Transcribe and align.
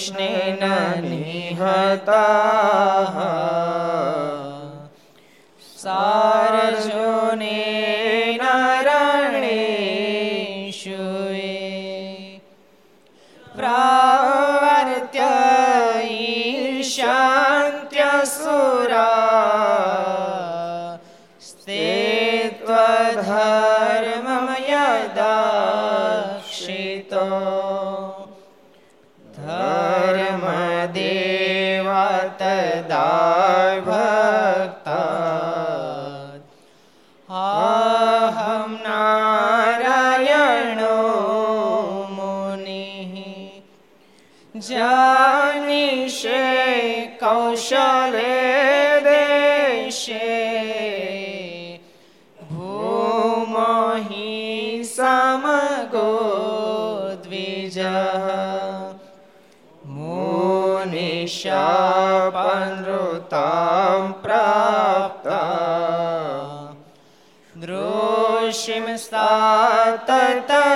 કૃષ્ણેન 0.00 0.64
નિહતા 1.02 2.20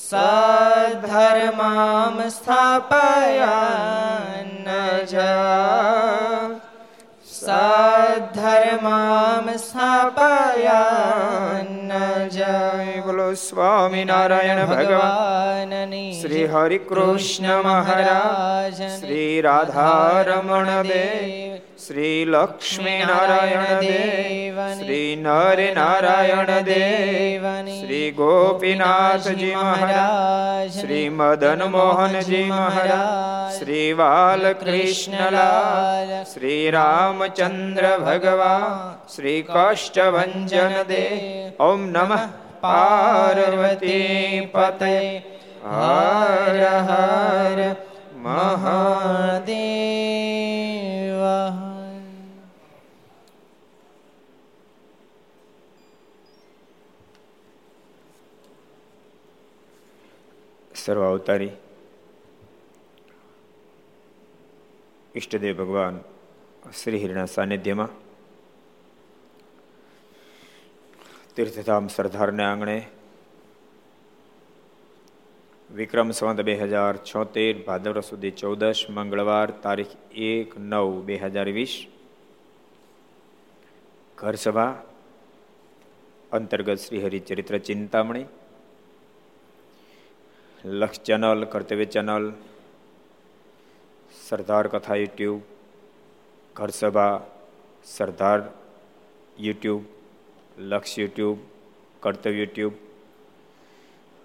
सद्धर्मां 0.00 2.16
स्थापया 2.36 3.54
न 4.66 4.68
सद्धर्मां 7.46 9.56
स्थापया 9.64 10.82
જય 12.28 13.02
બોલો 13.02 13.26
સ્વામિનારાયણ 13.36 14.62
ભગવાનની 14.68 16.06
શ્રી 16.16 16.46
હરિ 16.48 16.78
કૃષ્ણ 16.82 17.52
મહારાજ 17.64 18.80
શ્રી 18.94 19.34
રાધારમણ 19.42 20.70
દેવ 20.84 21.56
શ્રી 21.78 22.24
લક્ષ્મી 22.28 22.96
નારાયણ 23.02 23.82
દેવ 23.82 24.58
શ્રી 24.72 25.10
નર 25.18 25.66
નારાયણ 25.74 26.52
દેવ 26.64 27.46
શ્રી 27.70 28.08
ગોપીનાથજી 28.14 29.52
મહારાજ 29.56 30.72
શ્રી 30.76 31.04
મદન 31.12 31.64
મોહનજી 31.70 32.42
મહારાજ 32.50 33.58
શ્રી 33.58 33.90
બાલકૃષ્ણલાલ 33.98 35.36
શ્રી 36.26 36.62
રામચંદ્ર 36.72 37.90
ભગવાન 38.02 38.74
શ્રી 39.08 39.38
કષ્ટભંજન 39.46 40.76
દેવ 40.88 41.62
ઓમ 41.62 41.86
નમઃ 41.90 42.25
પાર્વતી 42.60 44.48
પતે 44.48 44.96
હર 45.64 46.62
હર 46.82 47.60
મહાદેવ 48.18 49.56
સર્વ 60.76 61.02
અવતારી 61.04 61.54
ઈષ્ટદેવ 65.14 65.54
ભગવાન 65.56 65.96
શ્રી 66.72 67.00
હિરણા 67.00 67.28
સાનિધ્યમાં 67.28 68.05
તીર્થધામ 71.36 71.88
સરદારને 71.88 72.42
આંગણે 72.42 72.76
વિક્રમ 75.70 76.10
સંવત 76.10 76.44
બે 76.48 76.54
હજાર 76.56 76.94
છોતેર 77.04 77.54
ભાદર 77.66 78.00
સુધી 78.00 78.30
ચૌદશ, 78.30 78.86
મંગળવાર 78.88 79.50
તારીખ 79.64 79.92
એક 80.28 80.54
નવ 80.58 81.02
બે 81.04 81.16
હજાર 81.16 81.48
વીસ. 81.48 81.74
ઘરસભા 84.18 84.72
અંતર્ગત 86.32 86.80
શ્રી 86.80 87.02
હરિચરિત્ર 87.04 87.58
ચિંતામણી, 87.58 88.26
લક્ષ 90.64 91.00
ચેનલ, 91.00 91.44
કર્તવ્ય 91.44 91.84
channel, 91.84 92.24
Sardar 94.28 94.68
Katha 94.68 94.96
YouTube, 94.96 95.42
Gharsabha, 96.56 97.14
Sardar 97.84 98.40
YouTube 99.38 99.95
Laksh 100.58 100.98
YouTube, 100.98 101.38
Kartavya 102.00 102.38
YouTube 102.38 102.72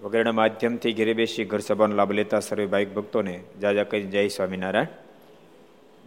વગેરેના 0.01 0.31
માધ્યમથી 0.31 0.93
ઘેરે 0.93 1.13
બેસી 1.13 1.45
ઘર 1.45 1.59
સભાનો 1.59 1.95
લાભ 1.95 2.11
લેતા 2.11 2.39
સર્વે 2.39 2.65
ભાઈક 2.65 2.93
ભક્તોને 2.93 3.43
જાજા 3.61 3.83
કહી 3.83 4.01
જય 4.01 4.27
સ્વામિનારાયણ. 4.27 4.87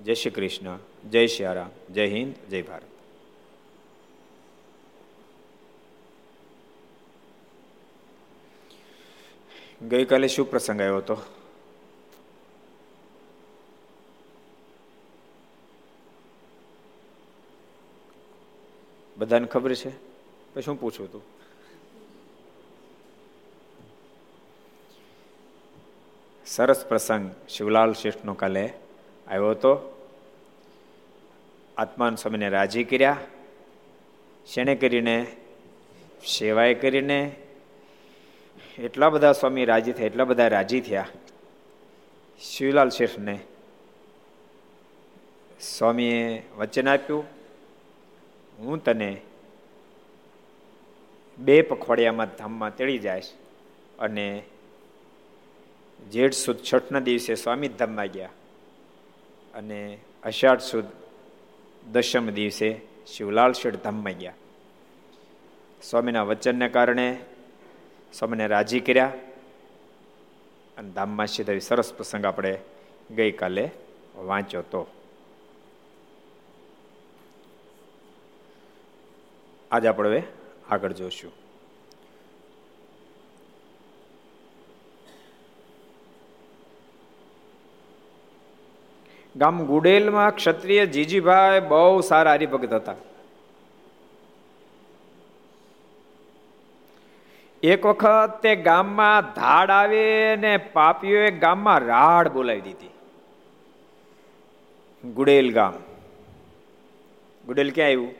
જય 0.04 0.14
શ્રી 0.14 0.30
કૃષ્ણ. 0.30 0.78
જય 1.10 1.26
શ્રી 1.26 1.46
રામ. 1.54 1.92
જય 1.92 2.06
હિન્દ. 2.06 2.34
જય 2.50 2.62
ભારત. 2.62 2.84
ગઈકાલે 9.82 10.28
શું 10.28 10.50
પ્રસંગ 10.50 10.80
આવ્યો 10.80 10.96
હતો? 10.96 11.16
બધાને 19.16 19.46
ખબર 19.46 19.74
છે? 19.74 20.13
પછી 20.54 20.62
શું 20.62 20.80
પૂછું 20.80 21.12
તું? 21.12 21.22
સરસ 26.46 26.86
પ્રસંગ 26.86 27.30
શિવલાલ 27.48 27.92
શેઠનો 27.92 28.34
કાલે 28.34 28.72
આવ્યો 29.28 29.50
હતો. 29.50 29.90
આત્માન 31.76 32.14
સ્વામીને 32.14 32.48
રાજી 32.48 32.84
કર્યા. 32.84 33.16
શેણે 34.46 34.74
કરીને? 34.74 35.36
સેવાએ 36.38 36.74
કરીને. 36.74 37.36
એટલા 38.78 39.08
બધા 39.08 39.32
સ્વામી 39.32 39.64
રાજી 39.64 39.92
થયા, 39.92 40.06
એટલા 40.06 40.24
બધા 40.24 40.48
રાજી 40.48 40.80
થયા. 40.80 41.06
શિવલાલ 42.40 42.88
શેઠને 42.88 43.38
સ્વામીએ 45.60 46.42
વચન 46.56 46.88
આપ્યું. 46.88 47.24
હું 48.58 48.84
તને 48.84 49.20
બે 51.38 51.62
પખવાડિયામાં 51.62 52.26
ધામમાં 52.38 52.76
તેડી 52.76 52.98
જાય 52.98 53.22
અને 53.98 54.42
જેઠ 56.10 56.32
સુદ 56.32 56.56
છઠના 56.72 57.00
દિવસે 57.00 57.34
સ્વામી 57.34 57.68
ધામમાં 57.68 58.06
ગયા. 58.06 58.30
અને 59.54 59.98
અષાઢ 60.22 60.58
સુદ 60.58 60.84
દશમ 61.92 62.30
દિવસે 62.30 62.80
શિવલાલ 63.06 63.52
શેઠ 63.52 63.76
ધામમાં 63.76 64.12
ગયા. 64.12 64.34
સ્વામીના 65.82 66.22
વચનને 66.22 66.68
કારણે 66.68 67.18
સ્વામીને 68.12 68.46
રાજી 68.46 68.80
કર્યા. 68.80 69.12
અને 70.78 70.90
ધામમાં 70.90 71.26
સીધા 71.26 71.58
સરસ 71.58 71.94
પ્રસંગ 71.94 72.24
આપણે 72.24 72.58
ગઈકાલે 73.16 73.70
વાંચ્યો 74.14 74.62
તો 74.62 74.86
આજે 79.70 79.88
આપણે 79.88 80.22
આગળ 80.70 80.92
જોશું. 80.92 81.32
ગામ 89.36 89.64
ગુડેલમાં 89.64 90.34
ક્ષત્રિય 90.34 90.86
જીજીભાઈ 90.86 91.60
બહુ 91.60 92.00
સારા 92.00 92.32
હરિભગત 92.32 92.72
હતા. 92.72 92.94
એક 97.62 97.86
વખત 97.86 98.40
તે 98.42 98.56
ગામમાં 98.56 99.22
ધાડ 99.34 99.70
આવે 99.70 100.36
ને 100.36 100.56
પાપીઓએ 100.56 101.30
ગામમાં 101.30 101.78
રાડ 101.78 102.28
બોલાવી 102.28 102.60
દીધી. 102.60 102.90
ગુડેલ 105.14 105.52
ગામ. 105.52 105.74
ગુડેલ 107.46 107.70
ક્યાં 107.70 107.86
આવ્યું? 107.86 108.14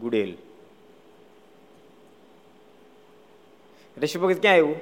ગુડેલ. 0.00 0.36
ઋષિ 4.02 4.18
ભગત 4.18 4.42
ક્યાં 4.42 4.54
આવ્યું 4.54 4.76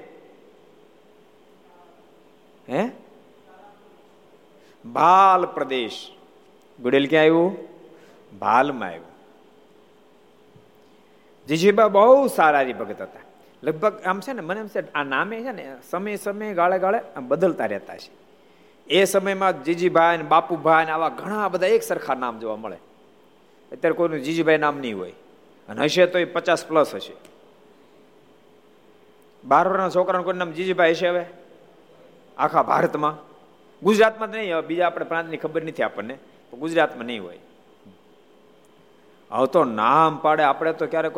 હે 2.68 2.88
ભાલ 4.92 5.46
પ્રદેશ 5.46 6.08
ગુડેલ 6.82 7.06
ક્યાં 7.06 7.22
આવ્યું 7.22 7.56
ભાલમાં 8.38 8.88
આવ્યું 8.88 9.08
જીજીબા 11.46 11.88
બહુ 11.88 12.26
સારા 12.26 12.64
ભગત 12.64 13.02
હતા 13.02 13.20
લગભગ 13.62 14.02
આમ 14.02 14.20
છે 14.20 14.32
ને, 14.32 14.40
મને 14.40 14.60
એમ 14.60 14.66
છે, 14.66 14.92
આ 14.92 15.04
નામે 15.04 15.42
છે 15.42 15.52
ને, 15.52 15.76
સમય 15.90 16.16
સમય, 16.16 16.54
ગાળે 16.54 16.78
ગાળે 16.78 17.00
બદલતા 17.20 17.66
રહેતા 17.66 17.96
છે. 17.96 18.10
એ 18.86 19.04
સમયમાં 19.04 19.64
જીજીભાઈ 19.64 20.16
ને 20.16 20.22
બાપુભાઈ 20.22 20.84
ને 20.84 20.90
આવા 20.90 21.08
ઘણા 21.08 21.48
બધા 21.48 21.66
એક 21.66 21.82
સરખા 21.82 22.14
નામ 22.14 22.38
જોવા 22.38 22.56
મળે. 22.56 22.76
અત્યારે 23.72 23.92
કોઈનું 23.92 24.20
જીજીભાઈ 24.20 24.58
નામ 24.58 24.78
નહીં 24.78 24.98
હોય. 24.98 25.12
અને 25.68 25.84
હશે 25.84 26.06
તો 26.06 26.18
એ 26.18 26.24
પચાસ 26.24 26.66
પ્લસ 26.66 26.94
હશે. 26.94 27.12
બાર 29.48 29.68
વર્ષના 29.68 29.88
છોકરાનું 29.88 30.24
કોઈ 30.24 30.34
નામ 30.34 30.50
જીજીભાઈ 30.50 30.90
હશે 30.90 31.08
હવે? 31.08 31.24
આખા 32.36 32.62
ભારતમાં? 32.62 33.16
ગુજરાતમાં 33.82 34.28
નહીં 34.28 34.56
હવે 34.56 34.66
બીજા 34.66 34.86
આપણે 34.86 35.04
પ્રાંતની 35.04 35.36
ખબર 35.36 35.62
નથી 35.62 35.82
આપણને, 35.82 36.18
તો 36.50 36.56
ગુજરાતમાં 36.56 37.06
નહીં 37.06 37.22
હોય. 37.22 37.38
હવે 39.32 39.46
તો 39.46 39.64
નામ 39.64 40.18
પાડે, 40.18 40.42
આપણે 40.42 40.72
તો 40.72 40.86
ક્યારેક 40.86 41.12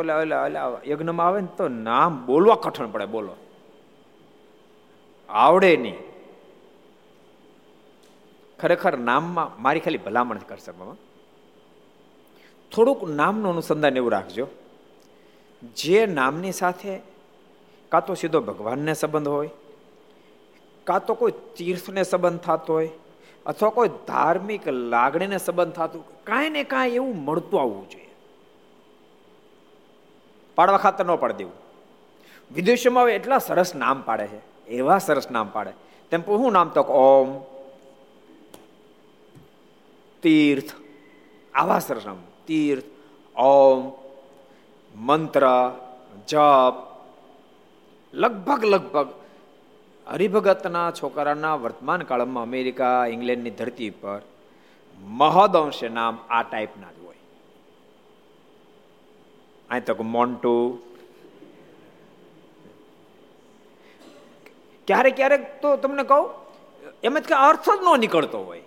યજ્ઞમાં 0.89 1.27
આવે 1.27 1.41
ને 1.41 1.49
તો 1.57 1.69
નામ 1.69 2.27
બોલવા 2.27 2.55
કઠણ 2.55 2.91
પડે, 2.91 3.07
બોલો. 3.07 3.37
આવડે 5.29 5.77
નહીં. 5.77 5.95
ખરેખર 8.61 8.99
નામમાં 8.99 9.63
મારી 9.63 9.81
ખાલી 9.81 9.99
ભલામણ 9.99 10.37
કરશે 10.37 10.71
મામા 10.71 10.97
થોડુંક 12.73 13.05
નામનું 13.05 13.53
અનુસંધાન 13.53 13.97
એવું 13.97 14.13
રાખજો. 14.13 14.47
જે 15.77 16.07
નામની 16.07 16.53
સાથે 16.53 17.10
કાં 17.93 18.05
તો 18.07 18.15
સીધો 18.15 18.41
ભગવાનને 18.41 18.95
સંબંધ 18.95 19.29
હોય, 19.29 19.51
કાં 20.85 21.07
તો 21.07 21.15
કોઈ 21.15 21.33
તીર્થને 21.57 22.03
સંબંધ 22.03 22.41
થતો 22.41 22.73
હોય, 22.73 22.91
અથવા 23.47 23.71
કોઈ 23.71 23.89
ધાર્મિક 23.89 24.69
લાગણીને 24.69 25.39
સંબંધ 25.39 25.73
થતું 25.73 26.25
કાંઈ 26.25 26.51
ને 26.51 26.65
કાંઈ 26.65 26.91
એવું 26.91 27.17
મળતું 27.17 27.61
આવવું 27.61 27.89
જોઈએ. 27.91 28.11
પાડવા 30.55 30.79
ખાતર 30.79 31.05
ન 31.05 31.15
પાડી 31.17 31.35
દેવું. 31.35 31.57
વિદેશોમાં 32.55 33.05
હવે 33.05 33.15
એટલા 33.15 33.39
સરસ 33.39 33.75
નામ 33.75 34.03
પાડે 34.03 34.27
છે, 34.27 34.41
એવા 34.67 34.99
સરસ 34.99 35.31
નામ 35.31 35.49
પાડે. 35.49 35.73
તેમ 36.11 36.23
શું 36.23 36.53
નામ 36.53 36.69
તો? 36.69 36.83
ઓમ, 36.83 37.29
તીર્થ, 40.23 40.73
આવા 41.55 41.79
સરસ 41.79 42.07
નામ. 42.07 42.17
તીર્થ, 42.47 42.85
ઓમ, 43.37 43.93
મંત્ર, 44.95 45.45
જપ 46.29 46.90
લગભગ 48.15 48.65
લગભગ 48.65 49.09
હરિભગતના 50.07 50.91
છોકરાના 50.91 51.55
વર્તમાન 51.55 52.03
કાળમાં 52.03 52.43
અમેરિકા, 52.43 53.07
ઇંગ્લેન્ડની 53.07 53.51
ધરતી 53.51 53.91
પર 53.91 54.21
મહદઅંશે 54.99 55.89
નામ 55.89 56.19
આ 56.31 56.43
ટાઈપના 56.43 56.91
જ 56.91 57.05
હોય. 57.05 57.17
અહીં 59.71 59.85
તક 59.85 60.01
મોન્ટુ. 60.01 60.79
ક્યારેક 64.87 65.17
ક્યારેક 65.17 65.63
તો 65.63 65.77
તમને 65.77 66.03
કહું, 66.03 66.31
એમ 67.03 67.19
જ 67.19 67.23
કે 67.23 67.35
અર્થ 67.35 67.71
જ 67.71 67.83
ન 67.83 68.01
નીકળતો 68.01 68.39
હોય. 68.39 68.63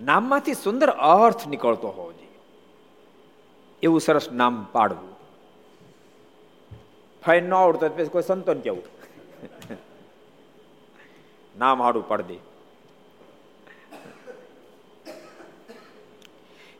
નામમાંથી 0.00 0.54
સુંદર 0.54 0.90
અર્થ 0.90 1.48
નીકળતો 1.48 1.88
હોવો 1.88 2.12
જોઈએ. 2.12 2.38
એવું 3.82 4.00
સરસ 4.00 4.32
નામ 4.32 4.66
પાડવું. 4.72 5.21
ફાઈન 7.26 7.44
ન 7.44 7.54
આવડતો 7.54 7.88
પછી 7.88 8.04
કોઈ 8.04 8.22
સંતોન 8.22 8.60
કેવું? 8.60 8.82
નામ 11.58 11.82
હાડું 11.82 12.08
પાડી 12.08 12.22
દે. 12.22 12.52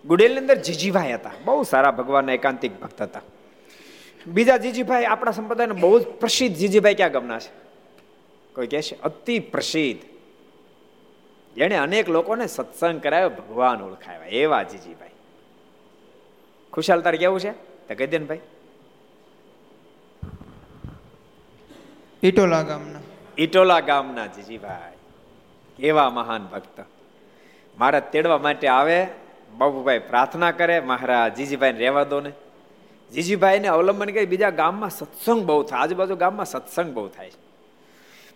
ગુડેલની 0.05 0.39
અંદર 0.39 0.55
જીજીભાઈ 0.55 1.13
હતા. 1.13 1.31
બહુ 1.45 1.63
સારા 1.63 1.91
ભગવાનના 1.91 2.33
એકાંતિક 2.33 2.81
ભક્ત 2.81 3.03
હતા. 3.03 3.21
બીજા 4.27 4.57
જીજીભાઈ 4.57 5.05
આપણા 5.05 5.31
સંપ્રદાયના 5.31 5.75
બહુ 5.75 5.99
જ 5.99 6.07
પ્રસિદ્ધ 6.07 6.57
જીજીભાઈ 6.57 6.95
ક્યાં 6.95 7.13
ગમના 7.13 7.39
છે? 7.39 7.51
કોઈ 8.55 8.67
કહે 8.67 8.83
છે? 8.83 9.03
અતિ 9.03 9.39
પ્રસિદ્ધ. 9.39 10.03
જેને 11.55 11.77
અનેક 11.77 12.09
લોકોને 12.09 12.47
સત્સંગ 12.47 13.03
કરાયો, 13.03 13.29
ભગવાન 13.31 13.83
ઓળખાવ્યા. 13.83 14.27
એવા 14.27 14.63
જીજીભાઈ. 14.63 15.09
ખુશાલ 16.73 17.01
તારે 17.01 17.19
કેવું 17.19 17.41
છે? 17.41 17.51
તો 17.89 17.95
કહી 17.95 18.07
દે 18.07 18.19
ને 18.19 18.25
ભાઈ. 18.25 18.41
ઈટોલા 22.25 22.63
ગામના. 22.63 23.01
ઈટોલા 23.39 23.81
ગામના 23.81 24.27
જીજીભાઈ 24.27 24.97
કેવા 25.77 26.11
મહાન 26.11 26.47
ભક્ત. 26.47 26.85
મારા 27.79 28.01
તેડવા 28.01 28.39
માટે 28.39 28.69
આવે, 28.69 29.07
બાબુભાઈ 29.59 29.99
પ્રાર્થના 29.99 30.51
કરે, 30.51 30.81
મહારાજ 30.81 31.35
જીજીભાઈ 31.35 31.73
રહેવા 31.73 32.05
દો 32.05 32.21
ને. 32.21 32.33
જીજીભાઈને 33.13 33.69
અવલંબન 33.69 34.07
કરી 34.07 34.27
બીજા 34.27 34.51
ગામમાં 34.51 34.91
સત્સંગ 34.91 35.43
બહુ 35.43 35.63
થાય. 35.63 35.81
આજુબાજુ 35.81 36.17
ગામમાં 36.17 36.47
સત્સંગ 36.47 36.95
બહુ 36.95 37.09
થાય. 37.09 37.33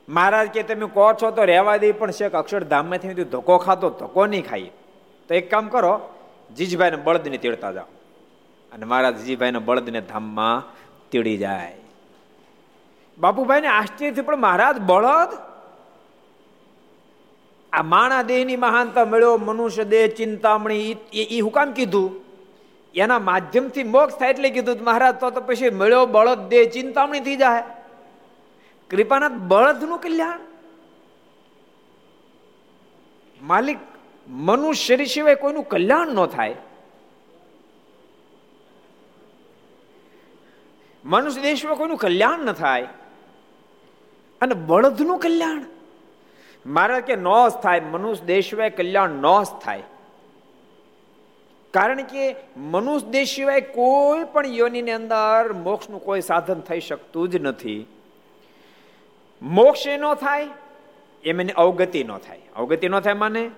મહારાજ 0.08 0.48
કે 0.48 0.62
તમે 0.62 0.86
કહો 0.86 1.12
છો 1.12 1.30
તો 1.30 1.44
રહેવા 1.44 1.76
દે, 1.76 1.92
પણ 1.92 2.10
શેખ 2.10 2.32
અક્ષરધામમાંથી 2.32 3.08
ધોકો 3.08 3.58
ખાતો 3.58 3.90
ધોકો 3.90 4.26
નહીં 4.26 4.48
ખાઈએ. 4.48 4.70
તો 5.28 5.34
એક 5.34 5.50
કામ 5.50 5.68
કરો, 5.68 6.00
જીજીભાઈને 6.56 6.96
બળદને 6.96 7.38
તેડતા 7.38 7.72
જાઓ. 7.72 7.84
અને 8.72 8.84
મહારાજ 8.84 9.16
જીજીભાઈને 9.16 9.58
બળદને 9.58 10.00
ધામમાં 10.00 10.74
તેડી 11.10 11.36
જાય. 11.36 11.74
બાપુભાઈને 13.18 13.68
આશ્ચર્યથી 13.68 14.20
પણ 14.20 14.36
મહારાજ 14.36 14.78
બળદ? 14.78 15.28
આ 17.72 17.82
માણા 17.82 18.22
દેહની 18.22 18.56
મહાનતા 18.56 19.04
મળ્યો 19.04 19.36
મનુષ્ય 19.36 19.84
દેહ, 19.84 20.06
ચિંતામણી 20.06 20.96
એ 21.12 21.40
હુકામ 21.40 21.72
કીધું? 21.72 22.20
એના 22.94 23.18
માધ્યમથી 23.18 23.84
મોક્ષ 23.84 24.16
થાય 24.16 24.30
એટલે 24.30 24.50
કીધું 24.50 24.84
મહારાજ, 24.84 25.14
તો 25.14 25.30
પછી 25.30 25.70
મળ્યો 25.70 26.06
બળદ, 26.06 26.48
દેહ, 26.48 26.70
ચિંતામણી 26.70 27.20
થઈ 27.20 27.36
જાય. 27.36 27.62
કૃપાનાથ, 28.90 29.32
બળદનું 29.32 29.98
કલ્યાણ? 29.98 30.40
માલિક, 33.42 33.78
મનુષ્ય 34.28 35.04
સિવાય 35.04 35.34
કોઈનું 35.34 35.68
કલ્યાણ 35.68 36.08
ન 36.08 36.26
થાય. 36.26 36.56
મનુષ્ય 41.04 41.40
દેશમાં 41.40 41.74
કોઈનું 41.74 41.96
કલ્યાણ 41.96 42.38
ન 42.38 42.52
થાય. 42.52 42.88
અને 44.40 44.54
બળદનું 44.54 45.18
કલ્યાણ. 45.18 45.64
મારે 46.66 47.00
કે 47.00 47.16
નો 47.16 47.48
થાય, 47.48 47.80
મનુષ્ય 47.80 48.24
દેશ 48.24 48.50
સિવાય 48.50 48.70
કલ્યાણ 48.70 49.10
નો 49.10 49.44
થાય. 49.44 49.82
કારણ 51.70 52.02
કે 52.02 52.36
મનુષ્ય 52.56 53.10
દેશ 53.10 53.34
સિવાય 53.34 53.60
કોઈ 53.60 54.24
પણ 54.24 54.46
યોનિની 54.46 54.90
અંદર 54.90 55.52
મોક્ષનું 55.52 56.04
કોઈ 56.04 56.20
સાધન 56.20 56.60
થઈ 56.60 56.80
શકતું 56.80 57.28
જ 57.28 57.36
નથી. 57.36 57.86
મોક્ષ 59.42 59.86
ન 59.88 60.14
થાય 60.14 60.48
એમ 61.24 61.40
એની 61.40 61.52
અવગતિ 61.52 62.04
ન 62.04 62.18
થાય. 62.18 62.40
અવગતિ 62.56 62.88
ન 62.88 63.00
થાય 63.00 63.12
માને? 63.12 63.50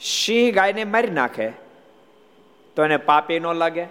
સિંહ 0.00 0.54
ગાયને 0.54 0.84
મારી 0.84 1.10
નાખે, 1.10 1.50
તો 2.76 2.84
એને 2.84 2.96
પાપી 2.96 3.40
ન 3.40 3.46
લાગે. 3.46 3.84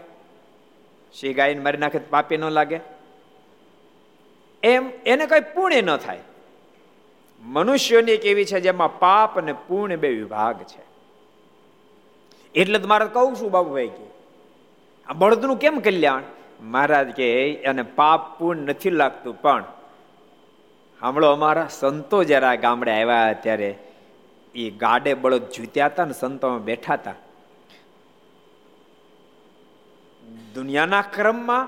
સિંહ 1.13 1.36
ગાયને 1.36 1.60
મારી 1.60 1.77
નાખે 1.77 2.00
તો 2.00 2.05
પાપી 2.10 2.38
ન 2.38 2.50
લાગે. 2.50 2.79
એમ 4.63 4.83
એને 5.05 5.25
કઈ 5.25 5.43
પુણ્ય 5.55 5.81
ન 5.81 5.95
થાય. 5.97 6.23
મનુષ્યોની 7.41 8.11
એક 8.11 8.25
એવી 8.25 8.45
છે 8.45 8.59
જેમાં 8.59 8.99
પાપ 8.99 9.37
અને 9.39 9.53
પુણ્ય 9.67 9.95
બે 9.95 10.09
વિભાગ 10.09 10.57
છે. 10.63 10.83
એટલે 12.55 12.79
તો 12.79 12.87
મારે 12.87 13.07
કહું 13.07 13.35
છું 13.39 13.51
બાબુભાઈ 13.51 13.93
કે 13.97 14.07
આ 15.07 15.13
બળદનું 15.13 15.57
કેમ 15.57 15.79
કલ્યાણ? 15.79 16.25
મહારાજ 16.63 17.09
કે 17.11 17.27
એને 17.63 17.83
પાપ 17.99 18.21
પુણ્ય 18.39 18.63
નથી 18.63 18.97
લાગતું, 19.01 19.35
પણ 19.41 19.63
હમણાં 21.01 21.33
અમારા 21.33 21.69
સંતો 21.79 22.17
જરા 22.23 22.55
ગામડે 22.55 22.91
આવ્યા 22.91 23.33
ત્યારે 23.43 23.71
એ 24.55 24.69
ગાડે 24.83 25.11
બળદ 25.13 25.45
જૂત્યા 25.55 25.89
હતા 25.91 26.05
ને 26.05 26.13
સંતોમાં 26.13 26.63
બેઠા 26.63 26.97
હતા. 26.99 27.17
દુનિયાના 30.55 31.05
ક્રમમાં, 31.15 31.65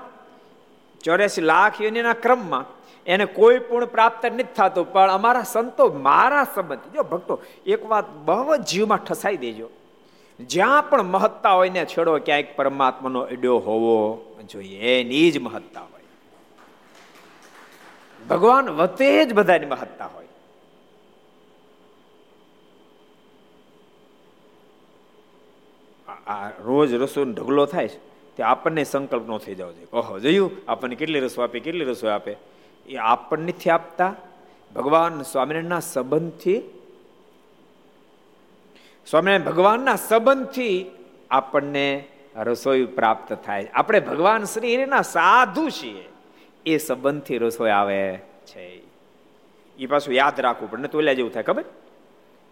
ચોર્યાસી 1.04 1.48
લાખ 1.52 1.76
યુનિના 1.80 2.16
ક્રમમાં 2.24 2.66
એને 3.06 3.24
કોઈ 3.24 3.58
પણ 3.58 3.84
પ્રાપ્ત 3.84 4.26
નથી 4.26 4.42
થતું, 4.42 4.92
પણ 4.92 5.10
અમારા 5.10 5.42
સંતો 5.42 5.88
મારા 5.88 6.44
સંબંધ, 6.44 6.94
જો 6.94 7.02
ભક્તો, 7.02 7.42
એક 7.66 7.86
વાત 7.86 8.10
બહુ 8.10 8.56
જીવમાં 8.56 8.98
ઠસાઈ 8.98 9.36
દેજો. 9.36 9.70
જ્યાં 10.40 10.90
પણ 10.90 11.02
મહત્તા 11.02 11.52
હોય 11.52 11.70
ને 11.70 11.84
છેડો 11.84 12.18
ક્યાંક 12.18 12.46
પરમાત્માનો 12.56 13.26
એડ્યો 13.26 13.58
હોવો 13.58 14.24
જોઈએ 14.50 15.00
એની 15.00 15.30
જ 15.30 15.38
મહત્તા 15.38 15.80
હોય. 15.80 16.02
ભગવાન 18.30 18.68
વતે 18.68 19.24
જ 19.24 19.34
બધાની 19.34 19.66
મહત્તા 19.66 20.06
હોય. 20.06 20.26
આ 26.26 26.48
રોજ 26.48 26.94
રસો 26.94 27.24
ઢગલો 27.24 27.66
થાય 27.66 27.88
છે, 27.88 27.98
તે 28.36 28.42
આપણને 28.42 28.84
સંકલ્પ 28.84 29.26
નો 29.26 29.38
થઈ 29.38 29.54
જાવ 29.54 29.72
જોઈએ. 29.72 29.86
ઓહો, 29.92 30.18
જોયું? 30.18 30.50
આપણને 30.68 30.94
કેટલી 30.94 31.20
રસોઈ 31.20 31.44
આપે, 31.44 31.60
કેટલી 31.60 31.84
રસોઈ 31.84 32.10
આપે? 32.10 32.36
એ 32.86 32.96
આપણને 32.96 33.52
નથી 33.52 33.70
આપતા. 33.70 34.14
ભગવાન 34.74 35.22
સ્વામિનારાયણના 35.22 35.80
સંબંધથી, 35.80 36.60
સ્વામિનારાયણ 39.06 39.50
ભગવાનના 39.50 39.96
સંબંધથી 39.96 40.90
આપણને 41.30 42.04
રસોઈ 42.36 42.84
પ્રાપ્ત 42.84 43.32
થાય. 43.32 43.68
આપણે 43.74 44.00
ભગવાન 44.00 44.44
શ્રી 44.44 44.76
હરિના 44.76 45.02
સાધુ 45.02 45.68
છીએ. 45.70 46.04
એ 46.66 46.78
સંબંધથી 46.78 47.38
રસોઈ 47.38 47.70
આવે 47.70 48.18
છે. 48.46 48.66
એ 49.78 49.86
પાછું 49.86 50.14
યાદ 50.14 50.40
રાખવું 50.40 50.70
પડે 50.70 50.88
તો 50.88 50.98
એટલે 50.98 51.14
જેવું 51.14 51.32
થાય, 51.32 51.42
ખબર? 51.42 51.64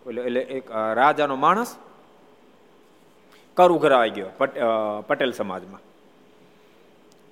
એટલે 0.06 0.22
એટલે 0.22 0.40
એક 0.40 0.70
રાજાનો 0.94 1.36
માણસ 1.36 1.76
કર 3.56 3.70
ઉઘરાવાઈ 3.72 4.10
ગયો 4.10 4.28
પટેલ 5.06 5.32
સમાજમાં. 5.32 5.80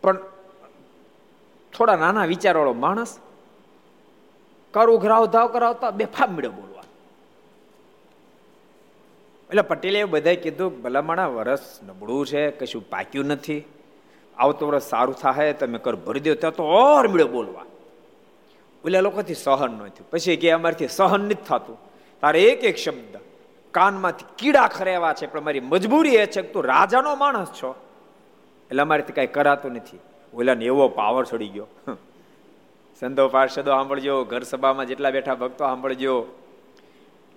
પણ 0.03 0.17
થોડા 1.79 1.97
નાના 1.97 2.25
વિચારવાળો 2.25 2.73
માણસ 2.73 3.19
કર 4.75 4.91
ઉઘરાવ 4.91 5.27
ધાવ 5.27 5.47
કરાવતા 5.47 5.91
બેફામ 5.91 6.33
મળ્યો 6.33 6.51
બોલવા. 6.51 6.85
એટલે 9.51 9.63
પટેલે 9.63 10.05
બધાએ 10.05 10.37
કીધું 10.37 10.83
ભલામણા 10.83 11.27
વરસ 11.27 11.81
નબળું 11.87 12.27
છે, 12.27 12.51
કશું 12.51 12.91
પાક્યું 12.91 13.27
નથી. 13.27 13.63
આવતો 14.39 14.67
વરસ 14.67 14.83
સારું 14.83 15.15
થાય 15.15 15.53
તમે 15.53 15.79
કર 15.79 15.97
ભરી 15.97 16.21
દો, 16.21 16.35
ત્યાં 16.35 16.55
તો 16.55 16.65
ઓર 16.65 17.09
મળ્યો 17.09 17.29
બોલવા. 17.29 17.65
ઓલા 18.85 19.01
લોકોથી 19.01 19.35
સહન 19.35 19.71
ન 19.71 19.79
થયું. 19.79 20.11
પછી 20.11 20.37
કે 20.37 20.51
અમારથી 20.51 20.89
સહન 20.89 21.21
નથી 21.21 21.35
થતું. 21.35 21.79
તારે 22.21 22.43
એક 22.43 22.65
એક 22.65 22.77
શબ્દ 22.77 23.19
કાનમાંથી 23.71 24.25
કીડા 24.39 24.69
ખરેવા 24.69 25.13
છે, 25.13 25.27
પણ 25.27 25.41
મારી 25.41 25.61
મજબૂરી 25.61 26.15
એ 26.15 26.27
છે 26.27 26.43
કે 26.43 26.49
તું 26.49 26.65
રાજાનો 26.65 27.15
માણસ 27.15 27.49
છો. 27.49 27.75
એટલે 28.71 28.83
અમારેથી 28.83 29.13
કાંઈ 29.13 29.27
કરાતું 29.27 29.73
નથી. 29.73 30.01
ઓલાને 30.35 30.65
એવો 30.65 30.89
પાવર 30.89 31.25
છોડી 31.25 31.49
ગયો. 31.49 31.67
સંતો 33.01 33.29
પાર્ષદો 33.29 33.71
સાંભળજો, 33.71 34.25
ઘર 34.25 34.43
સભામાં 34.43 34.87
જેટલા 34.87 35.11
બેઠા 35.11 35.35
ભક્તો 35.35 35.65
સાંભળજો. 35.65 36.27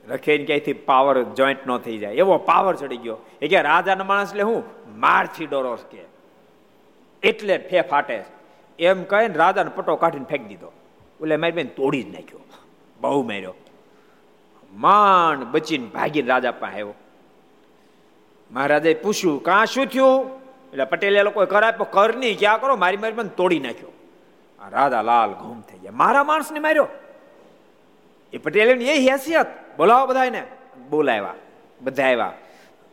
રખેને 0.07 0.45
ક્યાંયથી 0.45 0.74
પાવર 0.74 1.24
જોઈન્ટ 1.24 1.67
ન 1.67 1.77
થઈ 1.77 1.98
જાય. 1.98 2.13
એવો 2.13 2.38
પાવર 2.38 2.75
ચડી 2.75 2.98
ગયો. 2.98 3.17
એ 3.41 3.48
કે 3.48 3.62
રાજાના 3.62 4.03
માણસ 4.03 4.29
એટલે 4.29 4.43
હું? 4.43 4.63
મારથી 5.00 5.45
ડોરો 5.45 5.75
કે. 5.75 6.01
એટલે 7.24 7.57
ફે 7.57 7.81
ફાટે. 7.81 8.24
એમ 8.79 9.03
કહીને 9.03 9.33
રાજાને 9.33 9.71
પટો 9.75 9.95
કાઢીને 9.95 10.25
ફેંકી 10.25 10.45
દીધો. 10.45 10.67
એટલે 11.21 11.36
મારી 11.36 11.51
બેન 11.51 11.67
તોડી 11.67 12.03
જ 12.03 12.07
નાખ્યો. 12.07 12.39
બહુ 13.01 13.24
માર્યો. 13.24 13.53
માંડ 14.74 15.43
બચીને 15.43 15.86
ભાગીને 15.86 16.27
રાજા 16.27 16.51
પાસે 16.51 16.74
આવ્યો. 16.74 16.93
મહારાજે 18.51 18.93
પૂછ્યું, 18.93 19.43
કાં 19.43 19.65
શું 19.65 19.86
થયું? 19.86 20.40
એટલે 20.71 20.85
પટેલે 20.85 21.23
લોકો 21.23 21.45
કર 21.83 22.15
નહીં, 22.15 22.39
ક્યાં 22.39 22.61
કરો? 22.61 22.75
મારી 22.75 22.97
મારી 22.97 23.13
મને 23.13 23.29
તોડી 23.29 23.59
નાખ્યો. 23.59 23.91
રાધા 24.71 25.01
લાલ 25.01 25.31
ઘૂમ 25.31 25.61
થઈ 25.61 25.77
ગયા. 25.77 25.91
મારા 25.91 26.23
માણસને 26.23 26.59
માર્યો. 26.59 26.87
એ 28.33 28.37
પટેલે 28.37 28.85
એ 28.85 29.11
હેસિયત. 29.11 29.77
બોલાવો 29.77 30.07
બધાને 30.07 30.47
બોલાવ્યા. 30.89 31.33
બધા 31.81 32.03
આવ્યા. 32.03 32.33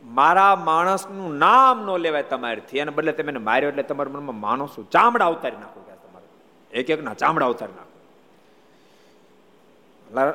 મારા 0.03 0.55
માણસનું 0.55 1.37
નામ 1.37 1.85
ન 1.85 1.97
લેવાય 1.97 2.23
તમારીથી. 2.23 2.77
એને 2.77 2.91
બદલે 2.91 3.11
તમે 3.11 3.31
માર્યો 3.31 3.69
એટલે 3.69 3.83
તમારા 3.83 4.11
મનમાં 4.11 4.35
માણસો 4.35 4.83
ચામડા 4.83 5.25
ઉતારી 5.25 5.57
નાખો 5.57 5.79
કે 5.79 5.91
તમારું. 5.91 6.29
એક 6.71 6.89
એક 6.89 7.03
ના 7.03 7.13
ચામડા 7.13 7.45
ઉતારી 7.45 7.71
નાખો. 7.71 7.89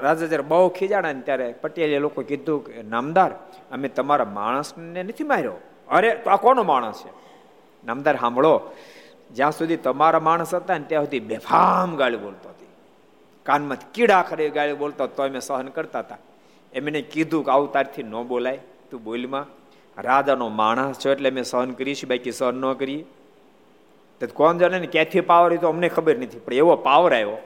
રાજા 0.02 0.26
જયારે 0.26 0.42
બહુ 0.42 0.68
ખીજાણા 0.68 1.12
ને 1.12 1.20
ત્યારે 1.20 1.52
પટેલે 1.52 1.98
લોકો 1.98 2.22
કીધું 2.22 2.64
કે, 2.64 2.82
નામદાર, 2.82 3.30
અમે 3.72 3.88
તમારા 3.88 4.24
માણસને 4.24 5.02
નથી 5.02 5.24
માર્યો. 5.24 5.52
અરે, 5.88 6.14
તો 6.14 6.30
આ 6.30 6.36
કોનો 6.36 6.62
માણસ 6.62 7.04
છે? 7.04 7.23
નામદાર 7.84 8.16
સાંભળો. 8.16 8.54
જ્યાં 9.30 9.56
સુધી 9.58 9.80
તમારા 9.86 10.26
માણસ 10.28 10.54
હતા 10.54 10.78
ને 10.78 10.86
ત્યાં 10.90 11.06
સુધી 11.06 11.24
બેફામ 11.30 11.96
ગાળી 11.96 12.22
બોલતો 12.26 12.48
હતી. 12.48 12.72
કાનમાં 13.46 13.80
કીડા 13.94 14.22
ખરી 14.22 14.50
ગાળી 14.50 14.80
બોલતો 14.82 15.06
તો 15.06 15.22
અમે 15.22 15.40
સહન 15.40 15.68
કરતા 15.76 16.04
હતા. 16.04 16.20
એમને 16.72 17.00
કીધું 17.12 17.42
કે 17.46 17.50
આવું 17.50 17.70
તારથી 17.72 18.04
ન 18.04 18.14
બોલાય, 18.32 18.60
તું 18.90 19.00
બોલમાં. 19.04 19.46
રાજાનો 19.96 20.48
માણસ 20.60 20.98
છો 21.02 21.08
એટલે 21.14 21.28
અમે 21.30 21.42
સહન 21.42 21.70
કરીશું 21.78 22.08
બાકી 22.08 22.32
સહન 22.32 22.54
ન 22.62 22.64
કરીએ. 22.74 23.04
તો 24.20 24.26
કોણ 24.38 24.58
જાણે 24.58 24.78
ને 24.78 24.88
ક્યાંથી 24.94 25.24
પાવર 25.32 25.50
તો 25.56 25.68
અમને 25.68 25.88
ખબર 25.88 26.16
નથી, 26.18 26.44
પણ 26.46 26.60
એવો 26.62 26.76
પાવર 26.88 27.12
આવ્યો 27.14 27.38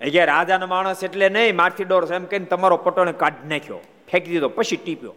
કે 0.00 0.22
રાજાનો 0.32 0.66
માણસ 0.66 1.02
એટલે 1.06 1.28
નહીં, 1.28 1.56
મારથી 1.56 1.84
ડોર 1.84 2.04
એમ 2.12 2.24
કહીને 2.30 2.46
તમારો 2.46 2.76
પટોને 2.76 3.12
કાઢી 3.22 3.48
નાખ્યો, 3.48 3.80
ફેંકી 4.10 4.32
દીધો, 4.34 4.48
પછી 4.48 4.76
ટીપ્યો. 4.76 5.14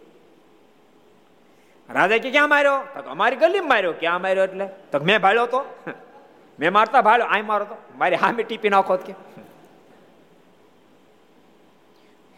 રાજા 1.90 2.18
કે, 2.18 2.30
ક્યાં 2.30 2.48
માર્યો? 2.48 3.02
તો 3.02 3.10
અમારી 3.10 3.36
ગલી 3.36 3.60
માર્યો. 3.60 3.92
ક્યાં 3.92 4.22
માર્યો 4.22 4.44
એટલે? 4.44 4.66
તો 4.66 4.98
મેં 4.98 5.20
ભાળ્યો 5.20 5.46
તો. 5.46 5.64
મેં 6.60 6.72
મારતા 6.72 7.02
ભાળ્યો 7.02 7.26
આ 7.26 7.42
મારો 7.42 7.64
તો. 7.64 7.76
મારી 7.98 8.16
હામે 8.16 8.42
ટીપી 8.42 8.68
નાખો 8.68 8.96
કે. 8.96 9.12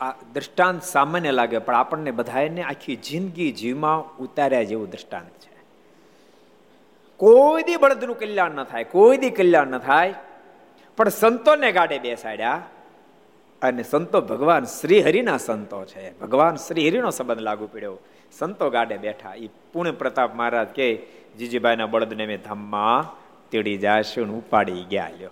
આ 0.01 0.13
દ્રષ્ટાંત 0.33 0.83
સામાન્ય 0.83 1.31
લાગે, 1.31 1.59
પણ 1.59 1.75
આપણને 1.75 2.11
બધાને 2.11 2.63
આખી 2.63 2.97
જિંદગી 2.97 3.53
જીવમાં 3.53 4.17
ઉતાર્યા 4.17 4.63
જેવું 4.63 4.91
દ્રષ્ટાંત 4.91 5.29
છે. 5.29 5.65
કોઈ 7.17 7.63
દી 7.63 7.77
બળદનું 7.77 8.19
કલ્યાણ 8.19 8.51
ન 8.51 8.65
થાય, 8.65 8.85
કોઈ 8.85 9.17
દી 9.17 9.31
કલ્યાણ 9.31 9.67
ન 9.67 9.79
થાય, 9.79 10.15
પણ 10.97 11.09
સંતોને 11.09 11.73
ગાડે 11.73 11.99
બેસાડ્યા, 11.99 12.63
અને 13.63 13.83
સંતો 13.83 14.21
ભગવાન 14.21 14.65
શ્રી 14.65 15.01
હરિના 15.01 15.37
સંતો 15.37 15.85
છે. 15.85 16.19
ભગવાન 16.19 16.57
શ્રી 16.57 16.89
હરિનો 16.89 17.11
સંબંધ 17.11 17.39
લાગુ 17.39 17.67
પડ્યો. 17.67 17.99
સંતો 18.33 18.71
ગાડે 18.71 18.97
બેઠા. 18.97 19.35
એ 19.35 19.49
પૂર્ણ 19.73 19.93
પ્રતાપ 19.93 20.35
મહારાજ 20.35 20.69
કે, 20.69 21.03
જીજીભાઈના 21.39 21.87
બળદને 21.87 22.27
મેં 22.27 22.43
ધામમાં 22.43 23.21
તેડી 23.51 23.77
જાશું 23.79 24.39
ઉપાડી 24.39 24.85
ગયા 24.91 25.11
લ્યો. 25.19 25.31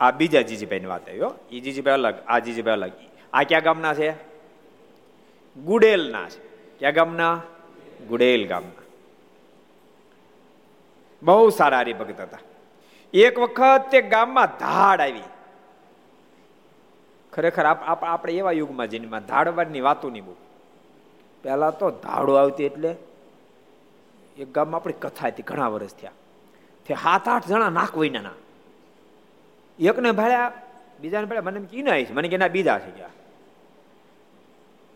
આ 0.00 0.10
બીજા 0.10 0.40
જીજીભાઈની 0.40 0.86
વાત 0.86 1.08
આવ્યો 1.08 1.34
એ 1.50 1.60
જીજીભાઈ 1.60 1.94
અલગ, 1.94 2.14
આ 2.26 2.38
જીજીભાઈ 2.38 2.74
અલગ. 2.74 2.92
આ 3.32 3.42
ક્યાં 3.42 3.62
ગામના 3.62 3.94
છે? 3.94 4.10
ગુડેલના 5.56 6.28
છે. 6.28 6.40
ક્યાં 6.78 6.92
ગામના? 6.92 7.42
ગુડેલ 8.08 8.48
ગામના. 8.48 8.82
બહુ 11.22 11.50
સારા 11.50 11.78
હરિભક્ત 11.78 12.20
હતા. 12.20 12.38
એક 13.14 13.38
વખત 13.38 13.90
તે 13.90 14.00
ગામમાં 14.02 14.46
ધાડ 14.46 15.00
આવી. 15.00 15.22
ખરેખર 17.32 17.64
આપણે 17.64 18.32
એવા 18.32 18.52
યુગમાં 18.52 18.86
જેમાં 18.86 19.26
ધાડવાની 19.26 19.80
વાતો 19.80 20.10
નહીં 20.10 20.24
બહુ. 20.24 20.34
પહેલા 21.44 21.70
તો 21.70 21.90
ધાડો 21.90 22.34
આવતી 22.34 22.64
એટલે 22.64 22.96
એક 24.38 24.52
ગામમાં 24.52 24.80
આપણી 24.80 24.92
કથા 24.92 25.26
હતી, 25.26 25.42
ઘણા 25.42 25.68
વર્ષ 25.68 25.94
થયા. 25.94 26.10
તે 26.86 26.94
સાત, 26.94 27.28
આઠ 27.28 27.46
જણા 27.46 27.68
નાક 27.68 27.98
વૈના 27.98 28.30
એકને 29.78 30.12
ભાડ્યા 30.12 30.52
બીજાને 31.00 31.26
ભાડ્યા 31.26 31.42
મને 31.42 31.60
કી 31.60 31.82
ના 31.82 31.92
મને 32.10 32.28
કે 32.28 32.48
બીજા 32.48 32.78
છે 32.78 32.96
ગયા. 32.96 33.08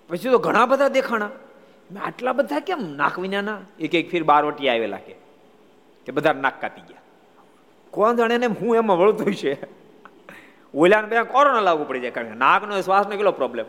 પછી 0.08 0.30
તો 0.30 0.38
ઘણા 0.38 0.66
બધા 0.66 0.88
દેખાણા. 0.88 1.30
મેં 1.92 2.02
આટલા 2.02 2.32
બધા 2.32 2.60
કેમ 2.60 2.78
નાક 2.96 3.18
વિનાના 3.18 3.58
એક 3.78 3.94
એક 3.94 4.10
ફીર 4.10 4.24
બારવટી 4.24 4.68
આવેલા 4.68 4.96
કે. 4.96 5.14
તે 6.06 6.12
બધા 6.12 6.32
નાક 6.32 6.60
કાપી 6.60 6.80
ગયા. 6.80 6.98
કોણ 7.90 8.16
જાણે 8.16 8.38
ને 8.38 8.46
હું 8.46 8.76
એમાં 8.76 8.98
વળતું 8.98 9.34
છે. 9.34 9.66
ઓલાને 10.74 11.06
બધા 11.06 11.22
કોરોના 11.22 11.60
લાગુ 11.60 11.84
પડી 11.84 12.00
જાય. 12.00 12.10
કારણ 12.10 12.28
કે 12.28 12.34
નાકનો 12.34 12.80
શ્વાસનો 12.80 13.10
કેટલો 13.10 13.32
પ્રોબ્લેમ 13.32 13.66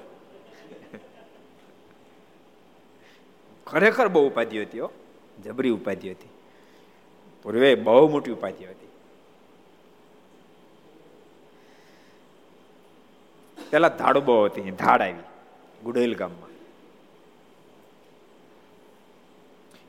ખરેખર 3.69 4.07
બહુ 4.07 4.27
ઉપાધિ 4.27 4.61
હતી 4.61 4.81
જબરી 5.43 5.69
ઉપાધિ 5.69 6.11
હતી. 6.11 6.29
પૂર્વે 7.43 7.75
બહુ 7.75 8.09
મોટી 8.09 8.31
ઉપાધિ 8.31 8.65
હતી. 8.65 8.89
પેલા 13.71 13.89
ધાડ 13.89 14.17
બહુ 14.17 14.45
હતી 14.45 14.71
ધાડ 14.71 15.01
આવી, 15.01 15.27
ગુડેલ 15.83 16.15
ગામમાં. 16.15 16.49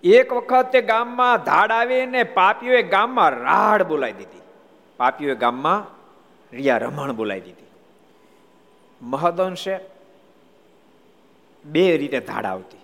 એક 0.05 0.33
વખત 0.33 0.77
ગામમાં 0.77 1.45
ધાડ 1.45 1.71
આવીને 1.71 2.23
પાપીઓએ 2.23 2.83
ગામમાં 2.83 3.31
રાડ 3.31 3.83
બોલાવી 3.83 4.13
દીધી. 4.13 4.45
પાપીઓએ 4.97 5.35
ગામમાં 5.35 5.87
રિયા 6.53 6.79
રમણ 6.79 7.13
બોલાવી 7.13 7.41
દીધી. 7.41 7.71
મહદંશે 9.03 9.81
બે 11.65 11.97
રીતે 11.97 12.21
ધાડ 12.21 12.45
આવતી. 12.45 12.79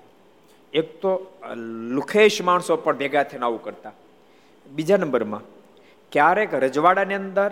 એક 0.73 1.01
તો 1.01 1.41
લુખેશ 1.89 2.43
માણસો 2.43 2.77
પણ 2.77 2.97
ભેગા 2.97 3.23
થઈને 3.23 3.45
આવું 3.45 3.63
કરતા. 3.63 3.93
બીજા 4.67 4.97
નંબરમાં, 4.97 5.41
ક્યારેક 6.13 6.55
રજવાડાની 6.55 7.15
અંદર 7.15 7.51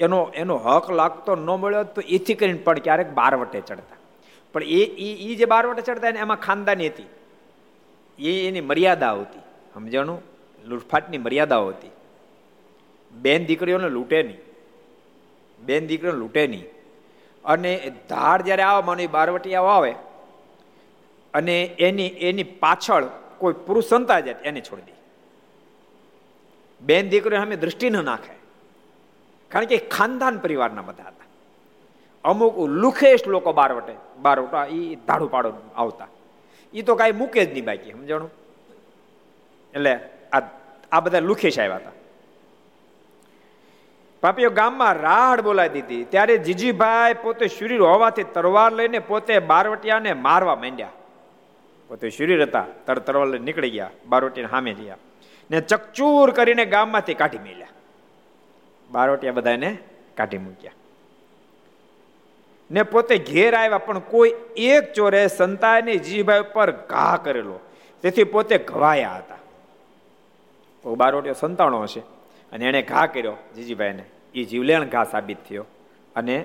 એનો 0.00 0.30
એનો 0.34 0.56
હક 0.56 0.90
લાગતો 0.90 1.36
ન 1.36 1.46
મળ્યો 1.46 1.84
તો 1.84 2.00
એથી 2.00 2.34
કરીને 2.34 2.58
પણ 2.58 2.78
ક્યારેક 2.78 3.10
બારવટે 3.10 3.60
ચડતા. 3.60 3.96
પણ 4.52 4.62
એ 4.62 4.84
એ 5.30 5.34
જે 5.34 5.44
બારવટે 5.44 5.82
ચડતા 5.82 6.08
એને 6.08 6.18
એમાં 6.18 6.36
ખાનદાની 6.36 6.88
હતી. 6.88 7.06
એ 8.18 8.48
એની 8.48 8.60
મર્યાદા 8.60 9.12
હતી. 9.12 9.38
સમજાણું? 9.74 10.22
લૂંટફાટની 10.64 11.18
મર્યાદાઓ 11.18 11.68
હતી. 11.68 11.90
બેન 13.12 13.46
દીકરીઓને 13.46 13.88
લૂંટે 13.88 14.22
નહીં. 14.22 14.38
બેન 15.64 15.86
દીકરીઓને 15.86 16.18
લૂંટે 16.18 16.46
નહીં. 16.46 16.64
અને 17.44 17.92
ધાર 18.08 18.42
જ્યારે 18.42 18.62
આવે 18.62 18.86
માનો 18.86 19.06
બારવટીયાઓ 19.06 19.64
આવે 19.64 19.94
અને 21.36 21.64
એની 21.64 22.06
એની 22.06 22.42
પાછળ 22.42 23.04
કોઈ 23.38 23.54
પુરુષ 23.66 23.84
સંતા 23.84 24.20
જાય 24.20 24.34
એને 24.44 24.60
છોડી 24.60 24.82
દે. 24.82 24.94
બેન 26.80 27.08
દીકરીઓ 27.08 27.38
સામે 27.38 27.56
દૃષ્ટિ 27.56 27.90
ન 27.90 28.04
નાખે. 28.04 28.34
કારણ 29.48 29.64
કે 29.64 29.76
ખાનદાન 29.76 30.38
પરિવારના 30.38 30.82
બધા 30.82 31.02
હતા. 31.02 31.26
અમુક 32.24 32.58
લુખેશ 32.58 33.26
લોકો 33.26 33.52
બારવટે 33.52 33.94
બારવટા 34.18 34.64
એ 34.66 34.94
ધાડું 34.94 35.30
પાડો 35.30 35.52
આવતા. 35.76 36.08
એ 36.74 36.82
તો 36.82 36.94
કાંઈ 36.94 37.12
મૂકે 37.12 37.44
જ 37.44 37.52
નહીં 37.52 37.64
બાકી, 37.64 37.92
સમજાણું? 37.92 38.30
એટલે 39.74 39.92
આ 40.32 40.40
આ 40.92 41.00
બધા 41.00 41.18
લુખેશ 41.20 41.58
આવ્યા 41.58 41.76
હતા. 41.76 41.94
પાપીઓ 44.20 44.50
ગામમાં 44.50 44.94
રાહડ 44.94 45.40
બોલાવી 45.40 45.68
દીધી. 45.68 46.04
ત્યારે 46.04 46.38
જીજીભાઈ 46.38 47.14
પોતે 47.22 47.48
શરીર 47.48 47.80
હોવાથી 47.80 48.24
તરવાર 48.24 48.72
લઈને 48.72 48.98
પોતે 48.98 49.38
બારવટિયાને 49.38 50.12
મારવા 50.12 50.56
માંડ્યા. 50.56 50.92
પોતે 51.88 52.10
શરીર 52.10 52.42
હતા, 52.42 52.66
તર 52.86 52.98
તરવાર 52.98 53.40
નીકળી 53.40 53.70
ગયા 53.70 53.90
બારોટીને 54.06 54.48
સામે 54.48 54.72
ગયા 54.74 54.96
ને 55.50 55.60
ચકચૂર 55.60 56.30
કરીને 56.30 56.64
ગામમાંથી 56.64 57.14
કાઢી 57.14 57.38
મેલ્યા. 57.38 57.68
બારોટિયા 58.90 59.32
બધાને 59.32 59.78
કાઢી 60.16 60.38
મૂક્યા. 60.38 60.72
ને 62.70 62.82
પોતે 62.82 63.18
ઘેર 63.18 63.54
આવ્યા, 63.54 63.78
પણ 63.78 63.98
કોઈ 63.98 64.32
એક 64.56 64.92
ચોરે 64.92 65.26
સંતાની 65.26 65.98
જીજીભાઈ 65.98 66.42
પર 66.52 66.70
ઘા 66.70 67.16
કરેલો. 67.24 67.60
તેથી 68.02 68.24
પોતે 68.24 68.58
ઘવાયા 68.58 69.16
હતા. 69.16 69.38
બારોટીઓ 70.84 71.32
સંતાણો 71.32 71.82
હશે, 71.82 72.00
અને 72.52 72.64
એણે 72.64 72.82
ઘા 72.82 73.06
કર્યો 73.06 73.36
જીજીભાઈને. 73.56 74.04
એ 74.34 74.44
જીવલેણ 74.44 74.84
ઘા 74.84 75.04
સાબિત 75.04 75.38
થયો, 75.48 75.64
અને 76.16 76.36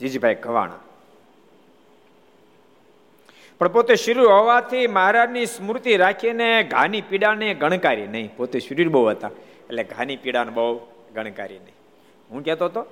જીજીભાઈ 0.00 0.34
ઘવાણા. 0.34 0.82
પણ 3.60 3.68
પોતે 3.68 3.94
શરીર 3.94 4.26
હોવાથી 4.28 4.86
મહારાજની 4.86 5.46
સ્મૃતિ 5.46 5.92
રાખીને 5.96 6.48
ઘાની 6.72 7.02
પીડાને 7.02 7.48
ગણકારી 7.54 8.06
નહીં. 8.06 8.28
પોતે 8.36 8.58
શરીર 8.60 8.88
બહુ 8.88 9.02
હતા, 9.08 9.30
એટલે 9.68 9.84
ઘાની 9.84 10.16
પીડાને 10.16 10.50
બહુ 10.50 10.66
ગણકારી 11.14 11.60
નહીં. 11.64 11.76
હું 12.30 12.44
કહેતો 12.44 12.64
હતો, 12.68 12.82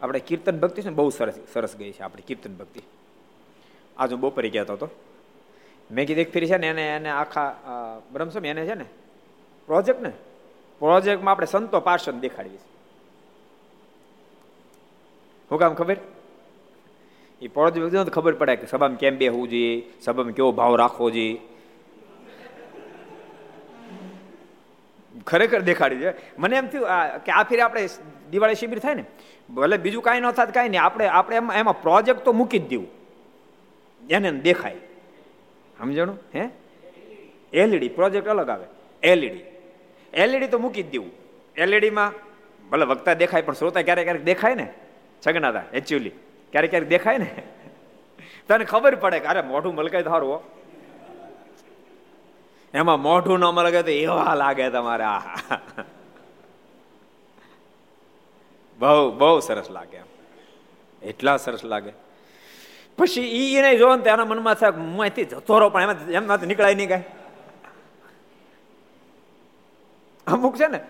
આપણે 0.00 0.20
કીર્તન 0.28 0.56
ભક્તિ 0.62 0.82
છે 0.82 0.88
ને, 0.88 0.96
બહુ 0.96 1.10
સરસ 1.10 1.36
સરસ 1.52 1.76
ગઈ 1.76 1.92
છે 1.92 2.02
આપણી 2.02 2.28
કીર્તન 2.28 2.54
ભક્તિ. 2.56 2.80
આજ 3.96 4.12
હું 4.12 4.20
બપોરે 4.20 4.50
કહેતો 4.50 4.72
હતો. 4.72 4.88
મેં 5.90 6.06
કીધું 6.06 6.22
એક 6.24 6.32
ફેરી 6.32 6.48
છે 6.48 6.58
ને, 6.58 6.68
એને 6.72 6.84
એને 6.96 7.10
આખા 7.10 7.48
બ્રહ્મસમ 8.12 8.44
એને 8.44 8.62
છે 8.68 8.74
ને 8.74 8.86
પ્રોજેક્ટ 9.68 10.00
ને 10.02 10.12
પ્રોજેક્ટમાં 10.80 11.32
આપણે 11.32 11.46
સંતો 11.46 11.80
પાર્ષદ 11.80 12.16
દેખાડીએ 12.24 12.62
હું 15.50 15.58
કામ 15.58 15.74
ખબર? 15.74 15.98
એ 17.40 17.48
પ્રોજેક્ટ 17.48 18.08
ખબર 18.08 18.32
પડે 18.32 18.56
કે 18.56 18.66
સભામાં 18.66 18.98
કેમ 18.98 19.16
બેહવું 19.16 19.48
જોઈએ, 19.48 19.92
સભામાં 20.00 20.32
કેવો 20.32 20.52
ભાવ 20.52 20.76
રાખવો 20.76 21.10
જોઈએ. 21.10 21.40
ખરેખર 25.26 25.60
દેખાડી 25.60 25.96
છે 25.96 26.36
મને 26.38 26.56
એમ 26.56 26.66
થયું 26.66 26.86
કે 27.24 27.32
આ 27.32 27.42
ફેર 27.42 27.60
આપણે 27.60 27.88
દિવાળી 28.30 28.54
શિબિર 28.54 28.78
થાય 28.78 28.94
ને, 28.94 29.04
ભલે 29.54 29.76
બીજું 29.76 30.02
કાંઈ 30.02 30.20
ન 30.20 30.30
થાય 30.30 30.46
કાંઈ 30.46 30.68
નહીં, 30.68 30.82
આપણે 30.82 31.06
આપણે 31.06 31.36
એમાં 31.36 31.56
એમાં 31.56 31.82
પ્રોજેક્ટ 31.82 32.20
તો 32.20 32.32
મૂકી 32.32 32.58
જ 32.58 32.68
દેવું. 32.68 32.88
એને 34.10 34.32
દેખાય. 34.32 34.76
સમજણું? 35.78 36.18
હે? 36.34 36.48
એલઈડી, 37.52 37.88
પ્રોજેક્ટ 37.88 38.28
અલગ 38.28 38.48
આવે. 38.48 38.66
એલઈડી. 39.02 39.40
એલઈડી 40.14 40.46
તો 40.46 40.58
મૂકી 40.58 40.82
જ 40.82 40.90
દેવું. 40.90 41.10
એલઈડીમાં 41.56 42.12
ભલે 42.70 42.84
વક્તા 42.84 43.14
દેખાય, 43.14 43.42
પણ 43.42 43.54
શ્રોતા 43.54 43.82
ક્યારેક 43.82 44.04
ક્યારેક 44.04 44.24
દેખાય 44.24 44.54
ને? 44.54 44.72
છગનાતા 45.26 45.62
એકચ્યુઅલી 45.74 46.12
ક્યારેક 46.52 46.70
ક્યારેક 46.70 46.90
દેખાય 46.94 47.18
ને? 47.18 47.30
તને 48.48 48.64
ખબર 48.72 48.94
પડે 49.02 49.18
કે 49.22 49.26
અરે 49.32 49.42
મોઢું 49.50 49.74
મલકાય 49.78 50.06
થારું 50.10 50.40
એમાં 52.74 53.00
મોઢું 53.02 53.38
ન 53.40 53.44
મલકે 53.56 53.80
તો 53.86 53.92
એવા 54.04 54.34
લાગે 54.42 54.66
તમારે. 54.74 55.06
બહુ 58.78 59.00
બહુ 59.20 59.34
સરસ 59.46 59.68
લાગે 59.76 60.00
એટલા 61.02 61.36
સરસ 61.44 61.64
લાગે. 61.72 61.92
પછી 62.98 63.28
ઈ 63.40 63.56
એને 63.58 63.70
જો 63.80 63.88
ને 63.96 64.02
તેના 64.06 64.28
મનમાં 64.30 64.56
થાય 64.60 64.72
હું 64.76 65.00
અહીંથી 65.00 65.28
જતો 65.30 65.54
રહો, 65.58 65.68
પણ 65.72 65.82
એમાં 66.16 66.34
એમ 66.36 66.48
નીકળાય 66.50 66.76
નહીં 66.80 66.90
કાંઈ. 66.92 67.08
અમુક 70.26 70.54
છે 70.60 70.66
ને, 70.74 70.80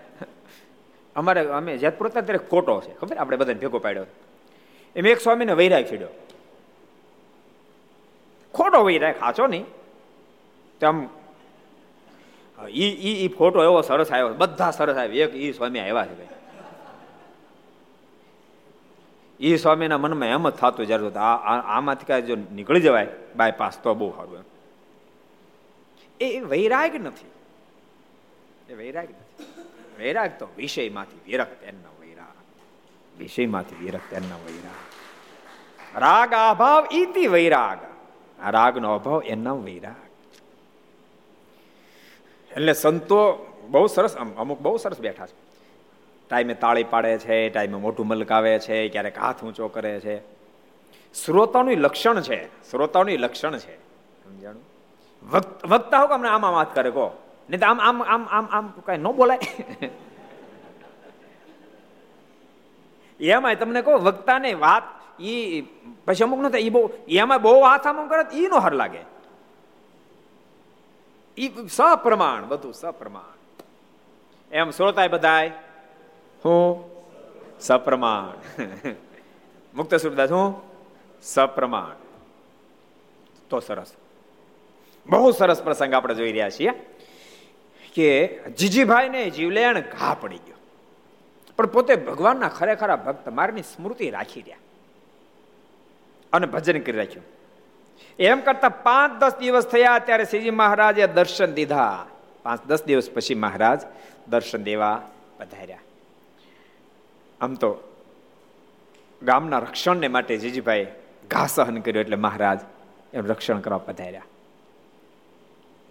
અમારે, 1.16 1.40
અમે 1.59 1.73
જેતપુર 1.83 2.07
ત્યારે 2.11 2.40
ખોટો 2.51 2.75
છે, 2.85 2.92
ખબર? 3.01 3.16
આપણે 3.16 3.37
બધાને 3.40 3.61
ભેગો 3.62 3.79
પાડ્યો. 3.79 4.07
એમ 4.96 5.07
એક 5.07 5.20
સ્વામીને 5.20 5.53
વૈરાગ 5.53 5.85
છેડ્યો 5.85 6.09
ખોટો 8.55 8.85
વૈરાગ 8.85 9.14
ખાચો 9.20 9.46
નહીં. 9.46 9.64
તો 10.81 10.87
આમ 10.87 11.09
ઈ 12.68 12.88
ઈ 13.09 13.24
ઈ 13.24 13.29
ફોટો 13.29 13.62
એવો 13.62 13.81
સરસ 13.83 14.12
આવ્યો. 14.12 14.35
બધા 14.35 14.70
સરસ 14.70 14.96
આવ્યો. 14.96 15.29
એક 15.29 15.35
ઈ 15.35 15.53
સ્વામી 15.53 15.81
આવ્યા 15.81 16.07
છે 16.07 16.14
ભાઈ. 16.14 16.29
ઈ 19.40 19.57
સ્વામીના 19.57 19.98
મનમાં 19.98 20.29
એમ 20.29 20.48
જ 20.48 20.53
થતું 20.53 20.87
જ્યારે 20.87 21.09
આમાંથી 21.74 22.05
કાંઈ 22.05 22.22
જો 22.22 22.37
નીકળી 22.53 22.81
જવાય 22.81 23.09
બાયપાસ 23.37 23.79
તો 23.83 23.94
બહુ 23.94 24.11
સારું 24.16 24.37
એમ. 24.38 24.44
એ 26.20 26.40
વૈરાગ 26.40 26.94
નથી. 26.96 27.31
એ 28.72 28.74
વૈરાગ 28.74 29.09
નથી. 29.11 29.44
વૈરાગ 29.98 30.31
તો 30.38 30.48
વિષયમાંથી 30.57 31.20
વિરક્ત 31.26 31.62
એમના 31.64 31.92
વિષયમાંથી 33.14 33.81
વિરક્ત 33.81 34.12
વૈરાગ 34.40 34.81
રાગ 35.96 36.33
અભાવ 36.35 36.83
ઈતિ 36.92 37.25
વૈરાગ 37.29 37.81
આ 38.38 38.51
રાગનો 38.51 38.94
અભાવ 38.94 39.20
એના 39.27 39.59
વૈરાગ 39.61 40.09
એટલે 42.51 42.75
સંતો 42.75 43.20
બહુ 43.68 43.85
સરસ 43.88 44.16
અમુક 44.37 44.59
બહુ 44.61 44.75
સરસ 44.79 45.01
બેઠા 45.01 45.29
છે 45.29 45.37
ટાઈમે 46.31 46.55
તાળી 46.57 46.87
પાડે 46.87 47.12
છે 47.18 47.38
ટાઈમે 47.46 47.79
મોટું 47.79 48.07
મલકાવે 48.07 48.53
છે 48.61 48.77
ક્યારેક 48.88 49.16
હાથ 49.16 49.40
ઊંચો 49.42 49.68
કરે 49.68 49.92
છે 50.01 50.16
શ્રોતાનું 51.14 51.79
લક્ષણ 51.79 52.23
છે 52.23 52.38
શ્રોતાનું 52.64 53.16
લક્ષણ 53.18 53.59
છે 53.59 53.75
સમજાણું 54.23 54.64
વક્તા 55.64 56.01
હું 56.01 56.12
અમને 56.12 56.29
આમાં 56.29 56.55
વાત 56.55 56.70
કરે 56.73 56.90
કહો 56.90 57.07
નહીં 57.49 57.61
તો 57.61 57.66
આમ 57.66 57.81
આમ 57.81 58.03
આમ 58.05 58.25
આમ 58.31 58.46
આમ 58.51 58.66
કઈ 58.81 58.99
ન 58.99 59.07
બોલાય 59.12 59.40
એમાં 63.21 63.59
તમને 63.59 63.83
કહો, 63.83 63.99
વક્તાને 63.99 64.55
વાત 64.55 64.83
ઈ 65.23 65.61
પછી 66.05 66.25
અમુક 66.25 66.41
નથી 66.41 66.59
એ 66.59 66.69
બહુ 66.69 66.91
એમાં 67.09 67.43
બહુ 67.43 67.61
હાથ 67.61 67.87
આમ 67.87 68.09
કરે 68.09 68.39
ઈ 68.39 68.47
નો 68.47 68.59
હર 68.59 68.73
લાગે. 68.73 69.01
ઈ 71.39 71.53
સપ્રમાણ, 71.69 72.49
બધું 72.49 72.75
સપ્રમાણ. 72.75 73.39
એમ 74.53 74.71
શ્રોતાય 74.71 75.09
બધાય, 75.09 75.53
હું 76.45 76.91
સપ્રમાણ. 77.61 78.63
મુક્ત 79.75 79.95
સુરદાસ, 79.95 80.33
હું 80.33 80.63
સપ્રમાણ. 81.23 81.97
તો 83.51 83.61
સરસ. 83.61 83.95
બહુ 85.07 85.31
સરસ 85.31 85.63
પ્રસંગ 85.63 85.95
આપણે 85.95 86.15
જોઈ 86.15 86.33
રહ્યા 86.33 86.51
છીએ 86.51 86.71
કે 87.95 88.41
જીજીભાઈને 88.59 89.31
જીવલેણ 89.31 89.81
ઘા 89.81 90.17
પડી 90.21 90.37
ગયો. 90.37 90.60
પણ 91.57 91.67
પોતે 91.67 91.97
ભગવાનના 91.97 92.49
ખરેખરા 92.49 92.97
ભક્ત 92.97 93.29
મારની 93.29 93.63
સ્મૃતિ 93.63 94.11
રાખી 94.11 94.41
રહ્યા. 94.41 94.59
અને 96.33 96.47
ભજન 96.47 96.81
કરી 96.81 96.93
રાખ્યું. 96.93 97.25
એમ 98.19 98.41
કરતા 98.41 98.69
પાંચ 98.69 99.21
દસ 99.21 99.37
દિવસ 99.39 99.67
થયા 99.67 99.99
ત્યારે 99.99 100.25
શ્રીજી 100.25 100.51
મહારાજે 100.51 101.07
દર્શન 101.07 101.53
દીધા. 101.53 102.07
પાંચ 102.43 102.67
દસ 102.67 102.85
દિવસ 102.85 103.11
પછી 103.11 103.35
મહારાજ 103.35 103.81
દર્શન 104.29 104.63
દેવા 104.63 105.03
પધાર્યા. 105.39 105.79
આમ 107.41 107.55
તો 107.55 107.71
ગામના 109.23 109.59
રક્ષણને 109.59 110.09
માટે 110.09 110.37
જીજીભાઈ 110.37 110.87
ઘા 111.31 111.47
સહન 111.47 111.81
કર્યો 111.81 112.01
એટલે 112.01 112.17
મહારાજ 112.17 112.61
એમ 113.15 113.27
રક્ષણ 113.27 113.61
કરવા 113.61 113.79
પધાર્યા. 113.79 114.23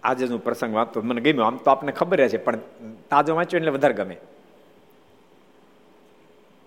આજે 0.02 0.26
હું 0.26 0.44
પ્રસંગ 0.44 0.74
વાંચતો 0.74 1.02
મને 1.02 1.20
ગમ્યો. 1.20 1.44
આમ 1.44 1.56
તો 1.56 1.70
આપને 1.70 1.92
ખબર 1.92 2.28
છે, 2.28 2.36
પણ 2.36 2.58
તાજો 3.10 3.34
વાંચ્યો 3.34 3.58
એટલે 3.58 3.70
વધારે 3.70 3.94
ગમે. 3.94 4.16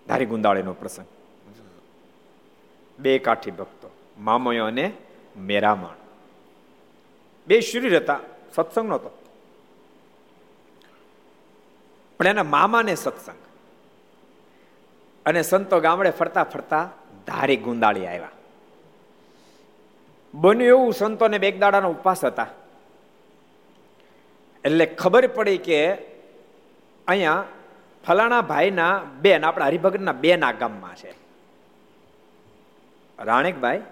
ધારી 0.08 0.26
ગુંદાળીનો 0.26 0.72
પ્રસંગ. 0.72 1.06
બે 2.98 3.18
કાઠી 3.18 3.50
ભક્તો, 3.50 3.90
મામયો 4.18 4.66
અને 4.66 4.92
મેરામણ. 5.36 5.94
બે 7.46 7.60
શરીર 7.60 7.96
હતા, 7.96 8.20
સત્સંગ 8.54 8.88
નહોતો. 8.88 9.10
પણ 12.18 12.26
એના 12.26 12.42
મામાને 12.42 12.94
સત્સંગ. 12.94 13.36
અને 15.26 15.42
સંતો 15.42 15.80
ગામડે 15.80 16.10
ફરતા 16.10 16.44
ફરતા 16.44 16.90
ધારી 17.26 17.56
ગુંદાળી 17.56 18.06
આવ્યા. 18.06 18.30
બન્યું 20.34 20.68
એવું 20.68 20.92
સંતોને 20.92 21.38
બેગદાડાનો 21.38 21.90
ઉપવાસ 21.90 22.24
હતા. 22.24 22.46
એટલે 24.64 24.86
ખબર 24.86 25.26
પડી 25.26 25.58
કે 25.58 25.94
અહીંયા 27.06 27.44
ફલાણા 28.06 28.40
ભાઈના 28.40 29.02
બેન, 29.20 29.44
આપણા 29.44 29.66
હરિભગતના 29.66 30.12
બેન 30.12 30.50
ગામમાં 30.50 30.96
છે. 30.96 31.14
રાણેકભાઈ 33.18 33.82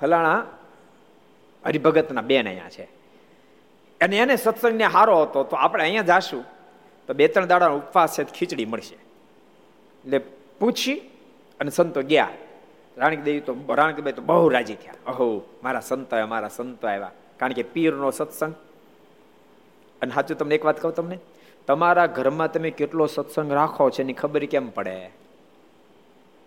ફલાણા 0.00 0.46
હરિભગતના 1.66 2.20
બેન 2.20 2.48
અહીંયા 2.48 2.68
છે. 2.68 2.84
અને 4.00 4.16
એને 4.16 4.36
સત્સંગને 4.36 4.84
હારો 4.84 5.22
હતો, 5.22 5.44
તો 5.44 5.56
આપણે 5.56 5.82
અહીંયા 5.82 6.02
જાશું, 6.02 6.44
તો 7.06 7.14
બે 7.14 7.28
ત્રણ 7.28 7.46
દાડા 7.46 7.68
ઉપવાસ 7.68 8.18
છે 8.18 8.24
ખીચડી 8.24 8.64
મળશે. 8.64 8.94
એટલે 8.94 10.18
પૂછી 10.58 10.94
અને 11.60 11.70
સંતો 11.70 12.02
ગયા. 12.02 12.28
રાણક 12.98 13.18
દેવી 13.18 13.40
તો, 13.40 13.56
રાણીક 13.68 14.16
તો 14.16 14.22
બહુ 14.22 14.48
રાજી 14.48 14.74
થયા. 14.74 14.94
અહો, 15.06 15.42
મારા 15.62 15.80
સંતો 15.80 16.16
આવ્યા 16.16 16.26
મારા 16.26 16.48
સંતો 16.48 16.88
આવ્યા. 16.88 17.10
કારણ 17.36 17.52
કે 17.52 17.62
પીરનો 17.62 18.10
સત્સંગ. 18.10 18.54
અને 20.02 20.14
સાચું 20.14 20.38
તમને 20.38 20.54
એક 20.54 20.64
વાત 20.64 20.82
કહું 20.82 20.94
તમને? 20.94 21.18
તમારા 21.66 22.06
ઘરમાં 22.06 22.52
તમે 22.52 22.70
કેટલો 22.70 23.06
સત્સંગ 23.06 23.52
રાખો 23.52 23.90
છો 23.90 24.02
એની 24.02 24.12
ખબર 24.12 24.44
કેમ 24.44 24.70
પડે? 24.70 25.10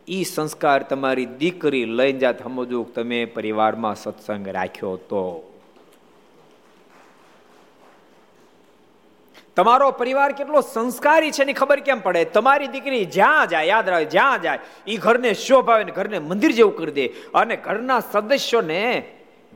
એ 0.07 0.23
સંસ્કાર 0.23 0.83
તમારી 0.83 1.25
દીકરી 1.25 1.85
લઈને 1.85 2.19
જાત 2.19 2.43
સમજો 2.43 2.83
તમે 2.83 3.25
પરિવારમાં 3.25 3.95
સત્સંગ 3.95 4.47
રાખ્યો 4.47 4.95
તો. 4.95 5.45
તમારો 9.55 9.91
પરિવાર 9.91 10.31
કેટલો 10.31 10.61
સંસ્કારી 10.61 11.31
છે 11.31 11.41
એની 11.41 11.53
ખબર 11.53 11.79
કેમ 11.79 11.99
પડે? 11.99 12.25
તમારી 12.25 12.67
દીકરી 12.67 13.05
જ્યાં 13.05 13.47
જાય, 13.47 13.63
યાદ 13.63 13.89
રાખે, 13.89 14.05
જ્યાં 14.05 14.41
જાય 14.41 14.59
એ 14.87 14.97
ઘરને 14.97 15.33
શોભાવે 15.33 15.83
ઘરને 15.83 16.19
મંદિર 16.19 16.51
જેવું 16.51 16.77
કરી 16.77 16.91
દે. 16.91 17.07
અને 17.07 17.55
ઘરના 17.55 17.99
સદસ્યોને 17.99 19.11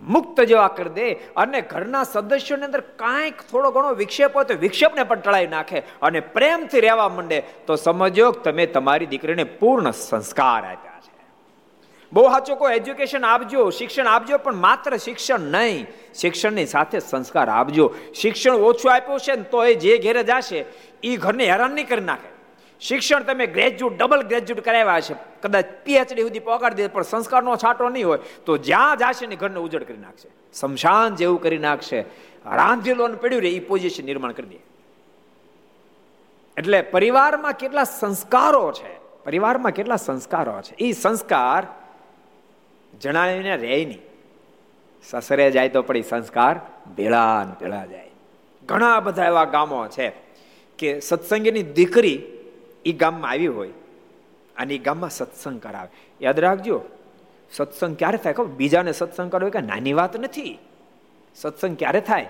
મુક્ત 0.07 0.41
જેવા 0.41 0.67
કરી 0.67 0.89
દે 0.89 1.13
અને 1.13 1.61
ઘરના 1.61 2.03
સદસ્યોની 2.03 2.63
અંદર 2.63 2.79
કાંઈક 2.79 3.35
થોડો 3.51 3.71
ઘણો 3.71 3.93
વિક્ષેપ 3.93 4.35
હોય 4.35 4.43
તો 4.43 4.53
વિક્ષેપને 4.53 5.03
પણ 5.03 5.19
ટળાવી 5.19 5.47
નાખે 5.47 5.79
અને 5.79 6.19
પ્રેમથી 6.19 6.79
રહેવા 6.79 7.09
માંડે 7.09 7.43
તો 7.67 7.75
સમજો 7.75 8.31
તમે 8.31 8.65
તમારી 8.65 9.05
દીકરીને 9.05 9.43
પૂર્ણ 9.43 9.91
સંસ્કાર 9.91 10.65
આપ્યા 10.65 10.99
છે. 11.01 11.13
બહુ 12.13 12.23
સાચો 12.23 12.55
કોઈ 12.55 12.73
એજ્યુકેશન 12.73 13.25
આપજો, 13.25 13.69
શિક્ષણ 13.69 14.07
આપજો, 14.07 14.37
પણ 14.37 14.55
માત્ર 14.55 14.97
શિક્ષણ 14.97 15.39
નહીં, 15.39 15.87
શિક્ષણની 16.13 16.65
સાથે 16.65 16.99
સંસ્કાર 16.99 17.49
આપજો. 17.49 17.93
શિક્ષણ 18.15 18.51
ઓછું 18.51 18.93
આપ્યું 18.93 19.19
છે 19.19 19.35
ને 19.35 19.43
તો 19.43 19.63
એ 19.63 19.75
જે 19.75 19.97
ઘેરે 19.97 20.23
જશે 20.23 20.65
એ 21.03 21.17
ઘરને 21.17 21.45
હેરાન 21.45 21.71
નહીં 21.71 21.87
કરી 21.87 22.01
નાખે. 22.01 22.32
શિક્ષણ 22.87 23.23
તમે 23.23 23.47
ગ્રેજ્યુએટ 23.47 23.99
ડબલ 23.99 24.21
ગ્રેજ્યુએટ 24.21 24.65
કરાવ્યા 24.65 24.99
છે. 24.99 25.15
કદાચ 25.41 25.65
પીએચડી 25.83 26.21
સુધી 26.21 26.39
પહોંચાડી 26.39 26.75
દે, 26.75 26.87
પણ 26.87 27.01
સંસ્કારનો 27.01 27.55
છાંટો 27.55 27.89
નહીં 27.89 28.07
હોય, 28.07 28.19
તો 28.45 28.57
જ્યાં 28.57 28.97
જશે 28.97 29.27
ને 29.27 29.35
ઘરને 29.35 29.59
ઉજળ 29.59 29.83
કરી 29.83 29.97
નાખશે. 29.97 30.29
શમશાન 30.53 31.15
જેવું 31.15 31.41
કરી 31.41 31.57
નાખશે. 31.57 32.01
રાંધેલું 32.45 33.21
પડ્યું 33.21 33.41
રહે 33.41 33.49
એ 33.49 33.59
પોઝિશન 33.59 34.05
નિર્માણ 34.05 34.31
કરી 34.31 34.47
દે. 34.47 34.55
એટલે 36.57 36.81
પરિવારમાં 36.81 37.53
કેટલા 37.53 37.83
સંસ્કારો 37.83 38.71
છે, 38.71 39.23
પરિવારમાં 39.23 39.71
કેટલા 39.71 39.95
સંસ્કારો 39.95 40.61
છે. 40.61 40.75
એ 40.79 40.91
સંસ્કાર 40.91 41.67
જણાવીને 43.01 43.57
રહે 43.57 43.85
નહીં. 43.85 44.01
સસરે 45.09 45.51
જાય 45.51 45.69
તો 45.69 45.81
પડી 45.81 46.03
સંસ્કાર 46.03 46.59
ભેળા 46.97 47.57
ભેળા 47.61 47.85
જાય. 47.85 48.11
ઘણા 48.65 48.99
બધા 48.99 49.25
એવા 49.25 49.45
ગામો 49.45 49.87
છે 49.87 50.11
કે 50.77 50.99
સત્સંગીની 50.99 51.63
દીકરી 51.63 52.21
એ 52.85 52.91
ગામમાં 52.93 53.31
આવી 53.31 53.51
હોય 53.57 53.73
અને 54.55 54.73
એ 54.75 54.77
ગામમાં 54.77 55.09
સત્સંગ 55.09 55.59
કરાવે. 55.61 55.89
યાદ 56.21 56.39
રાખજો, 56.39 56.77
સત્સંગ 57.51 57.95
ક્યારે 57.97 58.17
થાય 58.17 58.33
ખબર? 58.33 58.51
બીજાને 58.59 58.91
સત્સંગ 58.91 59.31
કરવો 59.31 59.49
કે 59.49 59.61
નાની 59.61 59.93
વાત 59.93 60.13
નથી. 60.19 60.53
સત્સંગ 61.35 61.75
ક્યારે 61.77 62.01
થાય? 62.01 62.27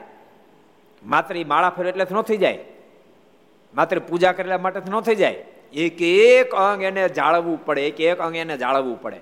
માત્ર 1.03 1.33
એ 1.37 1.43
માળા 1.43 1.73
ફેરવે 1.75 1.89
એટલે 1.91 2.05
ન 2.11 2.21
થઈ 2.21 2.37
જાય. 2.37 2.59
માત્ર 3.73 3.99
પૂજા 3.99 4.33
કરેલા 4.33 4.57
માટે 4.57 4.79
ન 4.89 4.99
થઈ 4.99 5.15
જાય. 5.15 5.39
એક 5.73 6.01
એક 6.01 6.49
અંગ 6.55 6.81
એને 6.83 7.03
જાળવવું 7.09 7.57
પડે, 7.65 7.81
એક 7.87 7.99
એક 8.01 8.19
અંગ 8.19 8.35
એને 8.35 8.55
જાળવવું 8.57 8.97
પડે. 9.01 9.19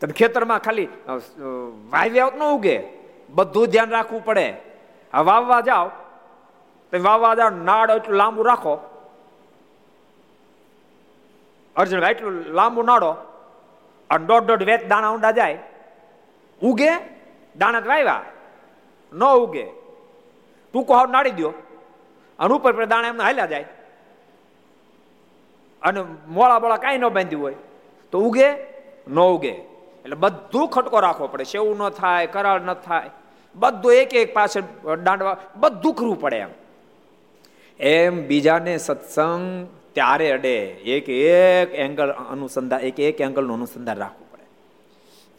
તમે 0.00 0.12
ખેતરમાં 0.12 0.60
ખાલી 0.60 0.88
વાવ્યા 1.92 2.32
ન 2.38 2.42
ઉગે. 2.54 2.76
બધું 3.30 3.66
ધ્યાન 3.72 3.90
રાખવું 3.90 4.22
પડે. 4.24 4.46
આ 5.12 5.22
વાવવા 5.22 5.60
જાઓ, 5.60 5.88
તમે 6.92 7.00
વાવવા 7.00 7.34
જાઓ, 7.34 7.50
નાડ 7.68 7.90
એટલું 7.90 8.16
લાંબુ 8.16 8.42
રાખો. 8.42 8.74
અર્જુન 11.76 12.04
એટલું 12.04 12.32
લાંબુ 12.32 12.82
નાડો 12.82 13.10
અને 14.10 14.26
દોઢ 14.26 14.42
દોઢ 14.42 14.62
વેત 14.62 14.88
દાણા 14.88 15.10
ઊંડા 15.10 15.30
જાય. 15.30 15.58
ઉગે, 16.62 16.90
દાણા 17.56 17.78
વાવ્યા 17.78 18.24
ન 19.12 19.24
ઉગે. 19.24 19.66
ટૂંકો 20.72 20.94
હાવ 20.94 21.10
નાડી 21.10 21.30
દો 21.30 21.48
અને 22.38 22.54
ઉપર 22.54 22.86
દાણા 22.86 23.08
એમને 23.08 23.22
હાલ્યા 23.22 23.46
જાય. 23.46 23.64
અને 25.82 26.04
મોળા 26.28 26.58
બોળા 26.58 26.76
કાંઈ 26.76 26.98
ન 26.98 27.08
બાંધ્યું 27.08 27.42
હોય 27.42 27.56
તો 28.10 28.20
ઉગે, 28.20 28.48
ન 29.08 29.20
ઉગે. 29.20 29.52
એટલે 30.02 30.14
બધું 30.14 30.68
ખટકો 30.68 31.00
રાખવો 31.00 31.26
પડે. 31.26 31.44
સેવું 31.44 31.76
ન 31.76 31.88
થાય, 31.88 32.26
કરાળ 32.26 32.60
ન 32.60 32.74
થાય. 32.74 33.10
બધું 33.54 33.92
એક 33.92 34.14
એક 34.14 34.34
પાસે 34.34 34.60
દાંડવા, 35.02 35.36
બધું 35.56 35.94
કરવું 35.94 36.20
પડે 36.20 36.36
એમ. 36.36 36.48
એમ 37.80 38.26
બીજાને 38.26 38.78
સત્સંગ 38.78 39.68
ત્યારે 39.92 40.30
અડે. 40.30 40.58
એક 40.66 41.08
એક 41.08 41.74
એંગલ 41.74 42.10
અનુસંધાન 42.10 42.80
એક 42.80 43.00
એક 43.00 43.20
એંગલનું 43.20 43.56
અનુસંધાન 43.56 43.96
રાખવું 43.96 44.30
પડે. 44.32 44.42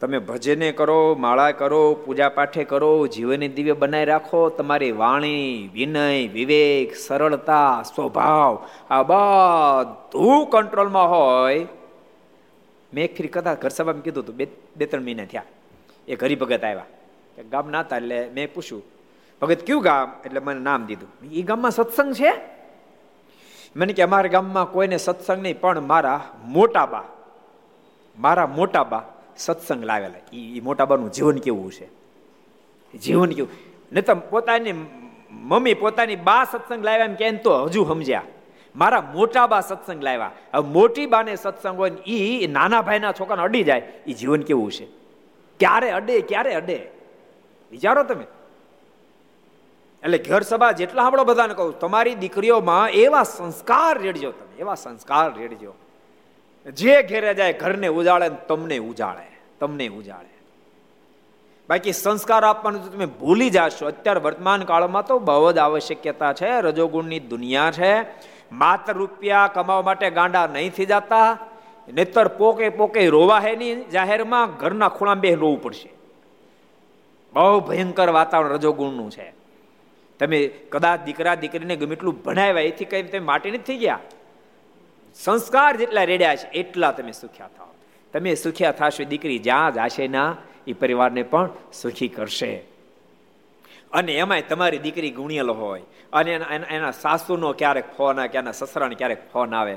તમે 0.00 0.18
ભજને 0.18 0.72
કરો, 0.72 1.14
માળા 1.14 1.50
કરો, 1.50 1.94
પૂજા 1.94 2.28
પાઠે 2.28 2.64
કરો, 2.64 3.06
જીવનની 3.06 3.48
દિવ્ય 3.48 3.72
બનાવી 3.72 4.04
રાખો, 4.04 4.48
તમારી 4.48 4.92
વાણી, 4.92 5.70
વિનય, 5.72 6.28
વિવેક, 6.28 6.96
સરળતા, 6.96 7.82
સ્વભાવ, 7.82 8.66
આ 8.90 9.02
બધું 9.02 10.46
કંટ્રોલમાં 10.46 11.10
હોય. 11.10 11.66
મેં 12.94 13.04
એક 13.04 13.18
ફરી 13.18 13.28
કથા 13.28 13.54
ઘર 13.54 13.68
સભામાં 13.68 14.02
કીધું 14.02 14.24
હતું, 14.24 14.36
બે 14.36 14.46
બે, 14.76 14.86
ત્રણ 14.86 15.02
મહિના 15.02 15.24
થયા. 15.24 15.42
એ 16.08 16.14
હરિભગત 16.14 16.64
આવ્યા. 16.64 16.84
ગામ 17.50 17.70
ના 17.70 17.80
હતા 17.80 17.96
એટલે 17.96 18.30
મેં 18.34 18.54
પૂછ્યું, 18.54 18.82
ભગત, 19.42 19.66
કયું 19.66 19.82
ગામ? 19.82 20.12
એટલે 20.26 20.40
મને 20.40 20.60
નામ 20.60 20.86
દીધું. 20.86 21.30
એ 21.32 21.42
ગામમાં 21.42 21.70
સત્સંગ 21.70 22.12
છે? 22.14 22.53
મને 23.76 23.92
કે 23.92 24.02
અમારા 24.02 24.28
ગામમાં 24.28 24.66
કોઈને 24.66 24.96
સત્સંગ 24.96 25.42
નહીં, 25.42 25.60
પણ 25.60 25.80
મારા 25.80 26.20
મોટા 26.44 26.86
બા, 26.86 27.04
મારા 28.18 28.46
મોટા 28.46 28.84
બા 28.84 29.02
સત્સંગ 29.36 29.84
લાવેલા. 29.84 30.36
એ 30.36 30.60
મોટા 30.60 30.84
બાનું 30.84 31.12
જીવન 31.12 31.38
કેવું 31.38 31.72
છે? 31.72 31.86
જીવન 32.98 33.30
કેવું? 33.30 33.50
નહીં 33.92 34.04
તો 34.04 34.14
પોતાની 34.14 34.72
મમ્મી, 35.30 35.74
પોતાની 35.74 36.16
બા 36.16 36.44
સત્સંગ 36.44 36.84
લાવ્યા 36.84 37.04
એમ 37.04 37.14
કેમ 37.14 37.36
તો 37.36 37.64
હજુ 37.64 37.84
સમજ્યા. 37.84 38.22
મારા 38.76 39.00
મોટા 39.14 39.46
બા 39.46 39.60
સત્સંગ 39.60 40.02
લાવ્યા. 40.02 40.30
હવે 40.54 40.68
મોટી 40.68 41.06
બાને 41.06 41.36
સત્સંગ 41.36 41.76
હોય 41.76 41.90
એ 41.90 42.46
નાના 42.46 42.82
ભાઈના 42.82 43.12
છોકરાને 43.12 43.42
અડી 43.42 43.62
જાય 43.62 43.82
એ 44.06 44.12
જીવન 44.12 44.42
કેવું 44.42 44.72
છે? 44.72 44.86
ક્યારે 45.60 45.90
અડે 45.90 46.20
ક્યારે 46.20 46.54
અડે? 46.54 46.88
વિચારો 47.70 48.02
તમે. 48.02 48.24
એટલે 50.04 50.18
ઘર 50.18 50.40
સભા 50.40 50.72
જેટલા 50.72 51.02
આપણો 51.02 51.24
બધાને 51.24 51.54
કહું, 51.54 51.78
તમારી 51.78 52.14
દીકરીઓમાં 52.14 52.88
એવા 52.88 53.22
સંસ્કાર 53.22 53.98
રેડજો 53.98 54.30
તમે, 54.30 54.58
એવા 54.58 54.74
સંસ્કાર 54.74 55.38
રેડજો. 55.38 55.74
જે 56.72 57.02
ઘેરે 57.02 57.34
જાય 57.34 57.52
ઘરને 57.52 57.88
ઉજાળે 57.88 58.28
તમને 58.28 58.78
ઉજાળે 58.78 59.26
તમને 59.60 59.88
ઉજાળે. 59.88 60.34
બાકી 61.68 61.92
સંસ્કાર 61.92 62.44
આપવાનું 62.44 62.92
તમે 62.92 63.06
ભૂલી 63.06 63.50
જાશો. 63.50 63.86
અત્યારે 63.86 64.20
વર્તમાન 64.20 64.62
કાળમાં 64.62 65.06
તો 65.06 65.18
બહુ 65.18 65.52
જ 65.52 65.58
આવશ્યકતા 65.58 66.32
છે, 66.32 66.60
રજોગુણની 66.60 67.20
દુનિયા 67.20 67.70
છે. 67.70 68.02
માત્ર 68.52 68.92
રૂપિયા 68.92 69.46
કમાવા 69.46 69.82
માટે 69.82 70.10
ગાંડા 70.10 70.46
નહીં 70.46 70.72
થઈ 70.72 70.86
જતા 70.86 71.38
નેતર 71.92 72.28
પોકે 72.28 72.68
પોકે 72.68 73.08
રોવા 73.08 73.40
હે 73.40 73.56
નહીં 73.56 73.90
જાહેરમાં 73.90 74.56
ઘરના 74.56 74.88
ખૂણા 74.88 75.14
બે 75.14 75.34
રોવું 75.34 75.62
પડશે. 75.62 75.88
બહુ 77.32 77.60
ભયંકર 77.60 78.08
વાતાવરણ 78.08 78.48
રજોગુણનું 78.48 79.10
છે. 79.10 79.43
તમે 80.24 80.40
કદાચ 80.72 81.06
દીકરા 81.06 81.36
દીકરીને 81.44 81.76
ગમે 81.76 81.94
એટલું 81.98 82.20
ભણાવ્યા, 82.24 82.68
એથી 82.70 82.90
કઈ 82.90 83.02
તમે 83.04 83.24
માટે 83.30 83.48
નથી 83.50 83.68
થઈ 83.68 83.80
ગયા? 83.84 84.00
સંસ્કાર 85.14 85.72
જેટલા 85.76 86.04
રેડ્યા 86.12 86.36
છે, 86.36 86.52
એટલા 86.60 86.92
તમે 86.92 87.12
સુખ્યા 87.12 87.54
થાવ 87.56 87.70
તમે 88.14 88.34
સુખ્યા 88.34 88.76
થશો, 88.78 89.04
દીકરી 89.04 89.38
જ્યાં 89.38 89.74
જશે 89.74 90.06
ના, 90.08 90.30
એ 90.66 90.72
પરિવારને 90.72 91.22
પણ 91.22 91.48
સુખી 91.72 92.08
કરશે. 92.08 92.52
અને 93.92 94.12
એમાંય 94.16 94.46
તમારી 94.50 94.78
દીકરી 94.78 95.10
ગુણિયલ 95.10 95.50
હોય, 95.50 95.82
અને 96.12 96.30
એના 96.76 96.92
સાસુનો 97.02 97.50
ક્યારેક 97.52 97.88
ફોન 97.96 98.20
આવે 98.20 98.28
કે 98.28 98.38
એના 98.38 98.52
સસરાને 98.52 98.94
ક્યારેક 98.94 99.22
ફોન 99.32 99.54
આવે, 99.54 99.76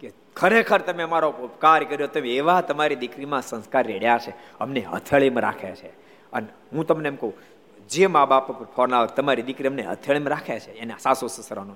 કે 0.00 0.08
ખરેખર 0.36 0.80
તમે 0.88 1.02
અમારો 1.02 1.28
ઉપકાર 1.46 1.84
કર્યો, 1.84 2.08
તમે 2.08 2.30
એવા 2.34 2.60
તમારી 2.60 3.00
દીકરીમાં 3.04 3.42
સંસ્કાર 3.42 3.84
રેડ્યા 3.86 4.18
છે, 4.18 4.32
અમને 4.60 4.80
હથળીમાં 4.92 5.42
રાખે 5.42 5.72
છે. 5.80 5.90
અને 6.32 6.48
હું 6.72 6.86
તમને 6.86 7.08
એમ 7.08 7.16
કહું 7.16 7.32
જે 7.90 8.06
મા 8.06 8.24
બાપ 8.24 8.50
પર 8.50 8.66
ફોન 8.76 8.94
આવે, 8.94 9.08
તમારી 9.16 9.42
દીકરી 9.42 9.68
અમને 9.68 9.82
હથેળીમાં 9.82 10.30
રાખે 10.30 10.60
છે, 10.60 10.72
એના 10.72 10.96
સાસુ 10.98 11.26
સસરાનો. 11.26 11.74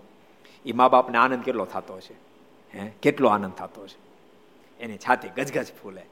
એ 0.67 0.73
મા 0.73 0.89
બાપને 0.89 1.19
આનંદ 1.19 1.43
કેટલો 1.43 1.65
થતો 1.65 2.01
છે 2.01 2.15
હે? 2.79 2.93
કેટલો 3.03 3.29
આનંદ 3.29 3.53
થતો 3.53 3.87
છે 3.87 3.99
એની 4.81 4.97
છાતી 4.97 5.29
ગજગજ 5.29 5.67
ફૂલે. 5.83 6.03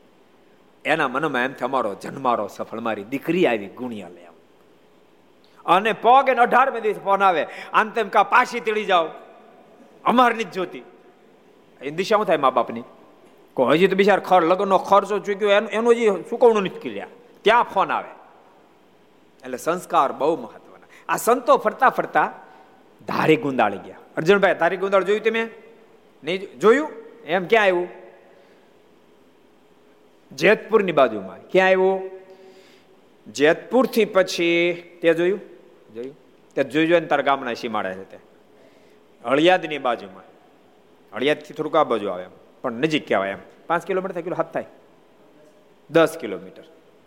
એના 0.85 1.09
મનમાં 1.09 1.43
એમ 1.43 1.55
અમારો 1.63 1.95
જન્મારો 1.95 2.49
સફળ, 2.49 2.81
મારી 2.81 3.05
દીકરી 3.05 3.47
આવી 3.47 3.67
ગુણિયા 3.67 4.09
લે. 4.09 4.29
અને 5.67 5.93
પગ 5.93 6.29
એને 6.29 6.41
અઢાર 6.41 6.71
મે 6.71 6.81
દિવસ 6.81 6.97
ફોન 6.97 7.23
આવે 7.23 7.47
આમ 7.73 7.91
તેમ 7.91 8.09
કા 8.09 8.23
પાછી 8.23 8.61
તીડી 8.61 8.85
જાઓ. 8.85 9.09
અમારની 10.05 10.45
જ 10.45 10.51
જોતી. 10.51 10.83
એ 11.81 11.91
દિશા 11.91 12.25
થાય 12.25 12.37
મા 12.37 12.51
બાપની? 12.51 12.83
કો 13.55 13.65
હજી 13.65 13.87
તો 13.87 13.97
બિચાર 13.97 14.21
ખર 14.21 14.43
લગ્નનો 14.43 14.79
ખર્ચો 14.79 15.19
ચૂક્યો, 15.19 15.51
એનું 15.51 15.71
એનું 15.71 15.95
જે 15.95 16.23
ચૂકવણું 16.31 16.63
નથી 16.63 16.91
કર્યા. 16.91 17.07
ત્યાં 17.43 17.63
ફોન 17.63 17.93
આવે. 17.93 18.18
એટલે 19.49 19.59
સંસ્કાર 19.59 20.13
બહુ 20.13 20.37
મહત્વના. 20.37 20.87
આ 21.09 21.17
સંતો 21.17 21.57
ફરતા 21.57 21.91
ફરતા 21.91 22.33
ધારી 23.07 23.37
ગુંદાળી 23.37 23.79
ગયા. 23.79 23.97
અર્જુનભાઈ, 24.17 24.55
ધારી 24.55 24.77
ગુંદાળ 24.77 25.05
જોયું 25.05 25.25
તમે? 25.25 25.49
નહીં 26.25 26.59
જોયું? 26.59 26.91
એમ 27.25 27.47
ક્યાં 27.47 27.65
આવ્યું? 27.65 27.89
જેતપુરની 30.33 30.93
બાજુમાં. 30.93 31.49
ક્યાં 31.49 31.67
આવ્યું? 31.67 32.11
જેતપુરથી 33.27 34.05
પછી 34.05 34.83
તે 35.03 35.15
જોયું? 35.15 35.41
જોયું? 35.95 36.17
તે 36.55 36.65
જોઈ 36.65 36.87
જોઈને 36.87 37.07
તારા 37.07 37.23
ગામના 37.23 37.55
સીમાડે 37.55 37.95
છે 37.95 38.05
તે. 38.05 38.19
હળિયાદની 39.25 39.79
બાજુમાં. 39.79 40.23
હળિયાદથી 41.17 41.55
થોડુંક 41.55 41.77
આ 41.77 41.85
બાજુ 41.85 42.09
આવે 42.09 42.23
એમ. 42.23 42.31
પણ 42.63 42.73
નજીક 42.73 43.09
કહેવાય 43.09 43.31
એમ. 43.31 43.39
પાંચ 43.67 43.87
કિલોમીટર 43.87 44.13
થાય 44.13 44.23
કિલો 44.23 44.37
હાથ 44.37 44.53
થાય. 44.53 44.65
દસ 45.91 46.19
કિલોમીટર. 46.21 46.65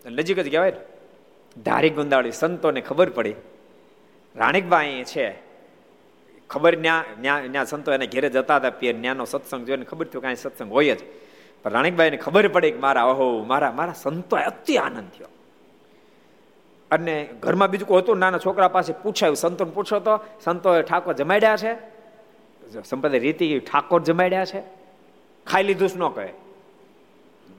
નજીક 0.10 0.40
જ 0.40 0.52
કહેવાય 0.52 0.72
ને. 0.72 1.01
ધારી 1.58 1.90
ગુંદાળી 1.90 2.32
સંતોને 2.32 2.82
ખબર 2.82 3.10
પડી. 3.10 3.36
રાણીકબાઈ 4.36 5.04
છે, 5.04 5.36
ખબર 6.50 6.78
ન્યા 6.78 7.04
ન્યા 7.22 7.64
સંતો 7.64 7.94
એને 7.94 8.08
ઘેરે 8.08 8.30
જતા 8.30 8.56
હતા 8.56 8.70
પીર 8.70 8.96
ન્યાનો 8.96 9.26
સત્સંગ 9.26 9.66
જોઈને 9.66 9.86
ખબર 9.86 10.06
થયું 10.06 10.22
કાંઈ 10.22 10.36
સત્સંગ 10.36 10.72
હોય 10.72 10.96
જ. 10.96 11.00
પણ 11.64 11.72
રાણીકબાઈને 11.72 12.18
ખબર 12.18 12.48
પડી 12.48 12.72
કે 12.72 12.80
મારા, 12.80 13.04
ઓહો, 13.04 13.44
મારા 13.44 13.72
મારા 13.72 13.94
સંતો 13.94 14.36
અતિ 14.36 14.78
આનંદ 14.78 15.10
થયો. 15.10 15.28
અને 16.92 17.30
ઘરમાં 17.40 17.70
બીજું 17.70 17.88
કોઈ 17.88 18.02
હતું? 18.02 18.18
નાના 18.18 18.38
છોકરા 18.38 18.68
પાસે 18.68 18.94
પૂછાયું, 18.94 19.36
સંતોને 19.36 19.72
પૂછો 19.72 20.00
તો, 20.00 20.20
સંતોએ 20.42 20.84
ઠાકોર 20.84 21.14
જમાડ્યા 21.14 21.58
છે? 21.58 21.74
સંપ્રદાય 22.82 23.20
રીતિ 23.20 23.60
ઠાકોર 23.60 24.02
જમાડ્યા 24.02 24.46
છે? 24.46 24.62
ખાઈ 25.48 25.64
લીધું 25.64 25.90
જ 25.90 25.98
ન 25.98 26.10
કહે. 26.10 26.30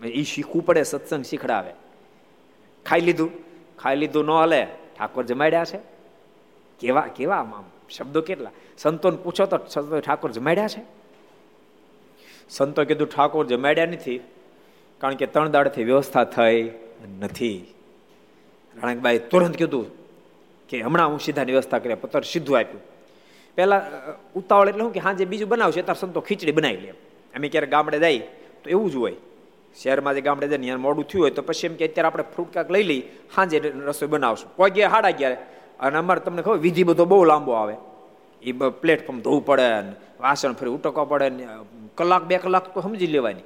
એ 0.08 0.22
શીખવું 0.22 0.66
પડે, 0.66 0.82
સત્સંગ 0.82 1.24
શીખડાવે. 1.24 1.72
ખાઈ 2.86 3.00
લીધું. 3.00 3.51
ખાઈ 3.82 3.96
લીધું 3.96 4.24
ન 4.24 4.30
હલે, 4.30 4.66
ઠાકોર 4.98 5.24
જમાડ્યા 5.24 5.64
છે. 5.64 5.78
કેવા 6.80 7.00
કેવા 7.00 7.36
આમ 7.36 7.64
શબ્દો 7.90 8.20
કેટલા? 8.20 8.50
સંતોને 8.78 9.16
પૂછો 9.16 9.46
તો 9.46 9.58
સંતો 9.68 10.00
ઠાકોર 10.00 10.30
જમાડ્યા 10.32 10.68
છે? 10.68 10.82
સંતો 12.50 12.84
કીધું, 12.84 13.08
ઠાકોર 13.08 13.46
જમાડ્યા 13.46 13.86
નથી, 13.86 14.20
કારણ 14.98 15.14
કે 15.14 15.26
ત્રણ 15.26 15.50
દાડથી 15.50 15.84
વ્યવસ્થા 15.84 16.24
થઈ 16.24 16.70
નથી. 17.20 17.74
રાણકબાઈ 18.82 19.18
તુરંત 19.18 19.56
કીધું 19.56 19.86
કે 20.68 20.80
હમણાં 20.80 21.08
હું 21.08 21.20
સીધાની 21.20 21.52
વ્યવસ્થા 21.52 21.78
કરી 21.78 21.94
પત્ર 21.94 22.20
સીધું 22.20 22.58
આપ્યું. 22.58 22.80
પહેલા 23.54 23.90
ઉતાવળ 24.34 24.68
એટલે 24.68 24.80
શું 24.80 24.92
કે, 24.92 25.00
હા, 25.00 25.12
જે 25.12 25.24
બીજું 25.24 25.48
બનાવશે 25.48 25.82
ત્યારે 25.82 26.00
સંતો 26.00 26.20
ખીચડી 26.20 26.52
બનાવી 26.52 26.76
લે. 26.76 26.90
અમે 27.34 27.48
ક્યારે 27.48 27.66
ગામડે 27.66 27.98
જાય, 27.98 28.18
તો 28.62 28.70
એવું 28.70 28.90
જ 28.90 28.96
હોય. 28.96 29.16
શહેરમાં 29.76 30.14
જે 30.14 30.20
ગામડે 30.20 30.48
જાય 30.48 30.76
મોડું 30.76 31.04
થયું 31.08 31.22
હોય 31.24 31.30
તો 31.30 31.42
પછી 31.42 31.66
એમ 31.66 31.74
કે 31.74 31.88
અત્યારે 31.88 32.08
આપણે 32.08 32.24
ફ્રૂટ 32.34 32.52
કાંક 32.54 32.70
લઈ 32.70 32.82
લઈ 32.82 33.02
સાંજે 33.34 33.58
રસોઈ 33.58 34.08
બનાવશું. 34.08 34.56
કોઈ 34.56 34.70
ગયા 34.70 34.88
હાડા 34.88 35.10
ગયા 35.10 35.36
અને 35.80 35.98
અમારે 35.98 36.20
તમને 36.20 36.42
ખબર, 36.42 36.58
વિધિ 36.58 36.82
બધો 36.82 37.04
બહુ 37.04 37.24
લાંબો 37.24 37.52
આવે. 37.52 37.76
એ 38.42 38.52
પ્લેટફોર્મ 38.52 39.20
ધોવું 39.20 39.46
પડે 39.46 39.82
ને, 39.82 39.92
વાસણ 40.20 40.52
ફરી 40.52 40.70
ઉટકવા 40.70 41.04
પડે 41.04 41.30
ને, 41.30 41.46
કલાક 41.94 42.24
બે 42.24 42.38
કલાક 42.38 42.74
તો 42.74 42.80
સમજી 42.80 43.06
લેવાની. 43.06 43.44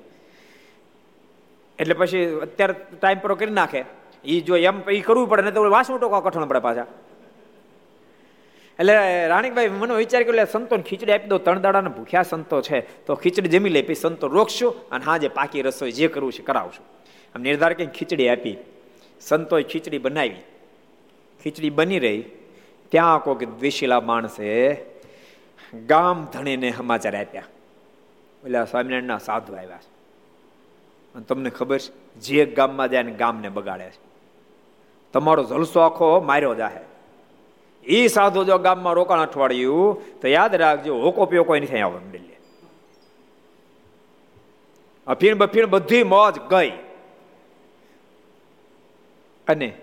એટલે 1.78 1.94
પછી 1.94 2.24
અત્યારે 2.24 2.74
ટાઈમ 3.00 3.18
પર 3.18 3.34
કરી 3.34 3.50
નાખે. 3.50 3.84
એ 4.24 4.40
જો 4.40 4.56
એમ 4.56 4.82
એ 4.88 5.00
કરવું 5.00 5.28
પડે 5.28 5.42
ને 5.42 5.50
તો 5.50 5.70
વાસણ 5.70 5.94
ઉટકવા 5.94 6.20
કઠણ 6.20 6.48
પડે 6.48 6.58
પાછા. 6.58 6.86
એટલે 8.78 9.26
રાણીકભાઈ 9.28 9.68
મને 9.68 9.94
વિચાર 9.94 10.22
કર્યો 10.22 10.40
એટલે 10.40 10.52
સંતો 10.52 10.76
ખીચડી 10.76 11.12
આપી 11.12 11.28
દો 11.28 11.38
ત્રણ 11.38 11.60
દાડાના 11.60 11.90
ભૂખ્યા 11.90 12.22
સંતો 12.22 12.60
છે, 12.60 13.06
તો 13.06 13.14
ખીચડી 13.14 13.48
જમી 13.48 13.70
લે, 13.70 13.82
પછી 13.82 13.94
સંતો 13.94 14.26
રોકશું 14.26 14.88
અને 14.88 15.04
હા, 15.04 15.16
જે 15.16 15.28
પાકી 15.28 15.62
રસોઈ 15.62 15.92
જે 15.92 16.08
કરવું 16.08 16.32
છે 16.32 16.42
કરાવશું. 16.42 16.86
આમ 17.34 17.42
નિર્ધાર 17.42 17.72
કંઈ 17.72 17.86
ખીચડી 17.86 18.28
આપી. 18.28 18.56
સંતોએ 19.20 19.62
ખીચડી 19.62 19.98
બનાવી. 19.98 20.36
ખીચડી 21.42 21.70
બની 21.70 21.98
રહી. 21.98 22.24
ત્યાં 22.88 23.22
કોઈક 23.22 23.48
દ્વેષીલા 23.48 24.00
માણસે 24.00 24.76
ગામ 25.86 26.24
ધણીને 26.24 26.72
સમાચાર 26.76 27.16
આપ્યા. 27.16 27.42
એટલે 28.44 28.64
સ્વામિનારાયણના 28.64 29.18
સાધુ 29.18 29.54
આવ્યા 29.54 29.78
છે. 29.78 29.96
અને 31.14 31.24
તમને 31.24 31.50
ખબર 31.50 31.78
છે, 31.78 32.20
જે 32.20 32.46
ગામમાં 32.46 32.90
જાય 32.90 33.02
ને 33.02 33.12
ગામને 33.12 33.48
બગાડે 33.48 33.84
છે. 33.84 34.06
તમારો 35.12 35.44
જલસો 35.44 35.80
આખો 35.80 36.20
માર્યો 36.20 36.54
જાહે. 36.54 36.95
એ 37.86 38.06
સાધુ 38.06 38.44
જો 38.44 38.58
ગામમાં 38.58 38.92
રોકાણ 38.92 39.20
અઠવાડિયું, 39.20 40.20
તો 40.20 40.28
યાદ 40.28 40.54
રાખજો 40.54 41.00
હોકો 41.00 41.26
પીઓ 41.26 41.44
કોઈ 41.44 41.60
નથી 41.60 41.80
આવવા 41.80 42.00
માંડેલી 42.00 42.26
અફીણ 45.06 45.34
બફીણ 45.34 45.66
બધી 45.66 46.02
મોજ 46.02 46.38
ગઈ. 46.38 46.70
અને 49.48 49.74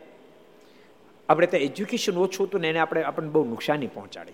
આપણે 1.30 1.48
ત્યાં 1.48 1.63
એજ્યુકેશન 1.63 2.18
ઓછું 2.18 2.48
હતું 2.48 2.62
ને 2.62 2.70
એને 2.70 2.80
આપણે 2.80 3.04
આપણને 3.04 3.30
બહુ 3.30 3.46
નુકસાની 3.46 3.88
પહોંચાડી. 3.88 4.34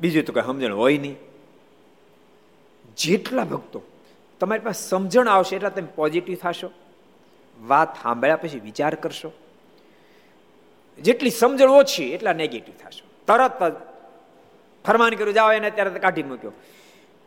બીજું 0.00 0.24
તો 0.24 0.32
કઈ 0.32 0.42
સમજણ 0.42 0.74
હોય 0.74 0.98
નહીં. 0.98 1.16
જેટલા 2.96 3.44
ભક્તો, 3.44 3.82
તમારી 4.40 4.60
પાસે 4.60 4.88
સમજણ 4.88 5.28
આવશે 5.28 5.56
એટલા 5.56 5.68
તમે 5.68 5.88
પોઝિટિવ 5.94 6.36
થશો. 6.42 6.70
વાત 7.60 8.02
સાંભળ્યા 8.02 8.36
પછી 8.36 8.60
વિચાર 8.60 8.94
કરશો. 8.94 9.32
જેટલી 11.02 11.30
સમજણ 11.30 11.68
ઓછી 11.68 12.12
એટલા 12.12 12.32
નેગેટિવ 12.32 12.74
થશો. 12.74 13.04
તરત 13.26 13.62
જ 13.62 13.76
ફરમાન 14.84 15.10
કર્યું, 15.10 15.34
જાઓ 15.34 15.52
એને 15.52 15.70
અત્યારે 15.70 15.90
કાઢી 15.90 16.22
મૂક્યો. 16.22 16.52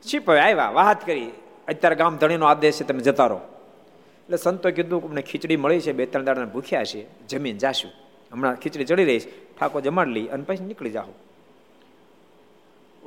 છીપ 0.05 0.29
આવ્યા, 0.29 0.69
વાત 0.69 1.05
કરી. 1.05 1.32
અત્યારે 1.67 1.95
ગામ 1.95 2.17
ધણીનો 2.17 2.45
આદેશ 2.45 2.75
છે, 2.75 2.84
તમે 2.84 2.99
જતા 2.99 3.27
રહો. 3.27 3.39
એટલે 4.23 4.38
સંતો 4.38 4.71
કીધું 4.71 5.10
અમને 5.10 5.21
ખીચડી 5.21 5.55
મળી 5.55 5.79
છે, 5.79 5.91
બે 5.91 6.05
ત્રણ 6.05 6.23
દાડા 6.23 6.45
ભૂખ્યા 6.45 6.84
છે, 6.84 7.27
જમીન 7.27 7.58
જાશું. 7.58 7.91
હમણાં 8.32 8.55
ખીચડી 8.55 8.86
ચડી 8.86 9.05
રહીશ 9.05 9.25
ઠાકોર 9.60 9.82
જમાડ 9.82 10.08
લઈ 10.08 10.27
અને 10.27 10.43
પછી 10.43 10.63
નીકળી 10.63 10.89
જાઓ. 10.89 11.13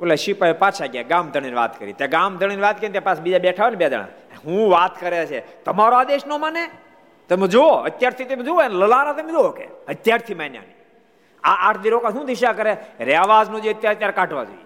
ઓલા 0.01 0.15
સિપાહી 0.15 0.53
પાછા 0.53 0.85
ગયા, 0.85 1.03
ગામ 1.03 1.29
ધણીને 1.29 1.55
વાત 1.55 1.79
કરી. 1.79 1.93
ત્યાં 1.93 2.09
ગામ 2.09 2.37
ધણીને 2.37 2.61
વાત 2.61 2.81
કરી 2.81 2.89
ત્યાં 2.89 3.03
પાછા 3.03 3.21
બીજા 3.21 3.39
બેઠા 3.39 3.63
હોય 3.63 3.71
ને 3.71 3.77
બે 3.77 3.89
જણા. 3.89 4.07
હું 4.45 4.71
વાત 4.71 4.99
કરે 4.99 5.25
છે, 5.25 5.63
તમારો 5.63 5.95
આદેશ 5.95 6.25
નો 6.25 6.37
માને? 6.37 6.69
તમે 7.29 7.47
જુઓ, 7.47 7.69
અત્યારથી 7.69 8.23
તમે 8.23 8.43
જુઓ 8.43 8.67
લલારા 8.67 9.13
તમે 9.13 9.31
જુઓ 9.31 9.49
કે, 9.49 9.67
અત્યારથી 9.87 10.33
માન્યા 10.33 10.61
નહીં. 10.61 10.75
આ 11.43 11.69
આઠ 11.69 11.77
દી 11.77 11.89
રોકા 11.89 12.09
શું 12.09 12.25
દિશા 12.25 12.53
કરે? 12.53 12.77
રેવાજનું 12.99 13.61
જે 13.61 13.69
અત્યારે 13.69 13.95
અત્યારે 13.95 14.13
કાઢવા 14.13 14.43
જોઈએ. 14.43 14.65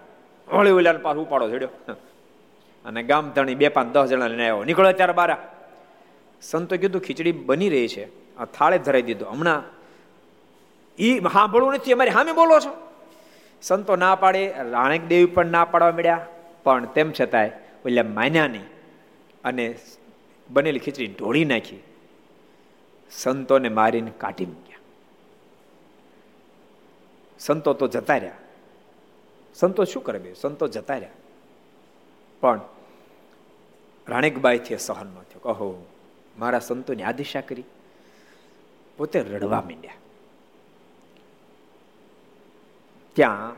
હોળી 0.52 0.70
ઓલાને 0.70 0.98
પાછું 0.98 1.26
ઉપાડો 1.26 1.50
છેડ્યો. 1.50 1.92
અને 2.84 3.02
ગામ 3.02 3.30
ધણી 3.30 3.54
બે 3.54 3.68
પાંચ 3.68 3.94
દસ 3.94 4.08
જણા 4.08 4.26
લઈને 4.26 4.48
આવ્યો. 4.48 4.64
નીકળો 4.64 4.92
ત્યારે 4.92 5.12
બારા. 5.12 5.52
સંતો 6.42 6.76
કીધું, 6.76 7.02
ખીચડી 7.02 7.32
બની 7.32 7.68
રહી 7.68 7.88
છે. 7.88 8.36
આ 8.36 8.44
થાળે 8.44 8.78
ધરાઈ 8.78 9.02
દીધું. 9.02 9.30
હમણાં 9.30 9.62
એ 10.98 11.20
સાંભળવું 11.20 11.74
નથી. 11.74 11.92
અમારી 11.92 12.10
સામે 12.10 12.32
બોલો 12.32 12.60
છો. 12.60 12.88
સંતો 13.62 13.96
ના 13.96 14.14
પાડે, 14.14 14.54
રાણેક 14.70 15.04
દેવી 15.04 15.24
પણ 15.24 15.46
ના 15.46 15.64
પાડવા 15.64 15.90
મળ્યા. 15.90 16.26
પણ 16.64 16.84
તેમ 16.84 17.12
છતાંય 17.20 17.50
ઓલા 17.86 18.02
માન્યા 18.02 18.46
નહીં. 18.46 18.64
અને 19.44 19.74
બનેલી 20.50 20.78
ખીચડી 20.78 21.06
ઢોળી 21.06 21.44
નાખી. 21.44 21.82
સંતોને 23.10 23.68
મારીને 23.68 24.10
કાઢી 24.18 24.46
મૂક્યા 24.46 24.78
સંતો 27.38 27.72
તો 27.72 27.88
જતા 27.88 28.16
રહ્યા. 28.16 28.32
સંતો 29.54 29.84
શું 29.84 30.04
કરે 30.04 30.18
બે? 30.18 30.34
સંતો 30.34 30.68
જતા 30.68 30.94
રહ્યા. 30.94 31.10
પણ 32.40 32.60
રાણીકબાઈથી 34.08 34.78
સહન 34.78 35.06
ન 35.06 35.14
થયો. 35.14 35.40
કહો 35.40 35.86
મારા 36.38 36.58
સંતોની 36.58 37.02
આ 37.02 37.12
દિશા 37.12 37.40
કરી. 37.40 37.64
પોતે 38.96 39.20
રડવા 39.20 39.60
માંડ્યા. 39.60 39.92
ત્યાં 43.14 43.56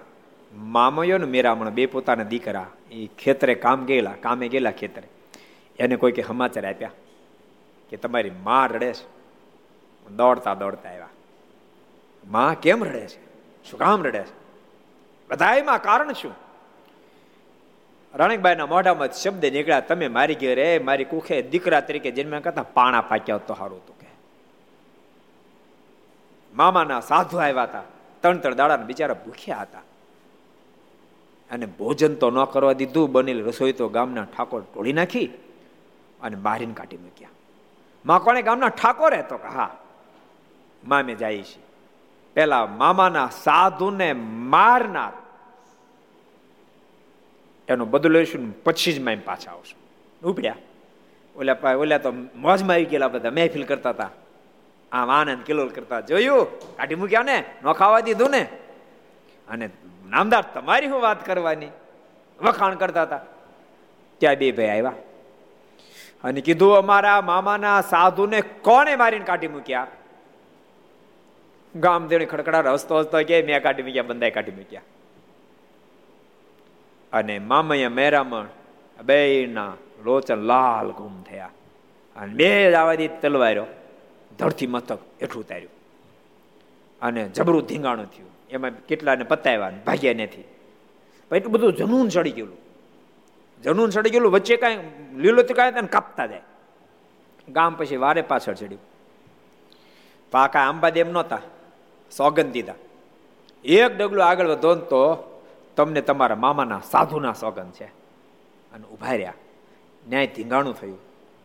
મામયો 0.72 1.18
ને 1.18 1.24
મેરામણ 1.24 1.70
બે 1.70 1.86
પોતાના 1.86 2.22
દીકરા 2.22 2.70
એ 2.90 3.06
ખેતરે 3.06 3.54
કામ 3.54 3.86
ગયેલા, 3.86 4.12
કામે 4.12 4.48
ગયેલા 4.48 4.70
ખેતરે. 4.70 5.08
એને 5.78 5.96
કોઈ 5.96 6.12
કે 6.12 6.22
સમાચાર 6.22 6.66
આપ્યા 6.66 6.90
કે 7.90 7.96
તમારી 7.96 8.30
માં 8.30 8.68
રડે 8.68 8.92
છે. 8.92 9.19
દોડતા 10.16 10.54
દોડતા 10.54 10.88
આવ્યા. 10.88 11.08
માં 12.26 12.54
કેમ 12.54 12.84
રડે 12.84 13.06
છે? 13.06 13.24
શું 13.70 13.78
કામ 13.78 14.02
રડે 14.02 14.22
છે? 14.22 14.40
બધા 15.30 15.54
એમાં 15.54 15.82
કારણ 15.82 16.12
શું? 16.12 16.34
રણકભાઈના 18.14 18.66
મોઢામાં 18.66 19.12
શબ્દ 19.12 19.46
નીકળ્યા, 19.46 19.80
તમે 19.80 20.08
મારી 20.08 20.34
ઘેરે, 20.34 20.78
મારી 20.78 21.04
કુખે 21.04 21.42
દીકરા 21.42 21.80
તરીકે 21.80 22.10
જન્મ્યા 22.10 22.40
કરતા 22.40 22.62
પાણા 22.62 23.00
પાક્યા 23.00 23.36
તો 23.36 23.54
સારું 23.54 23.78
હતું 23.78 23.98
કે. 23.98 24.06
મામાના 26.54 27.00
સાધુ 27.00 27.38
આવ્યા 27.38 27.62
હતા 27.62 27.82
ત્રણ 28.20 28.38
ત્રણ 28.38 28.54
દાડા 28.54 28.76
બિચારા 28.76 29.14
ભૂખ્યા 29.14 29.60
હતા. 29.60 29.78
અને 31.50 31.66
ભોજન 31.66 32.14
તો 32.14 32.30
ન 32.30 32.44
કરવા 32.44 32.72
દીધું, 32.72 33.12
બનેલી 33.12 33.42
રસોઈ 33.42 33.72
તો 33.72 33.88
ગામના 33.88 34.24
ઠાકોર 34.24 34.62
ટોળી 34.74 34.92
નાખી 34.92 35.26
અને 36.20 36.36
બારીને 36.36 36.74
કાઢી 36.74 36.96
મૂક્યા. 36.96 37.28
માં, 38.06 38.22
કોણે 38.22 38.42
ગામના 38.42 38.68
ઠાકોરે 38.68 39.22
તો 39.22 39.36
હા. 39.36 39.76
મામે 40.84 41.14
જાય 41.14 41.42
છે. 41.42 41.60
પેલા 42.34 42.66
મામાના 42.66 43.26
સાધુને 43.26 44.12
મારનાર. 44.12 45.12
એનો 47.68 47.84
બદલો 47.84 48.24
પછી 48.64 48.92
જ 48.92 49.00
મામ 49.00 49.16
પાછા 49.24 49.50
આવશું. 49.50 49.80
ઉપડ્યા. 50.28 50.56
ઓલા 51.36 51.56
ઓલા 51.76 51.98
તો 51.98 52.12
મોજમાં 52.34 52.74
આવી 52.74 52.84
ગયેલા 52.84 53.08
બધા, 53.08 53.30
મહેફિલ 53.30 53.64
કરતા 53.64 53.90
હતા. 53.90 54.10
આમ 54.92 55.10
આનંદ 55.10 55.42
કિલોલ 55.42 55.68
કરતા, 55.68 56.00
જોયું? 56.00 56.58
કાઢી 56.76 56.94
મૂક્યા 56.94 57.22
ને? 57.22 57.44
ન 57.64 57.72
ખાવા 57.72 58.00
દીધું 58.00 58.30
ને? 58.30 58.48
અને 59.48 59.70
નામદાર, 60.08 60.44
તમારી 60.54 60.86
હું 60.86 61.00
વાત 61.00 61.26
કરવાની? 61.26 61.68
વખાણ 62.42 62.74
કરતા 62.74 63.02
હતા. 63.02 63.20
ત્યાં 64.18 64.34
બે 64.34 64.52
ભાઈ 64.52 64.66
આવ્યા. 64.66 64.92
અને 66.24 66.40
કીધું, 66.40 66.76
અમારા 66.76 67.20
મામાના 67.20 67.80
સાધુને 67.80 68.40
કોને 68.40 68.96
મારીને 68.96 69.24
કાઢી 69.24 69.48
મૂક્યા? 69.48 69.86
ગામ 71.76 72.06
દેણી 72.06 72.26
ખડખડાટ 72.26 72.66
હસતો 72.66 72.98
હસતો 72.98 73.22
કે 73.22 73.42
મેં 73.42 73.62
કાઢી 73.62 73.82
મૂક્યા 73.82 74.02
બંદાય 74.02 74.30
કાઢી 74.30 74.50
મૂક્યા. 74.50 74.82
અને 77.12 77.38
મામૈયા 77.38 77.88
મેરામણ 77.88 78.46
બે 79.04 79.46
ના 79.46 79.74
લોચન 80.04 80.34
લાલ 80.34 80.90
ગુમ 80.90 81.22
થયા. 81.22 81.50
અને 82.16 82.34
બે 82.34 82.74
આવાથી 82.74 83.08
તલવાર્યો 83.08 83.66
ધરતી 84.38 84.66
મથક 84.66 84.98
એઠું 85.20 85.42
ઉતાર્યું. 85.42 85.70
અને 87.02 87.28
જબરું 87.28 87.66
ધીંગાણું 87.66 88.06
થયું. 88.06 88.28
એમાં 88.50 88.70
કેટલાને 88.70 89.24
પતાવ્યા 89.24 89.72
ભાગ્યા 89.86 90.12
નથી. 90.12 90.44
એટલું 91.34 91.52
બધું 91.52 91.72
જનૂન 91.72 92.08
ચડી 92.08 92.30
ગયેલું. 92.30 92.58
જનૂન 93.62 93.90
ચડી 93.90 94.10
ગયેલું, 94.10 94.32
વચ્ચે 94.32 94.56
કાંઈ 94.56 94.90
લીલોતરી 95.16 95.54
કાંઈ 95.54 95.72
તને 95.72 95.88
કાપતા 95.88 96.26
જાય. 96.26 96.40
ગામ 97.48 97.74
પછી 97.74 97.96
વારે 97.96 98.22
પાછળ 98.22 98.52
ચડ્યું. 98.52 98.80
પાકા 100.30 100.60
આંબા 100.60 100.90
દેમ 100.90 101.10
નહોતા. 101.10 101.40
સોગંદ 102.16 102.52
દીધા 102.52 102.74
એક 103.64 103.96
ડગલું 103.96 104.24
આગળ 104.24 104.48
વધો 104.48 104.74
તો 104.74 105.26
તમને 105.76 106.00
તમારા 106.00 106.36
મામાના 106.36 106.80
સાધુના 106.90 107.32
સોગંદ 107.32 107.72
છે. 107.72 107.84
અને 108.72 108.86
ઊભા 108.86 109.12
રહ્યા. 109.12 109.34
ન્યાય 110.08 110.26
ધીંગાણું 110.26 110.74
થયું. 110.74 110.98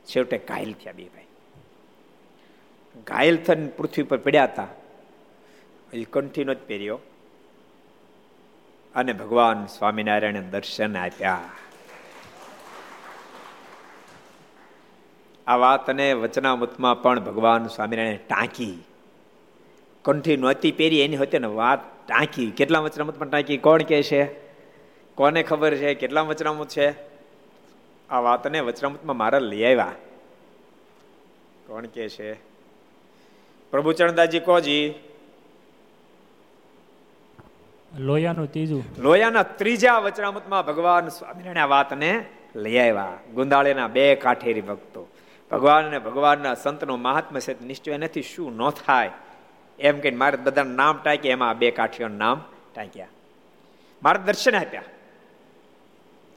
છેવટે 0.06 0.38
ઘાયલ 0.38 0.74
થયા 0.74 0.94
બે 0.94 1.04
ભાઈ. 1.04 1.26
ઘાયલ 3.04 3.38
થઈને 3.38 3.68
પૃથ્વી 3.68 4.04
પર 4.04 4.18
પડ્યા 4.18 4.44
હતા. 4.44 4.68
એ 5.94 6.04
કંઠીનો 6.04 6.54
જ 6.54 6.58
પહેર્યો. 6.58 7.00
અને 8.96 9.14
ભગવાન 9.14 9.66
સ્વામિનારાયણે 9.66 10.42
દર્શન 10.42 10.98
આપ્યા. 10.98 11.42
આ 15.48 15.56
વાતને 15.56 16.14
વચનામૃતમાં 16.14 17.02
પણ 17.02 17.20
ભગવાન 17.20 17.68
સ્વામિનારાયણે 17.68 18.18
ટાંકી 18.18 18.84
કંઠી 20.06 20.38
નહોતી 20.38 20.72
પહેરી 20.72 21.02
એની 21.02 21.18
હતી 21.18 21.40
ને 21.40 21.48
વાત 21.48 22.08
ટાંકી. 22.08 22.52
કેટલા 22.52 22.80
વચનામૃતમાં 22.80 23.30
ટાંકી? 23.30 23.58
કોણ 23.58 23.82
કે 23.82 24.04
છે? 24.04 24.26
કોને 25.16 25.44
ખબર 25.44 25.76
છે? 25.76 25.94
કેટલા 25.94 26.22
વચનામૃત 26.22 26.68
છે? 26.68 26.94
આ 28.10 28.20
વાતને 28.20 28.60
વચનામૃતમાં 28.60 29.18
મારા 29.18 29.40
લઈ 29.40 29.64
આવ્યા. 29.64 29.92
કોણ 31.68 31.86
કે 31.86 32.10
છે? 32.10 32.34
પ્રભુ 33.72 33.92
ચરણદાસજી 33.92 34.40
કોજી 34.40 34.94
લોયાનું 37.98 38.52
ત્રીજું. 38.52 38.84
લોયાના 38.98 39.44
ત્રીજા 39.44 39.98
વચનામતમાં 40.00 40.66
ભગવાન 40.66 41.08
સ્વામિનારાયણ 41.08 41.58
આ 41.58 41.66
વાતને 41.66 42.26
લઈ 42.56 42.78
આવ્યા. 42.78 43.18
ગુંદાળેના 43.34 43.88
બે 43.88 44.16
કાઠેરી 44.16 44.62
ભક્તો. 44.62 45.08
ભગવાન 45.52 45.86
અને 45.86 46.00
ભગવાનના 46.00 46.54
સંતનો 46.54 46.96
મહાત્મા 46.96 47.40
છે 47.40 47.66
નિશ્ચય 47.66 47.98
નથી 47.98 48.22
શું 48.22 48.56
ન 48.56 48.70
થાય? 48.70 49.12
એમ 49.80 50.00
કહીને 50.00 50.18
મારે 50.18 50.38
બધા 50.38 50.64
નામ 50.64 51.00
ટાંક્યા 51.04 51.32
એમાં 51.32 51.58
બે 51.58 51.72
કાઠીઓના 51.72 52.18
નામ 52.18 52.42
ટાંક્યા. 52.76 53.08
મારે 54.04 54.20
દર્શન 54.26 54.56
આપ્યા. 54.56 54.84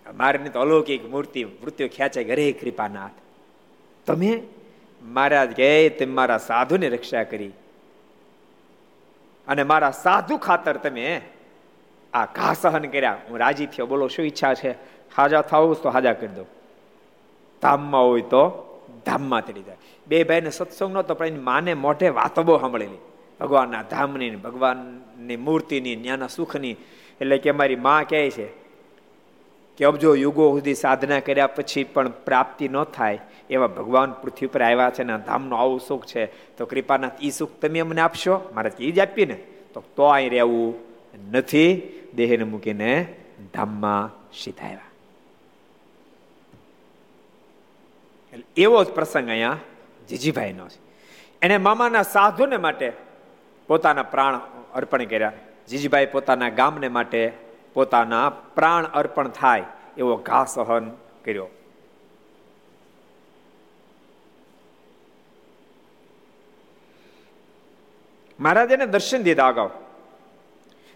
મારે 0.07 0.39
તો 0.49 0.61
અલૌકિક 0.61 1.05
મૂર્તિ 1.05 1.45
મૃત્યુ 1.45 1.89
ખેંચે 1.89 2.25
ઘરે 2.25 2.53
કૃપાનાથ, 2.53 3.17
તમે 4.07 4.43
મારા 5.03 5.45
ગયે, 5.45 5.89
તમે 5.89 6.13
મારા 6.13 6.39
સાધુની 6.39 6.89
રક્ષા 6.89 7.23
કરી. 7.23 7.53
અને 9.47 9.63
મારા 9.63 9.91
સાધુ 9.91 10.37
ખાતર 10.37 10.77
તમે 10.77 11.21
આ 12.13 12.25
ઘા 12.27 12.53
સહન 12.53 12.85
કર્યા. 12.85 13.17
હું 13.29 13.39
રાજી 13.39 13.67
થયો. 13.67 13.87
બોલો, 13.87 14.09
શું 14.09 14.25
ઈચ્છા 14.25 14.55
છે? 14.55 14.73
હાજા 15.17 15.41
થવું 15.41 15.83
તો 15.83 15.91
હાજા 15.91 16.13
કરી 16.13 16.35
દો 16.35 16.45
ધામમાં 17.63 18.03
હોય 18.03 18.21
તો 18.23 18.43
ધામમાં 19.07 19.47
તરી 19.47 19.63
જાય. 19.63 19.77
બે 20.07 20.25
ભાઈને 20.25 20.51
સત્સંગ 20.51 20.93
નહોતો, 20.93 21.15
પણ 21.15 21.27
એની 21.27 21.39
માને 21.41 21.75
મોઢે 21.75 22.09
વાતો 22.09 22.43
બહુ 22.43 22.59
સાંભળેલી. 22.59 23.01
ભગવાનના 23.41 23.83
ધામની 23.83 24.31
ભગવાનની 24.31 25.37
મૂર્તિની 25.37 25.97
ન્યાના 25.97 26.27
સુખની. 26.27 26.73
એટલે 27.21 27.39
કે 27.39 27.51
મારી 27.51 27.77
માં 27.77 28.05
કહે 28.05 28.31
છે 28.31 28.47
કે 29.77 29.85
અબજો 29.85 30.15
યુગો 30.15 30.57
સુધી 30.57 30.75
સાધના 30.75 31.21
કર્યા 31.21 31.47
પછી 31.47 31.85
પણ 31.85 32.09
પ્રાપ્તિ 32.09 32.69
ન 32.69 32.85
થાય 32.85 33.19
એવા 33.51 33.67
ભગવાન 33.67 34.13
પૃથ્વી 34.13 34.47
પર 34.47 34.63
આવ્યા 34.63 34.91
છે 34.91 35.03
ને 35.03 35.19
ધામનો 35.19 35.57
આવું 35.57 35.81
સુખ 35.81 36.07
છે. 36.07 36.27
તો 36.27 36.67
કૃપાનાથ, 36.67 37.13
ઈ 37.23 37.31
સુખ 37.31 37.51
તમે 37.61 37.79
અમને 37.79 38.01
આપશો? 38.01 38.53
મારે 38.55 38.71
એ 38.81 38.91
જ 38.91 38.99
આપીને. 38.99 39.35
તો 39.75 39.85
તો 39.97 40.03
અહીં 40.03 40.31
રહેવું 40.31 40.75
નથી. 41.33 41.95
દેહને 42.17 42.45
મૂકીને 42.45 43.15
ધામમાં 43.55 44.29
સીધા 44.43 44.79
એવો 48.57 48.85
જ 48.85 48.87
પ્રસંગ 48.87 49.29
અહીંયા 49.29 49.59
જીજીભાઈનો 50.09 50.69
છે. 50.69 50.79
એને 51.43 51.57
મામાના 51.57 52.03
સાધુને 52.03 52.57
માટે 52.57 52.93
પોતાના 53.69 54.03
પ્રાણ 54.03 54.41
અર્પણ 54.75 55.05
કર્યા. 55.05 55.33
જીજીભાઈ 55.69 56.07
પોતાના 56.07 56.49
ગામને 56.49 56.89
માટે 56.89 57.23
પોતાના 57.75 58.29
પ્રાણ 58.57 58.85
અર્પણ 58.85 59.29
થાય 59.29 59.65
એવો 59.97 60.17
ઘા 60.17 60.45
સહન 60.45 60.91
કર્યો. 61.25 61.49
મહારાજને 68.41 68.87
દર્શન 68.87 69.23
દીધા 69.23 69.49
અગાઉ. 69.49 69.71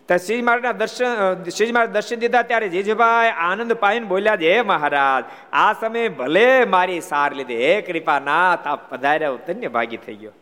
શ્રીજી 0.08 0.42
મહારાજના 0.42 0.72
દર્શન 0.72 1.50
શ્રીજી 1.50 1.72
મહારાજ 1.72 1.94
દર્શન 1.94 2.16
દીધા 2.16 2.42
ત્યારે 2.42 2.68
જીજભાઈ 2.68 3.32
આનંદ 3.38 3.72
પાઈને 3.72 4.06
બોલ્યા 4.06 4.36
છે 4.36 4.52
હે 4.54 4.62
મહારાજ, 4.62 5.24
આ 5.52 5.72
સમયે 5.72 6.08
ભલે 6.08 6.64
મારી 6.64 7.00
સાર 7.00 7.30
લીધી, 7.32 7.64
હે 7.64 7.74
કૃપાનાથ, 7.82 8.66
આપ 8.66 8.80
પધાર્યા 8.90 9.42
ધન્ય 9.46 9.68
ભાગી 9.68 9.96
થઈ 9.96 10.14
ગયો. 10.14 10.32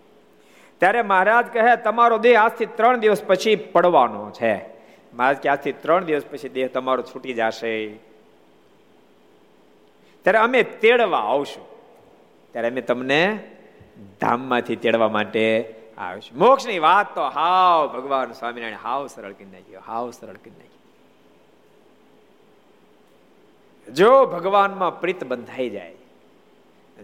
ત્યારે 0.81 1.03
મહારાજ 1.03 1.47
કહે, 1.47 1.77
તમારો 1.77 2.19
દેહ 2.19 2.41
આજથી 2.41 2.67
ત્રણ 2.67 2.97
દિવસ 2.97 3.23
પછી 3.25 3.57
પડવાનો 3.57 4.31
છે. 4.31 4.55
મહારાજ 5.15 5.37
કે 5.37 5.49
આજથી 5.49 5.73
ત્રણ 5.73 6.05
દિવસ 6.05 6.25
પછી 6.31 6.49
દેહ 6.49 6.69
તમારો 6.69 7.03
છૂટી 7.03 7.35
જશે. 7.35 7.95
ત્યારે 10.25 10.39
અમે 10.39 10.63
તેડવા 10.63 11.19
આવશું. 11.19 11.65
ત્યારે 12.53 12.69
અમે 12.69 12.81
તમને 12.81 13.23
ધામમાંથી 14.21 14.77
તેડવા 14.77 15.09
માટે 15.09 15.75
આવશે. 15.99 16.31
મોક્ષની 16.35 16.79
વાત 16.79 17.15
તો 17.15 17.23
હાવ 17.23 17.89
ભગવાન 17.89 18.33
સ્વામિનારાયણ 18.33 18.77
હાવ 18.85 19.07
સરળ 19.07 19.33
કરી 19.33 19.45
નાખ્યો 19.45 19.81
હાવ 19.87 20.11
સરળ 20.11 20.33
કરી 20.33 20.51
નાખ્યો 20.51 20.71
જો 23.93 24.27
ભગવાનમાં 24.27 25.01
પ્રીત 25.01 25.25
બંધાઈ 25.25 25.71
જાય 25.71 26.00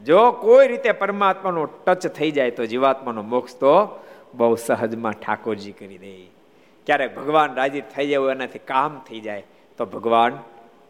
જો 0.04 0.32
કોઈ 0.32 0.68
રીતે 0.68 0.92
પરમાત્માનો 0.92 1.64
ટચ 1.64 2.06
થઈ 2.06 2.30
જાય 2.30 2.50
તો 2.50 2.66
જીવાત્માનો 2.66 3.22
મોક્ષ 3.22 3.54
તો 3.54 4.04
બહુ 4.34 4.54
સહજમાં 4.54 5.12
ઠાકોરજી 5.12 5.72
કરી 5.72 5.98
દે. 5.98 6.24
ક્યારેક 6.86 7.16
ભગવાન 7.16 7.54
રાજી 7.54 7.80
થઈ 7.80 8.08
જાય, 8.08 8.30
એનાથી 8.30 8.58
કામ 8.58 9.00
થઈ 9.08 9.20
જાય, 9.20 9.44
તો 9.78 9.86
ભગવાન 9.86 10.38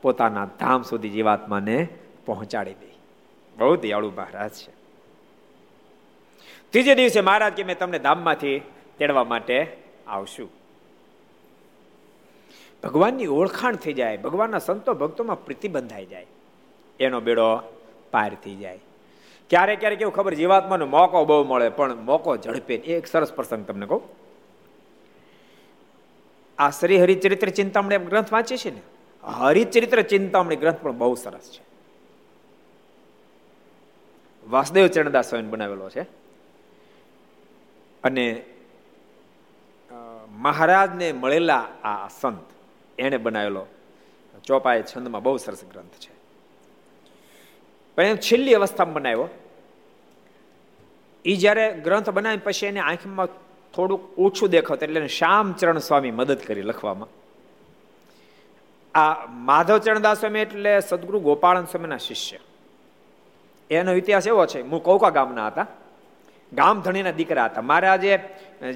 પોતાના 0.03 0.49
ધામ 0.61 0.83
સુધી 0.83 1.09
જીવાત્માને 1.11 1.89
પહોંચાડી 2.27 2.75
દે. 2.75 2.95
બહુ 3.57 3.77
દયાળુ 3.77 4.13
મહારાજ 4.17 4.51
છે. 4.51 4.71
ત્રીજે 6.71 6.95
દિવસે 6.95 7.21
મહારાજ 7.21 7.53
કે, 7.53 7.65
મેં 7.65 7.79
તમને 7.79 7.99
ધામમાંથી 7.99 8.63
તેડવા 8.99 9.25
માટે 9.25 9.77
આવશું. 10.07 10.51
ભગવાનની 12.83 13.27
ઓળખાણ 13.27 13.77
થઈ 13.77 13.93
જાય, 13.93 14.17
ભગવાનના 14.17 14.59
સંતો 14.59 14.95
ભક્તોમાં 14.95 15.45
પ્રીતિ 15.45 15.69
બંધાઈ 15.69 16.07
જાય. 16.07 16.27
એનો 17.01 17.21
બેડો 17.21 17.59
પાર 18.11 18.35
થઈ 18.45 18.55
જાય. 18.55 18.79
ક્યારેક 19.51 19.81
ક્યારેક 19.81 20.01
એવું 20.01 20.15
ખબર 20.15 20.35
જીવાત્માનો 20.35 20.87
મોકો 20.87 21.25
બહુ 21.25 21.45
મળે, 21.45 21.69
પણ 21.69 21.95
મોકો 21.95 22.37
ઝડપે. 22.37 22.75
એક 22.75 23.07
સરસ 23.07 23.33
પ્રસંગ 23.33 23.67
તમને 23.67 23.87
કહું. 23.87 24.03
આ 26.59 26.71
શ્રી 26.71 27.03
હરિચરિત્ર 27.03 27.49
ચિંતામણી 27.49 27.99
ગ્રંથ 27.99 28.33
વાંચીએ 28.33 28.59
છીએ 28.59 28.75
ને? 28.75 28.83
હરિચરિત્ર 29.25 30.03
ચિંતામણી 30.03 30.57
ગ્રંથ 30.57 30.81
પણ 30.81 30.99
બહુ 30.99 31.15
સરસ 31.15 31.51
છે. 31.51 31.63
વાસુદેવ 34.49 34.87
ચરણદાસ 34.87 35.29
સ્વામી 35.29 35.49
બનાવેલો 35.49 35.91
છે. 35.91 36.03
અને 38.05 38.45
મહારાજને 40.29 41.13
મળેલા 41.13 41.67
આ 41.85 42.09
સંત, 42.09 42.49
એણે 42.99 43.17
બનાવેલો 43.17 43.67
ચોપાએ 44.45 44.83
છંદમાં 44.83 45.23
બહુ 45.23 45.37
સરસ 45.37 45.65
ગ્રંથ 45.65 45.97
છે. 45.99 46.16
પણ 47.97 48.05
એને 48.05 48.17
છેલ્લી 48.17 48.55
અવસ્થામાં 48.55 48.95
બનાવ્યો. 48.95 49.29
એ 51.25 51.37
જ્યારે 51.37 51.65
ગ્રંથ 51.85 52.11
બનાવી 52.11 52.37
પછી 52.37 52.67
એને 52.67 52.81
આંખમાં 52.81 53.29
થોડુંક 53.75 54.19
ઓછું 54.19 54.51
દેખાતું 54.51 54.89
એટલે 54.89 55.09
શ્યામચરણ 55.09 55.79
સ્વામી 55.79 56.11
મદદ 56.11 56.41
કરી 56.47 56.63
લખવામાં. 56.63 57.09
આ 58.95 59.27
માધવચરણદાસ 59.27 60.21
સ્વામી 60.21 60.41
એટલે 60.41 60.81
સદગુરુ 60.81 61.21
ગોપાળન 61.21 61.65
સ્વામીના 61.65 61.97
શિષ્ય. 61.97 62.39
એનો 63.71 63.93
ઇતિહાસ 63.93 64.27
એવો 64.27 64.47
છે, 64.47 64.61
હું 64.61 64.83
કૌકા 64.83 65.11
ગામના 65.11 65.47
હતા. 65.47 65.67
ગામધણીના 66.53 67.11
દીકરા 67.11 67.45
હતા. 67.45 67.61
મારે 67.61 67.89
આજે 67.89 68.19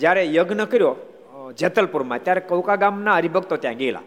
જ્યારે 0.01 0.35
યજ્ઞ 0.35 0.65
કર્યો 0.65 0.97
જેતલપુરમાં, 1.57 2.19
ત્યારે 2.25 2.41
કૌકા 2.41 2.77
ગામના 2.77 3.17
હરિભક્તો 3.17 3.57
ત્યાં 3.57 3.77
ગયેલા. 3.77 4.03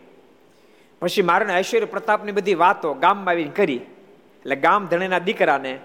પછી 1.01 1.22
મારાને 1.22 1.53
ઐશ્વર્ય 1.59 1.86
પ્રતાપની 1.86 2.32
બધી 2.32 2.55
વાતો 2.55 2.93
ગામમાં 2.93 3.34
આવીને 3.34 3.51
કરી. 3.55 3.82
એટલે 4.43 4.55
ગામ 4.55 4.85
ધણીના 4.85 5.19
દીકરાને 5.19 5.79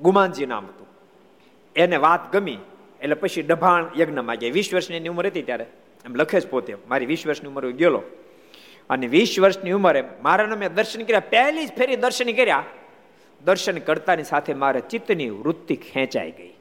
ગુમાનજી 0.00 0.46
નામ 0.46 0.64
હતું. 0.64 0.86
એને 1.76 1.96
વાત 1.96 2.32
ગમી, 2.32 2.58
એટલે 3.00 3.14
પછી 3.14 3.42
ડભાણ 3.42 3.86
યજ્ઞમાં 3.98 4.36
ગયા 4.36 4.52
વીસ 4.52 4.74
વર્ષની 4.74 5.08
ઉંમર 5.08 5.26
હતી 5.26 5.42
ત્યારે. 5.42 5.66
એમ 6.04 6.14
લખે 6.14 6.40
જ 6.40 6.48
પોતે, 6.48 6.76
મારી 6.88 7.06
વીસ 7.06 7.26
વર્ષની 7.26 7.48
ઉંમર 7.48 7.70
ગયેલો. 7.70 8.02
અને 8.90 9.06
વીસ 9.06 9.40
વર્ષની 9.40 9.70
ઉંમરે 9.70 10.04
મારાને 10.22 10.56
મેં 10.56 10.74
દર્શન 10.74 11.02
કર્યા, 11.02 11.20
પહેલી 11.20 11.66
જ 11.66 11.72
ફેરી 11.72 11.96
દર્શન 11.96 12.32
કર્યા. 12.32 12.64
દર્શન 13.44 13.78
કરતાની 13.78 14.24
સાથે 14.24 14.54
મારે 14.54 14.80
ચિત્તની 14.80 15.30
વૃત્તિ 15.30 15.76
ખેંચાઈ 15.76 16.30
ગઈ. 16.30 16.54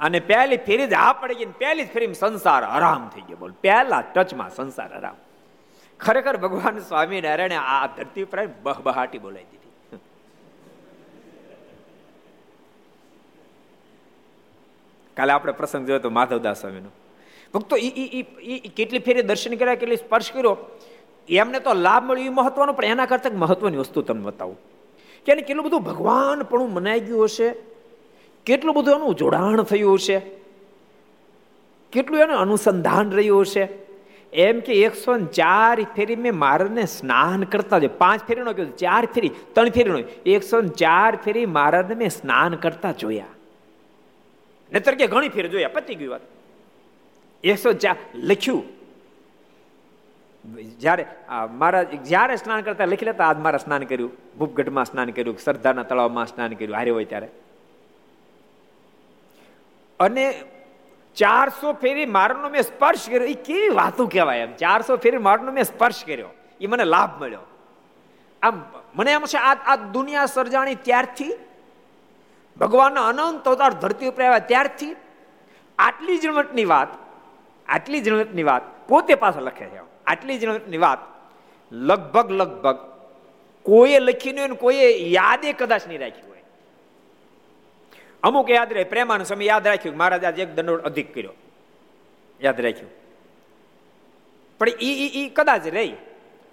અને 0.00 0.20
પહેલી 0.20 0.56
ફેરી 0.56 0.86
જ 0.86 0.92
આ 0.92 1.12
પડી 1.12 1.34
ગઈ 1.34 1.44
પહેલી 1.44 1.84
જ 1.84 1.88
ફેરી 1.88 2.14
સંસાર 2.14 2.62
આરામ 2.62 3.08
થઈ 3.14 3.20
ગયો. 3.20 3.36
બોલ, 3.36 3.52
પહેલા 3.52 4.00
ટચમાં 4.00 4.50
સંસાર 4.50 4.92
આરામ. 4.92 5.16
ખરેખર 6.00 6.36
ભગવાન 6.44 6.76
સ્વામિનારાયણે 6.88 7.58
આ 7.74 7.86
ધરતી 7.96 8.24
ઉપર 8.26 8.38
બહબહાટી 8.66 9.20
બોલાવી 9.24 9.48
દીધી. 9.50 10.00
કાલે 15.16 15.32
આપણે 15.32 15.52
પ્રસંગ 15.52 15.84
જોયો 15.86 16.02
તો 16.06 16.10
માધવદાસ 16.18 16.60
સ્વામીનો. 16.60 16.90
ભક્તો 17.54 17.74
એ 17.76 18.68
કેટલી 18.78 19.02
ફેરી 19.06 19.26
દર્શન 19.30 19.54
કર્યા, 19.60 19.80
કેટલી 19.82 20.00
સ્પર્શ 20.04 20.30
કર્યો, 20.32 20.54
એમને 21.28 21.58
તો 21.60 21.72
લાભ 21.86 22.04
મળ્યો 22.08 22.32
એ 22.32 22.34
મહત્વનો, 22.38 22.72
પણ 22.72 22.84
એના 22.94 23.08
કરતા 23.12 23.32
મહત્વની 23.44 23.80
વસ્તુ 23.82 24.02
તમને 24.02 24.24
બતાવું. 24.28 24.58
કે 25.26 25.28
એને 25.32 25.42
કેટલું 25.42 25.64
બધું 25.66 25.82
ભગવાન 25.82 26.38
પણ 26.50 26.70
મનાઈ 26.76 27.02
ગયું 27.08 27.24
હશે, 27.24 27.48
કેટલું 28.46 28.74
બધું 28.76 28.94
એનું 28.96 29.14
જોડાણ 29.14 29.62
થયું 29.62 29.96
હશે, 30.00 30.18
કેટલું 31.92 32.18
એનું 32.20 32.38
અનુસંધાન 32.38 33.06
રહ્યું 33.18 33.42
હશે 33.44 33.64
એમ 34.32 34.60
કે 34.60 34.74
એકસો 34.74 35.18
ચાર 35.18 35.82
ફેરી 35.96 36.16
મેં 36.16 36.34
મહારાજને 36.34 36.84
સ્નાન 36.86 37.42
કરતા 37.42 37.78
જોયું. 37.78 37.98
પાંચ 37.98 38.26
ફેરી 38.28 38.42
નો 38.42 38.52
કીધું 38.52 38.76
ચાર 38.76 39.06
ફેરી, 39.06 39.30
ત્રણ 39.52 39.70
ફેરી 39.70 39.90
નો 39.90 39.98
એકસો 40.26 40.60
ચાર 40.62 41.16
ફેરી 41.16 41.46
મહારાજને 41.46 41.94
મેં 41.94 42.10
સ્નાન 42.10 42.54
કરતા 42.56 42.92
જોયા. 42.92 43.26
નતર 44.72 44.94
કે 44.94 45.06
ઘણી 45.06 45.28
ફેરી 45.28 45.48
જોયા, 45.48 45.68
પતી 45.68 45.94
ગયું 45.94 46.10
વાત. 46.10 46.20
એકસો 47.44 47.72
ચાર 47.72 47.96
લખ્યું. 48.14 48.62
જ્યારે 50.78 51.06
મારા, 51.50 51.82
જ્યારે 51.82 52.36
સ્નાન 52.36 52.60
કરતા 52.60 52.84
લખી 52.84 53.06
લેતા, 53.06 53.24
આજ 53.24 53.38
મારા 53.38 53.58
સ્નાન 53.58 53.82
કર્યું. 53.82 54.10
ભૂપગઢમાં 54.38 54.84
સ્નાન 54.84 55.10
કર્યું, 55.10 55.38
સરદારના 55.38 55.82
તળાવમાં 55.82 56.26
સ્નાન 56.26 56.52
કર્યું, 56.52 56.74
હારે 56.74 56.90
હોય 56.90 57.04
ત્યારે. 57.04 57.28
અને 60.00 60.24
ચારસો 61.14 61.72
ફેરી 61.72 62.06
મારનો 62.06 62.48
મેં 62.48 62.62
સ્પર્શ 62.62 63.06
કર્યો. 63.08 63.22
એ 63.22 63.34
કેવી 63.34 63.68
વાતો 63.68 64.06
કહેવાય 64.06 64.38
એમ? 64.38 64.54
ચારસો 64.54 64.96
ફેરી 64.96 65.18
મારનો 65.18 65.52
મેં 65.52 65.64
સ્પર્શ 65.64 66.04
કર્યો. 66.04 66.28
એ 66.60 66.66
મને 66.66 66.84
લાભ 66.84 67.22
મળ્યો. 67.22 67.40
આમ 68.42 68.62
મને 68.94 69.12
એમ 69.12 69.24
છે 69.24 69.38
આ 69.38 69.54
આ 69.54 69.76
દુનિયા 69.76 70.26
સર્જાણી 70.26 70.74
ત્યારથી 70.74 71.32
ભગવાનના 72.60 73.08
અનંત 73.08 73.48
અવતાર 73.48 73.72
ધરતી 73.72 74.08
ઉપર 74.08 74.22
આવ્યા 74.22 74.38
ત્યારથી, 74.38 74.96
આટલી 75.78 76.18
જણવટની 76.18 76.64
વાત, 76.64 76.88
આટલી 77.68 78.00
જણવટની 78.00 78.42
વાત 78.42 78.88
પોતે 78.88 79.14
પાસે 79.14 79.40
લખે 79.40 79.64
છે. 79.64 79.80
આટલી 80.06 80.38
જણવટની 80.38 80.78
વાત 80.78 80.98
લગભગ 81.72 82.30
લગભગ 82.30 82.78
કોઈએ 83.62 83.98
લખી 83.98 84.32
નહીં 84.32 84.54
કોઈએ 84.54 85.10
યાદે 85.10 85.52
કદાચ 85.52 85.86
નહીં 85.88 86.00
રાખ્યું 86.00 86.29
અમુક 88.22 88.50
યાદ 88.50 88.72
રહે, 88.72 88.84
પ્રેમાનો 88.84 89.24
સમય 89.24 89.44
યાદ 89.44 89.66
રાખ્યું 89.66 89.96
મહારાજ 89.96 90.24
આજે 90.24 90.42
એક 90.42 90.54
દંડોળ 90.54 90.80
અધિક 90.80 91.14
કર્યો. 91.14 91.32
યાદ 92.42 92.60
રાખ્યું. 92.60 92.90
પણ 94.58 94.68
ઈ 94.68 95.10
ઈ 95.14 95.28
કદાચ 95.28 95.66
રહી. 95.66 95.92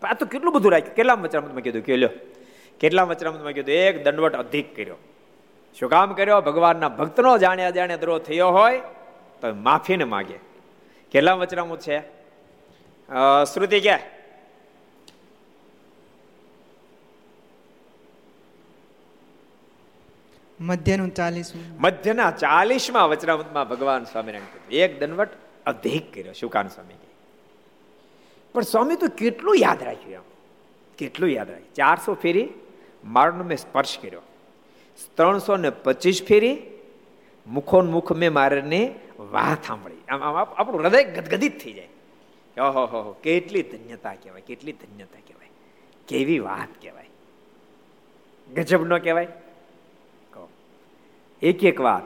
આ 0.03 0.13
તો 0.13 0.25
કેટલું 0.25 0.53
બધું 0.53 0.71
રાખ્યું? 0.71 0.95
કેટલા 0.95 1.13
વચરામતમાં 1.13 1.61
કીધું? 1.61 1.81
કે 1.81 1.97
લ્યો. 1.97 2.09
કેટલા 2.79 3.03
વચરામતમાં 3.03 3.53
કીધું? 3.53 3.75
એક 3.75 4.03
દંડવટ 4.03 4.35
અધિક 4.35 4.75
કર્યો. 4.75 4.95
શું 5.79 5.89
કામ 5.89 6.13
કર્યો? 6.13 6.41
ભગવાનના 6.41 6.89
ભક્તનો 6.89 7.37
જાણ્યા 7.37 7.69
જાણે 7.69 7.97
દ્રોહ 7.97 8.19
થયો 8.19 8.49
હોય, 8.49 8.81
તો 9.41 9.53
માફીને 9.53 10.03
માગે. 10.03 10.39
કેટલા 11.11 11.33
વચરામું 11.33 11.79
છે? 11.79 11.99
શ્રુતિ 13.53 13.79
કે 13.79 14.16
મધ્યનું 20.67 21.13
ચાલીસ 21.13 21.53
મધ્યના 21.79 22.31
ચાલીસમાં 22.31 23.09
વચરામૃતમાં 23.09 23.69
ભગવાન 23.69 24.03
સ્વામિનારાયણ 24.03 24.45
કીધું, 24.45 24.83
એક 24.83 24.99
દનવટ 24.99 25.29
અધિક 25.65 26.13
કર્યો 26.13 26.33
શુકાન 26.33 26.67
સ્વામી 26.67 26.93
પણ 28.53 28.61
સ્વામી 28.61 28.95
તો 28.95 29.07
કેટલું 29.07 29.55
યાદ 29.57 29.83
રાખ્યું 29.83 30.13
એમ? 30.13 30.21
કેટલું 30.97 31.29
યાદ 31.29 31.49
રાખ્યું? 31.51 31.73
ચારસો 31.73 32.13
ફેરી 32.13 32.49
મારનો 33.05 33.43
મેં 33.43 33.57
સ્પર્શ 33.57 33.97
કર્યો. 34.01 34.21
ત્રણસો 35.15 35.57
ને 35.57 35.69
પચીસ 35.69 36.23
ફેરી 36.23 36.57
મુખોન 37.47 37.91
મુખ 37.91 38.11
મેં 38.11 38.33
મારને 38.33 38.95
વાત 39.19 39.65
સાંભળી 39.67 39.95
આમ 40.09 40.23
આમ 40.23 40.35
આપણું 40.35 40.81
હૃદય 40.81 41.03
ગદગદિત 41.03 41.63
થઈ 41.63 41.73
જાય. 41.73 41.89
ઓહો 42.61 42.85
હો, 42.85 43.11
કેટલી 43.13 43.63
ધન્યતા 43.63 44.13
કહેવાય, 44.13 44.41
કેટલી 44.41 44.71
ધન્યતા 44.71 45.19
કહેવાય. 45.27 45.49
કેવી 46.07 46.39
વાત 46.39 46.81
કહેવાય. 46.81 47.09
ગજબ 48.55 48.83
નો 48.85 48.99
કહેવાય. 48.99 49.27
એક 51.41 51.63
એક 51.63 51.81
વાર. 51.81 52.01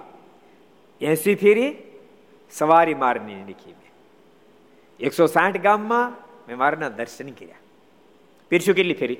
એસી 1.01 1.35
ફેરી 1.35 1.75
સવારી 2.51 2.93
મારની 2.93 3.35
લીખી 3.35 3.71
મેં. 3.71 3.91
એકસો 4.99 5.27
સાઠ 5.27 5.57
ગામમાં 5.57 6.11
મેં 6.47 6.57
મારના 6.57 6.89
દર્શન 6.89 7.29
કર્યા. 7.29 7.55
પીરશું 8.49 8.75
કેટલી 8.75 8.93
ફેરી? 8.93 9.15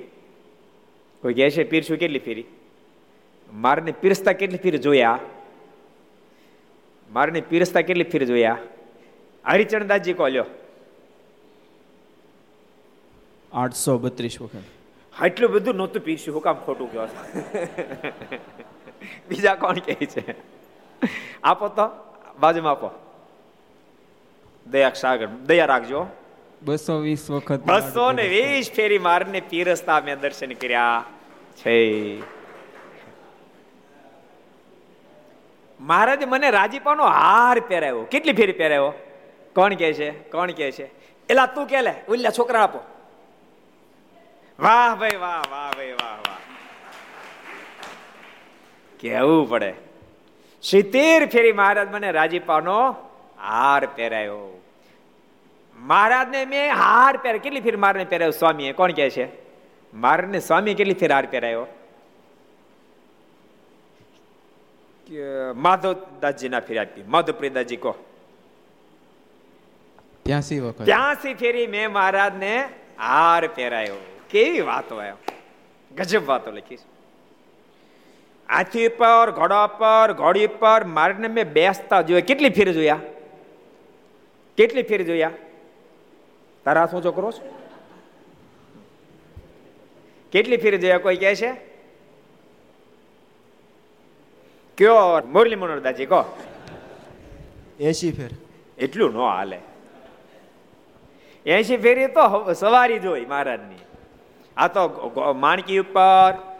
કોઈ 1.22 1.34
કહે 1.34 1.50
છે 1.50 1.64
પીરશું 1.64 1.96
કેટલી 1.96 2.18
ફેરી? 2.18 2.44
મારને 3.52 3.92
પીરસતા 3.92 4.32
કેટલી 4.32 4.58
ફેરી 4.58 4.78
જોયા? 4.78 5.18
મારને 7.12 7.40
પીરસતા 7.40 7.80
કેટલી 7.80 8.04
ફેરી 8.04 8.26
જોયા? 8.26 8.58
હરિચરણદાસજી 9.46 10.12
કહો 10.12 10.28
લ્યો. 10.28 10.44
આઠસો 13.52 13.98
બત્રીસ 13.98 14.40
વખત. 14.40 15.22
એટલું 15.24 15.50
બધું 15.50 15.74
નહોતું 15.74 16.02
પીરશું 16.02 16.34
હું 16.34 16.42
કામ 16.42 16.54
ખોટું 16.54 16.92
કહો 16.92 17.06
બીજા 19.28 19.54
કોણ 19.54 19.74
કે 19.74 19.94
છે? 19.94 20.34
આપો 21.44 21.68
તો 21.68 21.90
બાજુમાં 22.40 22.72
આપો. 22.72 22.90
દયા 24.66 24.90
સાગર 24.90 25.26
દયા 25.26 25.66
રાખજો. 25.66 26.06
બસો 26.62 26.98
વીસ 26.98 27.30
વખત 27.30 27.60
બસો 27.60 28.12
ને 28.12 28.28
વીસ 28.28 28.72
ફેરી 28.72 28.98
મારને 28.98 29.40
પીરસતા 29.40 30.00
મેં 30.00 30.20
દર્શન 30.20 30.52
કર્યા. 30.52 31.04
છે. 31.56 32.20
મહારાજે 35.80 36.24
મને 36.24 36.50
રાજીપાનો 36.50 37.04
હાર 37.04 37.60
પહેરાવ્યો. 37.60 38.04
કેટલી 38.04 38.32
ફેરી 38.32 38.52
પહેરાવ્યો? 38.52 38.92
કોણ 39.54 39.74
કે 39.74 39.92
છે? 39.92 40.10
કોણ 40.10 40.50
કે 40.50 40.72
છે? 40.72 40.90
એલા 41.28 41.46
તું 41.46 41.66
કે 41.66 41.82
લે 41.82 41.94
ઉલ્લા 42.08 42.30
છોકરા 42.30 42.62
આપો. 42.62 42.78
વાહ 44.58 44.94
ભાઈ 44.94 45.16
વાહ 45.16 45.42
વાહ 45.50 45.70
ભાઈ 45.76 45.92
વાહ. 45.92 46.11
કહેવું 49.02 49.48
પડે. 49.50 49.74
સિત્તેર 50.62 51.26
ફેરી 51.26 51.52
મહારાજ 51.52 51.92
મને 51.92 52.10
રાજીપાનો 52.10 52.80
હાર 53.38 53.86
પહેરાયો. 53.86 54.62
મહારાજને 55.76 56.44
મેં 56.44 56.74
હાર 56.74 57.16
પહેર 57.16 57.38
કેટલી 57.38 57.60
ફેર 57.60 57.76
મારને 57.76 58.04
પહેરાયો 58.04 58.30
સ્વામીએ? 58.30 58.72
કોણ 58.72 58.92
કહે 58.92 59.10
છે? 59.10 59.28
મારને 59.94 60.40
સ્વામી 60.40 60.74
કેટલી 60.74 60.94
ફેર 60.94 61.12
હાર 61.12 61.26
પહેરાયો? 61.26 61.66
માધવદાસજી 65.56 66.48
ના 66.48 66.60
ફેર 66.60 66.80
આપી. 66.80 67.02
માધવપ્રિયદાસજી 67.02 67.76
કહો. 67.76 67.94
ત્યાંસી 70.22 70.60
વખત. 70.60 70.82
ત્યાંસી 70.82 71.34
ફેરી 71.34 71.66
મેં 71.66 71.92
મહારાજને 71.92 72.68
હાર 72.98 73.48
પહેરાયો. 73.48 73.96
કેવી 74.30 74.60
વાતો 74.60 74.96
આવ્યો 74.96 75.16
ગજબ 75.96 76.26
વાતો 76.26 76.50
લખીશ 76.50 76.80
હાથી 78.52 78.88
પર 78.88 79.30
ઘોડા 79.30 79.66
પર 79.66 80.12
ઘોડી 80.12 80.46
પર 80.46 80.84
મારીને 80.84 81.28
મેં 81.28 81.52
બેસતા 81.52 82.02
જોયા. 82.02 82.20
કેટલી 82.20 82.50
ફેર 82.50 82.72
જોયા? 82.72 83.00
કેટલી 84.56 84.82
ફેર 84.82 85.02
જોયા? 85.02 85.30
તારા 86.64 86.86
શું 86.86 87.04
છોકરો 87.04 87.32
છો? 87.32 87.58
કેટલી 90.32 90.56
ફેર 90.56 90.76
જોયા 90.76 90.98
કોઈ 90.98 91.16
કહે 91.16 91.34
છે? 91.34 91.52
કયો 94.78 95.22
મુરલી 95.26 95.56
મનોરદાજી 95.56 96.06
કહો. 96.06 96.24
એસી 97.80 98.12
ફેર. 98.12 98.30
એટલું 98.78 99.12
ન 99.14 99.16
હાલે. 99.16 99.58
એસી 101.46 101.76
ફેરી 101.76 102.06
તો 102.06 102.52
સવારી 102.52 102.98
જોઈ 102.98 103.24
મહારાજની. 103.24 103.78
આ 104.56 104.68
તો 104.68 105.32
માણકી 105.38 105.78
ઉપર 105.78 106.51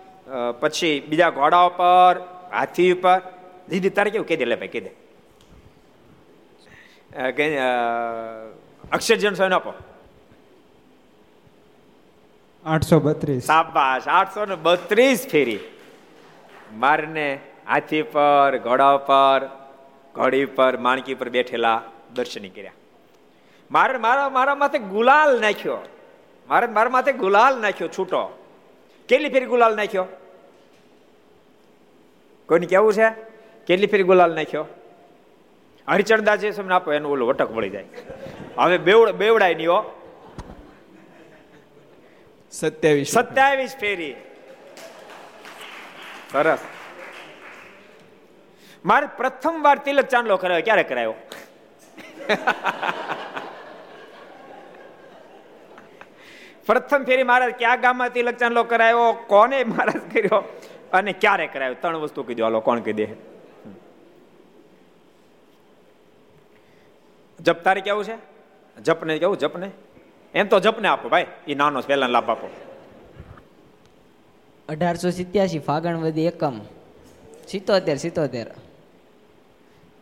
પછી 0.61 1.01
બીજા 1.09 1.31
ઘોડા 1.31 1.61
ઉપર 1.61 2.21
હાથી 2.53 2.93
ઉપર. 2.93 3.21
દીદી 3.69 3.91
તારે 3.91 4.11
કેવું? 4.11 4.27
કહી 4.29 4.37
દે 4.37 4.45
લે 4.45 4.57
ભાઈ 4.57 4.69
કહી 4.69 4.81
દે. 4.81 4.91
અક્ષરજન 8.93 9.35
સ્વામી 9.35 9.55
આપો. 9.55 9.73
આઠસો 12.65 13.01
બત્રીસ. 13.01 13.45
સાબાશ 13.45 14.09
આઠસો 14.09 14.45
ને 14.47 14.55
બત્રીસ 14.55 15.27
ફેરી. 15.29 15.59
મારને 16.73 17.41
હાથી 17.69 18.03
પર 18.03 18.59
ઘોડા 18.59 18.97
પર 18.97 19.49
ઘોડી 20.15 20.45
પર 20.45 20.77
માણકી 20.77 21.15
પર 21.15 21.29
બેઠેલા 21.29 21.83
દર્શન 22.15 22.49
કર્યા. 22.49 22.73
મારે 23.71 23.99
મારા 23.99 24.29
મારા 24.29 24.55
માથે 24.55 24.79
ગુલાલ 24.79 25.41
નાખ્યો. 25.41 25.79
મારે 26.49 26.67
મારા 26.67 26.91
માથે 26.91 27.13
ગુલાલ 27.13 27.61
નાખ્યો 27.61 27.89
છૂટો. 27.89 28.42
કેટલી 29.13 29.29
ફેરી 29.29 29.47
ગુલાલ 29.47 29.77
નાખ્યો? 29.77 30.05
કોઈને 32.49 32.67
કેવું 32.67 32.93
છે? 32.93 33.11
કેટલી 33.67 33.87
ફેરી 33.87 34.03
ગુલાલ 34.03 34.35
નાખ્યો? 34.35 34.67
હરિચંદા 35.89 36.37
જે 36.37 36.51
સમય 36.51 36.75
આપો 36.75 36.93
એનું 36.93 37.13
ઓલું 37.13 37.29
વટક 37.29 37.51
મળી 37.51 37.71
જાય. 37.71 37.85
હવે 38.59 38.79
બેવડ 38.79 39.11
બેવડાય 39.11 39.55
નહીં 39.55 39.71
હો. 39.71 39.85
સત્યાવીસ 42.53 43.09
સત્યાવીસ 43.09 43.77
ફેરી. 43.77 44.15
સરસ. 46.33 46.59
મારે 48.85 49.07
પ્રથમ 49.07 49.63
વાર 49.63 49.79
તિલક 49.79 50.05
ચાંદલો 50.05 50.37
કરાયો. 50.37 50.63
ક્યારે 50.63 50.83
કરાયો? 50.83 51.15
પ્રથમ 56.67 57.05
ફેરી 57.07 57.23
મહારાજ 57.23 57.53
કયા 57.53 57.77
ગામમાં 57.77 58.13
તિલક 58.13 58.35
ચાંદલો 58.35 58.65
કરાયો? 58.65 59.13
કોને 59.27 59.65
મહારાજ 59.65 60.13
કર્યો? 60.13 60.45
અને 60.93 61.13
ક્યારે 61.13 61.47
કરાયો? 61.47 61.75
ત્રણ 61.75 61.97
વસ્તુ 61.97 62.23
કીધું. 62.23 62.45
હાલો 62.45 62.61
કોણ 62.61 62.81
કહી 62.81 62.93
દે 62.93 63.09
જપ 67.41 67.59
તારે 67.61 67.81
કેવું 67.81 68.05
છે? 68.05 68.17
જપને 68.81 69.19
કેવું? 69.19 69.39
જપને? 69.39 69.71
એમ 70.35 70.47
તો 70.47 70.61
જપને 70.61 70.89
આપો 70.89 71.09
ભાઈ. 71.09 71.27
એ 71.49 71.55
નાનો 71.55 71.81
પહેલા 71.81 72.07
લાભ 72.07 72.31
આપો. 72.31 72.51
અઢારસો 74.69 75.11
સિત્યાસી 75.11 75.59
ફાગણ 75.59 75.97
વધી 75.97 76.27
એકમ. 76.27 76.61
સિત્તોતેર 77.49 77.97
સિત્તોતેર. 77.97 78.47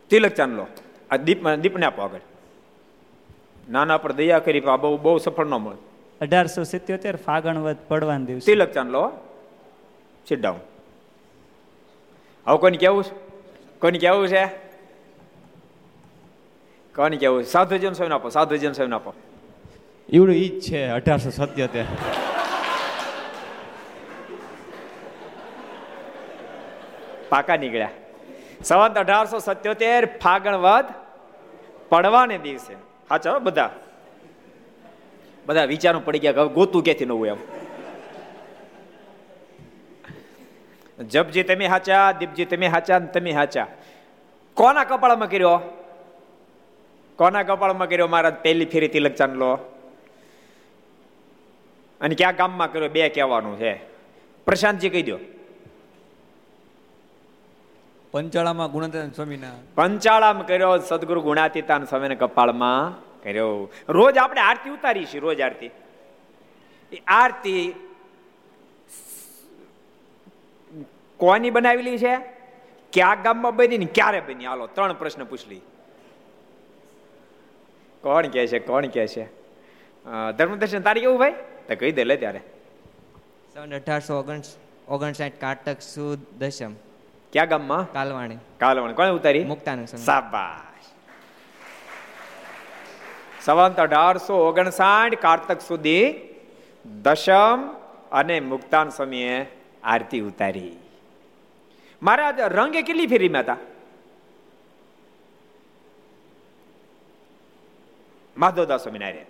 તિલક 0.09 0.31
ચાંદલો 0.31 0.67
આ 1.11 1.15
દીપ 1.15 1.49
દીપને 1.49 1.85
આપો 1.85 2.01
આગળ. 2.01 2.19
નાના 3.69 3.97
પર 3.97 4.11
દયા 4.11 4.39
કરી 4.39 4.61
આ 4.61 4.75
બહુ 4.75 4.97
બહુ 4.97 5.17
સફળ 5.17 5.45
ન 5.45 5.53
મળે. 5.53 5.90
અઢારસો 6.21 6.63
સિત્યોતેર 6.65 7.15
ફાગણ 7.19 7.59
વધ 7.59 7.81
પડવાના 7.87 8.27
દિવસ 8.27 8.45
તિલક 8.45 8.73
ચાંદલો 8.73 9.03
સિટ 10.27 10.39
ડાઉન 10.39 10.61
હવે 12.47 12.57
કોને 12.59 12.77
કેવું 12.77 13.03
છે 13.03 13.15
કોને 13.81 13.97
કેવું 13.97 14.27
છે 14.27 14.43
કોને 16.95 17.17
કેવું 17.17 17.43
સાધુજન 17.47 17.93
સ્વામી 17.93 18.17
આપો 18.17 18.31
સાધુજન 18.31 18.73
સ્વામી 18.73 18.97
આપો 18.97 19.15
એવડું 20.09 20.35
ઈ 20.35 20.49
જ 20.49 20.63
છે 20.65 20.83
અઢારસો 20.91 21.31
સત્યોતેર 21.31 21.85
પાકા 27.31 27.57
નીકળ્યા 27.57 27.95
સંવત 28.61 28.97
અઢારસો 28.99 29.39
સત્યોતેર 29.41 30.01
ફાગણ 30.19 30.57
વધ 30.59 30.89
પડવાને 31.91 32.37
દિવસે 32.39 32.73
હા 33.09 33.19
ચાલો 33.19 33.39
બધા 33.41 33.71
બધા 35.45 35.65
વિચારો 35.65 35.99
પડી 35.99 36.19
ગયા 36.19 36.31
કે 36.31 36.39
હવે 36.39 36.53
ગોતું 36.53 36.83
ક્યાંથી 36.83 37.05
નવું 37.05 37.27
એમ 37.27 37.37
જપજી 41.09 41.43
તમે 41.43 41.67
હાચા 41.67 42.11
દીપજી 42.11 42.45
તમે 42.45 42.67
હાચા 42.67 42.99
ને 42.99 43.07
તમે 43.07 43.31
હાચા. 43.31 43.67
કોના 44.53 44.83
કપાળમાં 44.83 45.29
કર્યો? 45.29 45.59
કોના 47.15 47.43
કપાળમાં 47.43 47.89
કર્યો 47.89 48.07
મહારાજ 48.07 48.35
પહેલી 48.43 48.65
ફેરી 48.65 48.87
તિલક 48.87 49.15
ચાંદલો 49.15 49.53
અને 52.01 52.15
ક્યાં 52.15 52.35
ગામમાં 52.35 52.71
કર્યો? 52.71 52.89
બે 52.89 53.09
કહેવાનું 53.09 53.57
છે. 53.57 53.73
પ્રશાંતજી 54.45 54.89
કહી 54.89 55.03
દો 55.03 55.17
પંચાળામાં 58.11 58.71
ગુણાતીતાન 58.71 59.11
સ્વામીના 59.11 59.51
પંચાળામાં 59.75 60.47
કર્યો 60.47 60.77
સદગુરુ 60.77 61.21
ગુણાતીતાન 61.21 61.85
સ્વામીને 61.85 62.15
કપાળમાં. 62.15 63.10
કર્યો. 63.23 63.69
રોજ 63.89 64.17
આપણે 64.17 64.41
આરતી 64.41 64.69
ઉતારી 64.69 65.05
છીએ 65.05 65.21
રોજ 65.27 65.41
આરતી. 65.41 65.71
એ 66.91 67.01
આરતી 67.07 67.63
કોની 71.19 71.51
બનાવેલી 71.55 71.97
છે? 71.97 72.13
ક્યાં 72.93 73.21
ગામમાં 73.23 73.55
બની 73.55 73.77
ને 73.77 73.87
ક્યારે 73.97 74.21
બની? 74.27 74.45
હાલો 74.45 74.67
ત્રણ 74.67 74.93
પ્રશ્ન 75.01 75.23
પૂછલી 75.23 75.61
કોણ 78.03 78.27
કે 78.33 78.47
છે 78.47 78.59
કોણ 78.59 78.87
કે 78.95 79.05
છે? 79.07 79.25
ધર્મદર્શન 80.37 80.81
તારી 80.81 81.01
કેવું 81.01 81.19
ભાઈ? 81.19 81.35
તો 81.67 81.75
કહી 81.75 81.91
દે 81.91 82.03
લે 82.03 82.15
ત્યારે. 82.17 82.41
સન 83.53 83.75
અઢારસો 83.75 84.19
ઓગણ 84.19 84.41
ઓગણસાઠ 84.87 85.37
કારતક 85.41 85.79
સુદ 85.81 86.19
દશમ. 86.39 86.73
ક્યાં 87.33 87.49
ગામમાં? 87.53 87.93
કાલવાણી. 87.93 88.37
કાલવાણી. 88.59 88.95
કોણે 88.99 89.11
ઉતારી? 89.19 89.45
મુક્તાનંદ 89.53 89.87
સાબા 89.87 90.70
સંવંત 93.45 93.79
અઢારસો 93.79 94.49
ઓગણસાઠ 94.49 95.15
કારતક 95.15 95.61
સુધી 95.61 96.13
દશમ 97.01 97.69
અને 98.11 98.39
મુક્તાન 98.39 98.89
સમયે 98.89 99.47
આરતી 99.83 100.19
ઉતારી. 100.19 100.77
મહારાજ, 102.01 102.39
રંગે 102.39 102.81
કેટલી 102.81 103.07
ફેરી 103.07 103.29
હતા? 103.29 103.57
માધવદાસ 108.37 108.83
સ્વામિનારાયણ. 108.83 109.25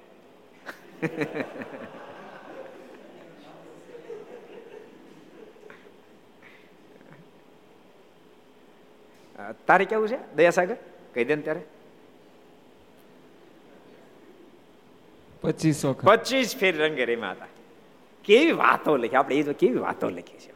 તારે 9.67 9.85
કેવું 9.85 10.07
છે? 10.07 10.35
દયાસાગર? 10.35 10.75
કહી 11.13 11.25
દે 11.25 11.35
ને 11.35 11.41
ત્યારે. 11.41 11.61
પચીસ 15.41 15.85
પચીસ 15.85 16.57
ફેર 16.57 16.77
રંગે 16.77 17.05
રેમાં 17.05 17.31
હતા 17.31 17.45
કેવી 18.25 18.51
વાતો 18.51 18.97
લખી? 18.97 19.15
આપણે 19.15 19.35
એ 19.35 19.43
તો 19.43 19.53
કેવી 19.53 19.77
વાતો 19.77 20.09
લખી 20.09 20.37
છે? 20.37 20.51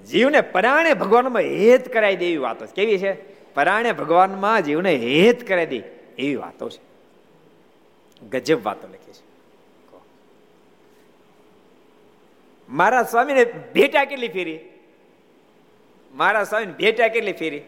જીવને 0.00 0.40
પરાણે 0.40 0.94
ભગવાનમાં 0.94 1.42
હેત 1.42 1.92
કરાવી 1.92 2.16
દે 2.16 2.26
એવી 2.26 2.36
વાતો 2.36 2.66
કેવી 2.66 2.98
છે? 2.98 3.12
પરાણે 3.54 3.92
ભગવાનમાં 3.92 4.62
જીવને 4.62 4.96
હેત 4.96 5.48
કરાવી 5.48 5.66
દે 5.66 5.76
એવી 6.18 6.36
વાતો 6.36 6.68
છે. 6.68 6.88
ગજબ 8.26 8.64
વાતો 8.64 8.88
લખી 8.88 9.12
છે. 9.12 9.28
મારા 12.68 13.02
સ્વામીને 13.02 13.44
ભેટા 13.44 14.04
કેટલી 14.04 14.28
ફેરી? 14.28 14.60
મારા 16.14 16.44
સ્વામીને 16.44 16.72
ભેટા 16.72 17.08
કેટલી 17.08 17.32
ફેરી? 17.32 17.60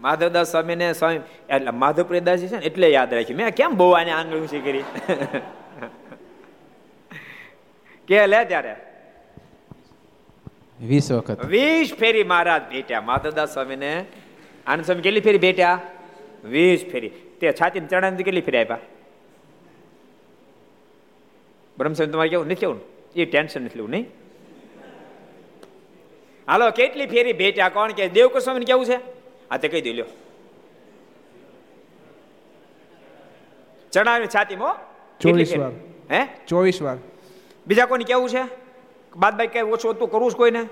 માધવદાસ 0.00 0.50
સ્વામીને 0.50 0.92
સ્વામી 0.92 1.20
એટલે 1.50 1.70
માધવપ્રિયદાસજી 1.70 2.48
છે 2.48 2.56
ને 2.56 2.66
એટલે 2.66 2.88
યાદ 2.88 3.14
રાખી. 3.14 3.34
મેં 3.34 3.50
કેમ 3.50 3.76
બહુ 3.76 3.90
આને 3.90 4.10
આંગળી 4.10 4.40
ઊંચી 4.40 4.60
કરી? 4.60 4.82
કે 8.08 8.26
લે 8.26 8.44
ત્યારે. 8.44 8.76
વીસ 10.80 11.12
વખત. 11.12 11.44
વીસ 11.44 11.94
ફેરી 11.94 12.24
મહારાજ 12.24 12.62
ભેટ્યા. 12.62 13.00
માધવદાસ 13.00 13.52
સ્વામીને 13.52 14.04
આનંદ 14.66 14.84
સ્વામી 14.84 15.02
કેટલી 15.02 15.20
ફેરી 15.20 15.38
ભેટ્યા? 15.38 15.80
વીસ 16.44 16.84
ફેરી. 16.92 17.08
તે 17.08 17.52
છાતી 17.52 17.80
ચણા 17.80 18.10
કેટલી 18.10 18.40
ફેરી 18.40 18.58
આપ્યા? 18.58 18.78
બ્રહ્મસ્વામી 21.78 22.12
તમારે 22.12 22.28
કેવું? 22.28 22.46
નથી 22.46 22.54
કેવું 22.54 22.80
એ 23.16 23.24
ટેન્શન 23.24 23.62
નથી 23.62 23.76
લેવું 23.76 23.90
નહીં? 23.90 24.06
હાલો 26.48 26.70
કેટલી 26.70 27.06
ફેરી 27.06 27.32
ભેટ્યા? 27.32 27.68
કોણ 27.68 27.92
કે? 27.92 28.08
દેવકુશ 28.08 28.42
સ્વામીને 28.42 28.64
કેવું 28.64 28.86
છે? 28.86 29.19
આ 29.50 29.56
તે 29.56 29.68
કહી 29.68 29.80
દે 29.80 29.92
લ્યો. 29.92 30.04
ચણાની 33.92 34.26
છાતીમાં 34.26 34.76
ચોવીસ 35.20 35.56
વાર. 35.56 35.72
હે? 36.10 36.26
ચોવીસ 36.46 36.82
વાર. 36.82 36.96
બીજા 37.66 37.86
કોઈને 37.86 38.04
કેવું 38.04 38.28
છે? 38.28 38.42
બાદ 39.16 39.34
બાકી 39.34 39.46
કઈ 39.46 39.60
ઓછું 39.60 39.90
હતું 39.90 40.10
કરવું 40.10 40.30
જ 40.30 40.36
કોઈને. 40.36 40.68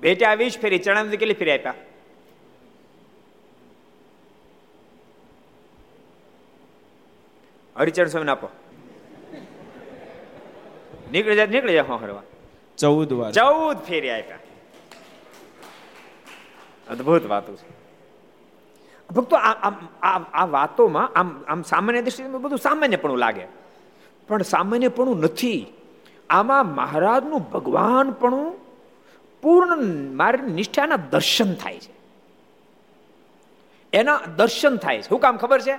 બેટા 0.00 0.34
વીસ 0.34 0.58
ફેરી 0.58 0.78
ચણા 0.78 1.04
કેટલી 1.04 1.34
ફેરી 1.34 1.52
આપ્યા? 1.52 1.74
હરિચરણ 7.76 8.06
સ્વામી 8.06 8.28
આપો. 8.28 8.48
નીકળી 11.12 11.36
જાય 11.36 11.46
નીકળી 11.46 11.72
જાય 11.72 11.82
હરવા. 11.82 12.22
ચૌદ 12.78 13.12
વાર. 13.12 13.32
ચૌદ 13.32 13.76
ફેરી 13.76 14.10
આપ્યા. 14.10 14.38
અદભુત 16.90 17.26
વાતો 17.26 17.56
છે. 17.56 17.80
ભક્તો, 19.10 19.36
આ 20.32 20.44
વાતોમાં 20.44 21.12
આમ 21.18 21.44
આમ 21.48 21.62
સામાન્ય 21.62 22.02
દ્રષ્ટિએ 22.02 22.26
બધું 22.26 22.58
સામાન્યપણું 22.58 23.18
લાગે. 23.18 23.44
પણ 24.28 24.42
સામાન્યપણું 24.42 25.20
નથી. 25.20 25.66
આમાં 26.30 26.74
મહારાજનું 26.74 27.50
ભગવાનપણું 27.50 28.54
પૂર્ણ 29.42 29.76
મારી 30.16 30.52
નિષ્ઠાના 30.52 30.96
દર્શન 30.96 31.54
થાય 31.54 31.78
છે. 31.78 31.92
એના 33.92 34.20
દર્શન 34.36 34.76
થાય 34.76 35.02
છે. 35.02 35.08
શું 35.08 35.20
કામ 35.20 35.36
ખબર 35.36 35.60
છે? 35.60 35.78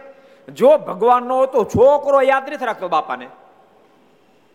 જો 0.52 0.78
ભગવાનનો 0.78 1.44
હતો 1.44 1.64
છોકરો 1.64 2.22
યાદ 2.22 2.54
નથી 2.54 2.66
રાખતો 2.66 2.88
બાપાને 2.88 3.28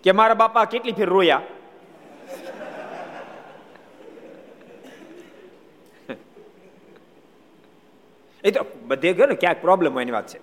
કે 0.05 0.13
મારા 0.13 0.35
બાપા 0.35 0.65
કેટલી 0.65 0.93
ફેર 0.93 1.09
રોયા. 1.09 1.43
એ 8.47 8.51
તો 8.51 8.67
બધે 8.87 9.13
ગયો 9.13 9.27
ને, 9.27 9.35
ક્યાંક 9.35 9.61
પ્રોબ્લેમ 9.61 9.93
હોય 9.95 10.03
એની 10.03 10.13
વાત 10.13 10.27
છે. 10.27 10.41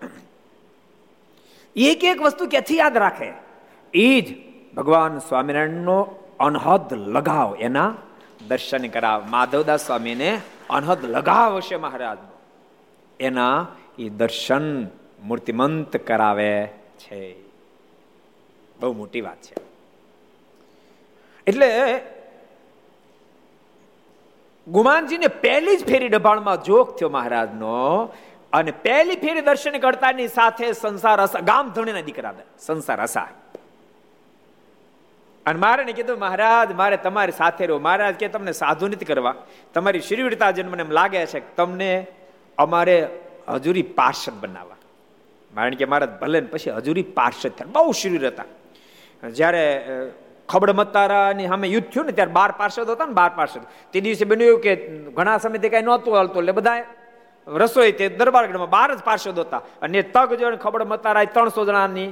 એક 1.75 2.03
એક 2.03 2.21
વસ્તુ 2.21 2.47
ક્યાંથી 2.47 2.77
યાદ 2.77 2.97
રાખે? 2.97 3.33
એ 3.93 4.21
જ 4.21 4.35
ભગવાન 4.75 5.19
સ્વામિનારાયણનો 5.19 6.01
અનહદ 6.39 6.93
લગાવ. 6.93 7.57
એના 7.59 7.95
દર્શન 8.47 8.87
કરાવ. 8.87 9.25
માધવદાસ 9.29 9.85
સ્વામીને 9.85 10.41
અનહદ 10.69 11.05
લગાવ 11.05 11.57
હશે 11.57 11.75
મહારાજનો. 11.75 12.39
એના 13.19 13.67
એ 13.99 14.09
દર્શન 14.09 14.87
મૂર્તિમંત 15.23 15.97
કરાવે 15.97 16.67
છે. 16.97 17.35
બહુ 18.79 18.93
મોટી 18.93 19.21
વાત 19.21 19.37
છે. 19.41 19.55
એટલે 21.47 22.01
ગુમાનજીને 24.67 25.27
પહેલી 25.27 25.77
જ 25.77 25.85
ફેરી 25.85 26.09
ડભાણમાં 26.09 26.63
જોગ 26.63 26.95
થયો 26.95 27.09
મહારાજનો 27.09 28.09
અને 28.53 28.71
પહેલી 28.71 29.15
ફેરી 29.15 29.41
દર્શન 29.41 29.77
કરતાની 29.77 30.27
સાથે 30.27 30.71
સંસાર 30.71 31.21
અસા 31.21 31.39
ગામ 31.39 31.69
ધણીના 31.69 32.01
દીકરા 32.01 32.33
સંસાર 32.59 33.01
અસા 33.01 33.27
અને 35.45 35.59
મારે 35.59 35.93
કીધું, 35.93 36.19
મહારાજ, 36.19 36.73
મારે 36.73 36.97
તમારી 36.97 37.31
સાથે 37.31 37.65
રહ્યો 37.65 37.79
મહારાજ 37.79 38.15
કે 38.15 38.27
તમને 38.27 38.51
સાધુ 38.51 38.87
નથી 38.87 39.05
કરવા. 39.05 39.35
તમારી 39.73 39.99
શિરવીરતા 39.99 40.51
જન્મને 40.51 40.83
એમ 40.83 40.91
લાગે 40.91 41.25
છે 41.25 41.39
કે 41.39 41.45
તમને 41.55 42.07
અમારે 42.57 43.09
હજુરી 43.47 43.81
પાર્ષદ 43.81 44.33
બનાવવા. 44.39 44.75
મારે 45.55 45.71
કે, 45.71 45.85
મહારાજ, 45.85 46.09
ભલે 46.09 46.41
પછી 46.41 46.69
હજુરી 46.69 47.03
પાર્ષદ 47.03 47.49
થયા. 47.49 47.67
બહુ 47.71 47.91
શિરવીર 47.91 48.27
હતા. 48.27 48.43
જ્યારે 49.29 49.81
ખબડ 50.49 50.75
મતારાની 50.79 51.47
સામે 51.51 51.67
યુદ્ધ 51.73 51.89
થયું 51.93 52.05
ને 52.09 52.13
ત્યારે 52.17 52.33
બાર 52.39 52.51
પાર્ષદ 52.59 52.89
હતા 52.95 53.07
ને 53.11 53.15
બાર 53.21 53.31
પાર્ષદ. 53.37 53.63
તે 53.91 53.97
દિવસે 54.05 54.25
બન્યું 54.31 54.59
કે 54.65 54.71
ઘણા 55.17 55.37
સમયથી 55.43 55.73
કઈ 55.73 55.83
નહોતું 55.87 56.13
હાલતું, 56.17 56.41
એટલે 56.43 56.53
બધા 56.59 56.79
રસોઈ 57.47 57.93
તે 57.99 58.05
દરબારગઢમાં 58.19 58.71
બાર 58.75 58.89
જ 58.97 59.01
પાર્ષદ 59.07 59.39
હતા. 59.45 59.61
અને 59.83 59.99
તગ 60.15 60.29
જોઈને 60.41 60.59
ખબડ 60.63 60.91
મતારા 60.93 61.25
ત્રણસો 61.35 61.61
જણાની 61.69 62.09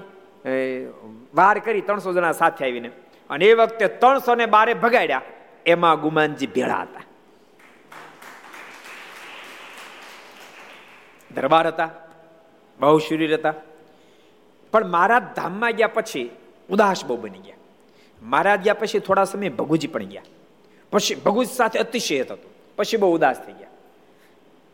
વાર 1.39 1.57
કરી 1.65 1.85
ત્રણસો 1.87 2.09
જણા 2.15 2.33
સાથે 2.41 2.63
આવીને. 2.65 2.89
અને 3.29 3.45
એ 3.45 3.53
વખતે 3.59 3.85
ત્રણસો 4.01 4.35
ને 4.35 4.45
બારે 4.55 4.73
ભગાડ્યા. 4.83 5.23
એમાં 5.65 6.01
ગુમાનજી 6.03 6.53
ભેળા 6.55 6.83
હતા. 6.85 7.05
દરબાર 11.31 11.67
હતા, 11.67 11.89
બહુ 12.79 12.97
શરીર 13.05 13.33
હતા. 13.37 13.55
પણ 14.73 14.87
મારા 14.95 15.21
ધામમાં 15.37 15.73
ગયા 15.79 15.95
પછી 15.97 16.27
ઉદાસ 16.69 17.01
બહુ 17.07 17.15
બની 17.23 17.43
ગયા. 17.45 17.60
મહારાજ 18.21 18.63
ગયા 18.63 18.73
પછી 18.73 18.99
થોડા 18.99 19.23
સમય 19.23 19.49
ભગુજી 19.49 19.87
પણ 19.87 20.03
ગયા. 20.03 20.21
પછી 20.91 21.15
ભગુજ 21.15 21.47
સાથે 21.47 21.79
અતિશય 21.79 22.21
હતો. 22.21 22.37
પછી 22.75 22.97
બહુ 22.97 23.15
ઉદાસ 23.15 23.45
થઈ 23.45 23.53
ગયા. 23.53 23.67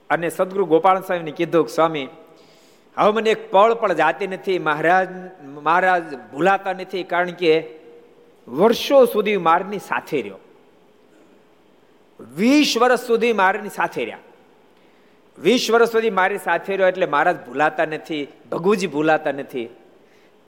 અને 0.10 0.30
સદગુરુ 0.30 0.66
ગોપાલ 0.66 1.02
સ્વામીને 1.02 1.32
કીધું 1.32 1.68
સ્વામી, 1.68 2.08
હવે 2.98 3.12
મને 3.12 3.30
એક 3.30 3.52
પળ 3.52 3.74
પણ 3.74 3.94
જાતી 3.94 4.28
નથી, 4.28 4.60
મહારાજ 4.60 5.08
મહારાજ 5.44 6.16
ભૂલાતા 6.16 6.74
નથી, 6.74 7.04
કારણ 7.04 7.32
કે 7.32 7.70
વર્ષો 8.48 9.06
સુધી 9.06 9.38
મારની 9.38 9.80
સાથે 9.80 10.22
રહ્યો. 10.22 10.38
વીસ 12.38 12.78
વર્ષ 12.78 13.00
સુધી 13.00 13.34
મારની 13.34 13.70
સાથે 13.70 14.06
રહ્યા. 14.06 14.18
વીસ 15.40 15.72
વર્ષ 15.72 15.92
સુધી 15.92 16.10
મારી 16.10 16.38
સાથે 16.38 16.76
રહ્યો 16.76 16.88
એટલે 16.88 17.06
મહારાજ 17.06 17.46
ભૂલાતા 17.46 17.86
નથી, 17.86 18.28
ભગુજી 18.52 18.88
ભૂલાતા 18.88 19.32
નથી. 19.32 19.70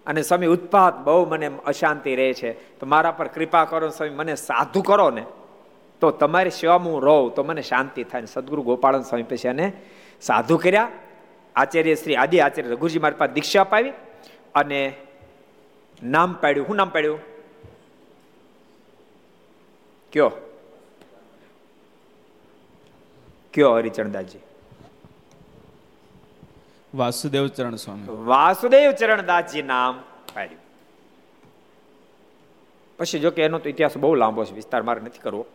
અને 0.09 0.21
સ્વામી 0.21 0.45
ઉત્પાદ 0.45 1.03
બહુ 1.03 1.25
મને 1.25 1.51
અશાંતિ 1.65 2.15
રહે 2.15 2.33
છે. 2.33 2.79
તો 2.79 2.85
મારા 2.85 3.11
પર 3.11 3.27
કૃપા 3.27 3.65
કરો 3.65 3.89
સ્વામી, 3.89 4.15
મને 4.15 4.35
સાધુ 4.35 4.81
કરો 4.81 5.09
ને. 5.09 5.25
તો 6.01 6.11
તમારી 6.11 6.49
સેવામાં 6.49 6.93
હું 6.93 7.03
રહું, 7.03 7.35
તો 7.35 7.43
મને 7.43 7.61
શાંતિ 7.61 8.03
થાય 8.03 8.25
સદગુરુ 8.25 8.61
ગોપાળન 8.61 9.01
સ્વામી 9.01 9.23
પછી 9.23 9.47
એને 9.47 9.73
સાધુ 10.21 10.57
કર્યા. 10.57 10.89
આચાર્ય 11.55 11.95
શ્રી 11.95 12.15
આદિ 12.15 12.39
આચાર્ય 12.39 12.69
રઘુજી 12.69 12.99
મારી 12.99 13.15
પાસે 13.17 13.33
દીક્ષા 13.33 13.61
અપાવી 13.61 13.89
અને 14.55 14.93
નામ 16.03 16.33
પાડ્યું. 16.33 16.67
શું 16.67 16.75
નામ 16.75 16.89
પાડ્યું? 16.89 17.19
કયો? 20.13 20.31
કયો 23.53 23.73
હરિચરણદાસજી 23.73 24.39
વાસુદેવ 26.93 27.47
ચરણ 27.47 27.75
સ્વામી 27.75 28.05
વાસુદેવ 28.25 28.91
ચરણદાસજી 28.91 29.61
નામ 29.61 29.93
પાડ્યું. 30.33 30.63
પછી 32.99 33.19
જો 33.19 33.31
કે 33.31 33.41
એનો 33.45 33.59
તો 33.59 33.69
ઇતિહાસ 33.69 33.97
બહુ 33.97 34.15
લાંબો 34.15 34.45
છે, 34.45 34.53
વિસ્તાર 34.53 34.81
મારે 34.83 35.01
નથી 35.01 35.23
કરવો. 35.23 35.45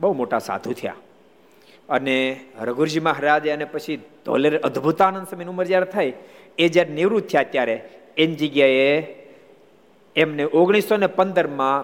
બહુ 0.00 0.12
મોટા 0.12 0.38
સાધુ 0.38 0.72
થયા. 0.72 0.98
અને 1.88 2.16
રઘુરજી 2.60 3.00
મહારાજ 3.00 3.48
અને 3.48 3.64
પછી 3.64 3.98
ધોલેર 4.26 4.54
અદ્ભુતાનંદ 4.68 5.26
સમયની 5.30 5.52
ઉંમર 5.54 5.66
જ્યારે 5.70 5.88
થઈ, 5.94 6.12
એ 6.58 6.68
જ્યારે 6.68 6.92
નિવૃત્ત 6.98 7.26
થયા 7.30 7.50
ત્યારે 7.52 7.76
એની 8.16 8.36
જગ્યાએ 8.40 8.96
એમને 10.16 10.44
ઓગણીસો 10.60 10.96
ને 10.96 11.08
પંદરમાં 11.18 11.80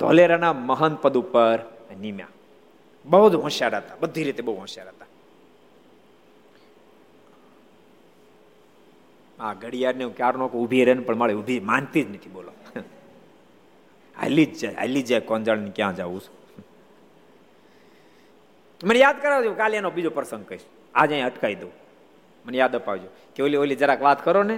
ધોલેરાના 0.00 0.54
મહાન 0.70 0.94
પદ 1.02 1.14
ઉપર 1.22 1.58
નિમ્યા. 2.00 2.32
બહુ 3.04 3.26
જ 3.30 3.34
હોશિયાર 3.44 3.74
હતા, 3.74 3.96
બધી 4.02 4.24
રીતે 4.24 4.42
બહુ 4.42 4.54
હોશિયાર 4.62 4.90
હતા. 4.92 5.09
આ 9.40 9.54
ઘડિયાળને 9.54 10.08
ક્યારનો 10.08 10.46
ઊભી 10.48 10.84
રહે 10.84 10.94
પણ 10.94 11.16
મારે 11.16 11.34
ઊભી 11.34 11.60
માનતી 11.60 12.02
જ 12.02 12.10
નથી, 12.10 12.28
બોલો. 12.28 12.52
હાલી 14.20 14.46
જ 14.46 14.58
જાય, 14.58 14.74
હાલી 14.74 15.02
જાય 15.02 15.20
કોણ 15.20 15.42
ક્યાં 15.68 15.96
જવું 15.96 16.20
છું? 16.20 16.64
મને 18.84 18.98
યાદ 18.98 19.22
કરાવજો, 19.22 19.52
કાલે 19.52 19.76
એનો 19.76 19.90
બીજો 19.90 20.10
પ્રસંગ 20.10 20.46
કહીશ. 20.46 20.60
આજે 20.94 21.14
અહીં 21.14 21.26
અટકાવી 21.26 21.54
દઉં. 21.54 21.70
મને 22.46 22.58
યાદ 22.58 22.76
અપાવજો. 22.76 23.08
કે 23.34 23.42
ઓલી 23.42 23.56
ઓલી 23.56 23.76
જરાક 23.76 24.02
વાત 24.02 24.24
કરો 24.24 24.42
ને. 24.42 24.54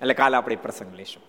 એટલે 0.00 0.14
કાલે 0.14 0.36
આપણે 0.36 0.56
પ્રસંગ 0.56 0.94
લઈશું. 0.94 1.22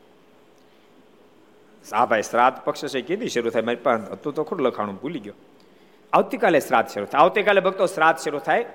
હા 1.96 2.06
ભાઈ, 2.06 2.22
શ્રાદ્ધ 2.22 2.58
પક્ષ 2.66 2.88
છે, 2.88 3.02
કીધી 3.02 3.28
શરૂ 3.28 3.50
થાય, 3.50 3.62
મારી 3.62 3.78
પાસે 3.78 4.12
હતું 4.12 4.34
તો 4.34 4.44
ખોટું 4.44 4.66
લખાણું 4.66 5.02
ભૂલી 5.02 5.20
ગયો. 5.20 5.34
આવતીકાલે 6.14 6.60
શ્રાદ્ધ 6.60 6.89
શરૂ 6.89 7.06
થાય. 7.06 7.22
આવતીકાલે 7.22 7.62
ભક્તો 7.62 7.86
શ્રાદ્ધ 7.86 8.20
શરૂ 8.20 8.39
થાય 8.39 8.66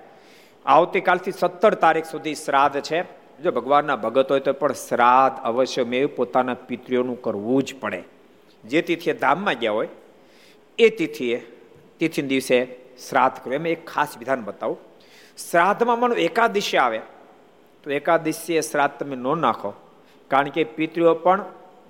આવતીકાલથી 0.67 1.33
સત્તર 1.33 1.75
તારીખ 1.75 2.05
સુધી 2.05 2.35
શ્રાદ્ધ 2.35 2.81
છે. 2.81 3.03
જો 3.43 3.53
ભગવાનના 3.53 3.97
ભગત 3.97 4.31
હોય 4.31 4.41
તો 4.41 4.53
પણ 4.53 4.73
શ્રાદ્ધ 4.73 5.43
અવશ્ય 5.45 5.85
મેં 5.85 6.14
પોતાના 6.17 6.55
પિતૃઓનું 6.55 7.23
કરવું 7.23 7.62
જ 7.62 7.75
પડે. 7.81 8.03
જે 8.64 8.83
તિથિએ 8.83 9.12
ધામમાં 9.12 9.55
ગયા 9.55 9.73
હોય, 9.73 9.89
એ 10.79 10.89
તિથિએ 10.89 11.47
તિથિ 11.99 12.23
દિવસે 12.23 12.67
શ્રાદ્ધ 13.09 13.37
કરવું 13.37 13.55
એમ 13.55 13.67
એક 13.67 13.87
ખાસ 13.87 14.19
વિધાન 14.19 14.45
બતાવું. 14.45 14.79
શ્રાદ્ધમાં 15.51 16.01
માનો 16.01 16.14
એકાદશી 16.14 16.77
આવે. 16.77 17.01
તો 17.83 17.91
એકાદશીએ 17.91 18.61
શ્રાદ્ધ 18.61 19.05
તમે 19.05 19.17
ન 19.17 19.39
નાખો. 19.39 19.73
કારણ 20.29 20.49
કે 20.49 20.64
પિતૃઓ 20.64 21.14
પણ 21.14 21.45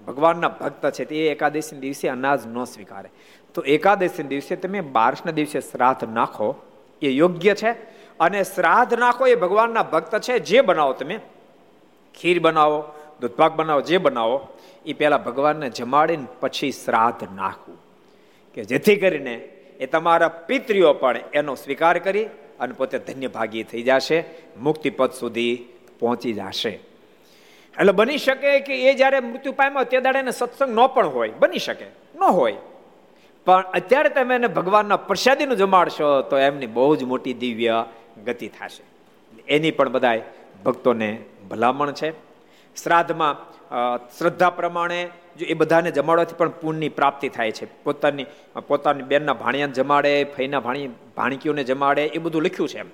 ભગવાનના 0.07 0.49
ભક્ત 0.49 0.91
છે, 0.91 1.05
તે 1.05 1.29
એકાદશી 1.29 1.77
દિવસે 1.77 2.09
અનાજ 2.09 2.47
ન 2.47 2.65
સ્વીકારે. 2.65 3.11
તો 3.55 3.63
એકાદશી 3.63 4.23
દિવસે 4.23 4.57
તમે 4.57 4.81
બારસના 4.81 5.33
દિવસે 5.33 5.61
શ્રાદ્ધ 5.61 6.15
નાખો. 6.15 6.55
એ 7.03 7.09
યોગ્ય 7.09 7.55
છે. 7.55 7.96
અને 8.21 8.45
શ્રાદ્ધ 8.45 8.95
નાખો 8.95 9.27
એ 9.27 9.35
ભગવાનના 9.35 9.83
ભક્ત 9.83 10.19
છે, 10.19 10.39
જે 10.39 10.61
બનાવો 10.61 10.93
તમે? 10.93 11.21
ખીર 12.21 12.41
બનાવો, 12.41 12.85
દૂધપાક 13.21 13.53
બનાવો, 13.53 13.81
જે 13.81 13.99
બનાવો, 13.99 14.49
એ 14.87 14.93
પહેલાં 14.93 15.25
ભગવાનને 15.25 15.71
જમાડીને 15.71 16.27
પછી 16.41 16.71
શ્રાદ્ધ 16.71 17.37
નાખવું. 17.37 17.77
કે 18.55 18.65
જેથી 18.65 18.97
કરીને 18.97 19.35
એ 19.81 19.87
તમારા 19.87 20.29
પિતરીઓ 20.29 20.93
પણ 20.93 21.19
એનો 21.35 21.55
સ્વીકાર 21.55 21.99
કરી 21.99 22.25
અને 22.61 22.73
પોતે 22.73 22.99
ધન્ય 22.99 23.27
ભાગી 23.27 23.63
થઈ 23.63 23.83
જશે 23.83 24.25
મુક્તિપદ 24.61 25.11
સુધી 25.13 25.69
પહોંચી 26.01 26.33
જશે. 26.33 26.71
એટલે 27.79 27.93
બની 27.93 28.19
શકે 28.19 28.61
કે 28.61 28.91
એ 28.91 28.95
જ્યારે 28.95 29.21
મૃત્યુ 29.21 29.53
પામ્યો 29.53 29.85
તે 29.85 30.01
દાડે 30.01 30.19
એને 30.19 30.31
સત્સંગ 30.31 30.79
ન 30.79 30.87
પણ 30.87 31.07
હોય, 31.07 31.29
બની 31.29 31.59
શકે, 31.59 31.87
ન 32.15 32.23
હોય. 32.23 32.57
પણ 33.45 33.61
અત્યારે 33.61 34.09
તમે 34.09 34.35
એને 34.35 34.47
ભગવાનના 34.47 34.97
પ્રસાદીનું 34.97 35.57
જમાડશો 35.57 36.23
તો 36.23 36.39
એમની 36.39 36.67
બહુ 36.67 36.97
જ 36.97 37.05
મોટી 37.05 37.35
દિવ્ય 37.35 37.85
ગતિ 38.25 38.49
થશે. 38.49 38.85
એની 39.49 39.71
પણ 39.71 39.89
બધા 39.89 40.19
ભક્તોને 40.65 41.25
ભલામણ 41.51 41.93
છે. 41.93 42.11
શ્રાદ્ધમાં 42.77 43.35
શ્રદ્ધા 44.19 44.51
પ્રમાણે 44.51 45.09
જો 45.39 45.47
એ 45.47 45.55
બધાને 45.55 45.91
જમાડવાથી 45.91 46.35
પણ 46.35 46.49
પુણ્યની 46.49 46.89
પ્રાપ્તિ 46.89 47.29
થાય 47.29 47.53
છે. 47.53 47.67
પોતાની 47.85 48.27
પોતાની 48.69 49.03
બેનના 49.03 49.33
ભાણિયાને 49.33 49.73
જમાડે, 49.73 50.25
ફઈના 50.25 50.61
ભાણી, 50.61 50.89
ભાણકીઓને 51.17 51.65
જમાડે, 51.65 52.05
એ 52.07 52.19
બધું 52.19 52.43
લખ્યું 52.43 52.69
છે 52.69 52.79
એમ. 52.79 52.87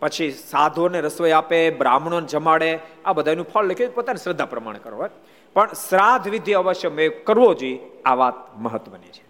પછી 0.00 0.30
સાધુઓને 0.30 1.00
રસોઈ 1.00 1.30
આપે, 1.30 1.70
બ્રાહ્મણોને 1.70 2.26
જમાડે, 2.26 2.78
આ 3.04 3.12
બધાનું 3.12 3.48
ફળ 3.50 3.64
લખ્યું 3.64 3.94
પોતાની 3.94 4.24
શ્રદ્ધા 4.24 4.46
પ્રમાણે 4.46 4.78
કરો 4.78 5.08
પણ 5.56 5.72
શ્રાદ્ધ 5.72 6.28
વિધિ 6.28 6.52
અવશ્ય 6.52 6.88
મેં 6.88 7.24
કરવો 7.24 7.54
જોઈએ, 7.54 7.78
આ 8.04 8.14
વાત 8.14 8.58
મહત્વની 8.58 9.08
છે. 9.08 9.24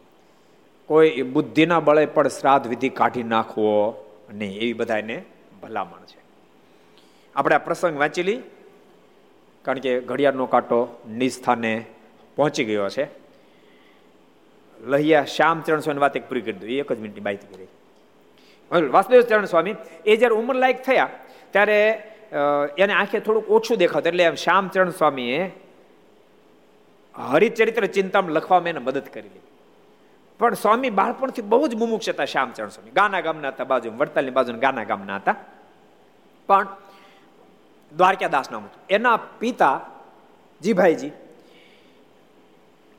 કોઈ 0.88 1.22
બુદ્ધિના 1.22 1.80
બળે 1.80 2.06
પણ 2.06 2.28
શ્રાદ્ધ 2.28 2.66
વિધિ 2.66 2.88
કાઢી 2.88 3.22
નાખવો 3.22 4.01
નહીં 4.32 4.56
એવી 4.62 4.76
બધાને 4.80 5.16
ભલામણ 5.62 6.04
છે. 6.10 6.20
આપણે 7.36 7.54
આ 7.56 7.66
પ્રસંગ 7.66 7.96
વાંચી 8.02 8.26
લઈ 8.28 8.40
કારણ 9.64 9.82
કે 9.84 9.90
ઘડિયાળનો 10.08 10.46
કાંટો 10.54 10.78
નિસ્થાને 11.20 11.74
પહોંચી 12.36 12.66
ગયો 12.68 12.88
છે. 12.96 13.04
લહિયા 14.78 15.30
શ્યામચરણ 15.34 15.84
સ્વામી 15.84 16.02
વાત 16.04 16.16
એક 16.18 16.24
પૂરી 16.28 16.44
કરી 16.46 16.58
દઉં 16.60 16.70
એક 16.82 16.90
જ 16.92 16.98
મિનિટની 17.02 17.26
માહિતી 17.26 17.50
કરી. 17.52 17.70
વાસુદેવ 18.94 19.22
ચરણ 19.30 19.50
સ્વામી 19.52 19.76
એ 20.06 20.16
જ્યારે 20.16 20.34
ઉંમર 20.40 20.56
લાયક 20.62 20.80
થયા, 20.82 21.10
ત્યારે 21.54 21.78
એને 22.78 22.92
આંખે 22.94 23.18
થોડુંક 23.20 23.50
ઓછું 23.50 23.76
દેખાતું, 23.78 24.08
એટલે 24.10 24.24
એમ 24.24 24.36
શ્યામચરણ 24.44 24.92
સ્વામીએ 25.00 25.40
હરિચરિત્ર 27.14 27.84
ચિંતામાં 27.96 28.32
લખવામાં 28.32 28.70
એને 28.72 28.80
મદદ 28.80 29.06
કરી 29.14 29.22
લીધી. 29.26 29.51
પણ 30.38 30.54
સ્વામી 30.54 30.90
બાળપણથી 30.90 31.42
બહુ 31.42 31.66
જ 31.66 31.74
મુમુક્ષ 31.74 32.08
હતા 32.08 32.24
શ્યામચરણ 32.24 32.68
સ્વામી. 32.68 32.90
ગાના 32.90 33.20
ગામના 33.20 33.48
હતા 33.48 33.64
બાજુ 33.64 33.92
વડતાલની 33.96 34.30
બાજુ 34.30 34.58
ગાના 34.58 34.84
ગામના 34.84 35.16
હતા. 35.16 35.34
પણ 36.46 36.66
દ્વારકાદાસ 37.96 38.50
નામ 38.50 38.64
હતું 38.64 38.82
એના 38.90 39.16
પિતા 39.16 39.80
જીભાઈજી 40.62 41.10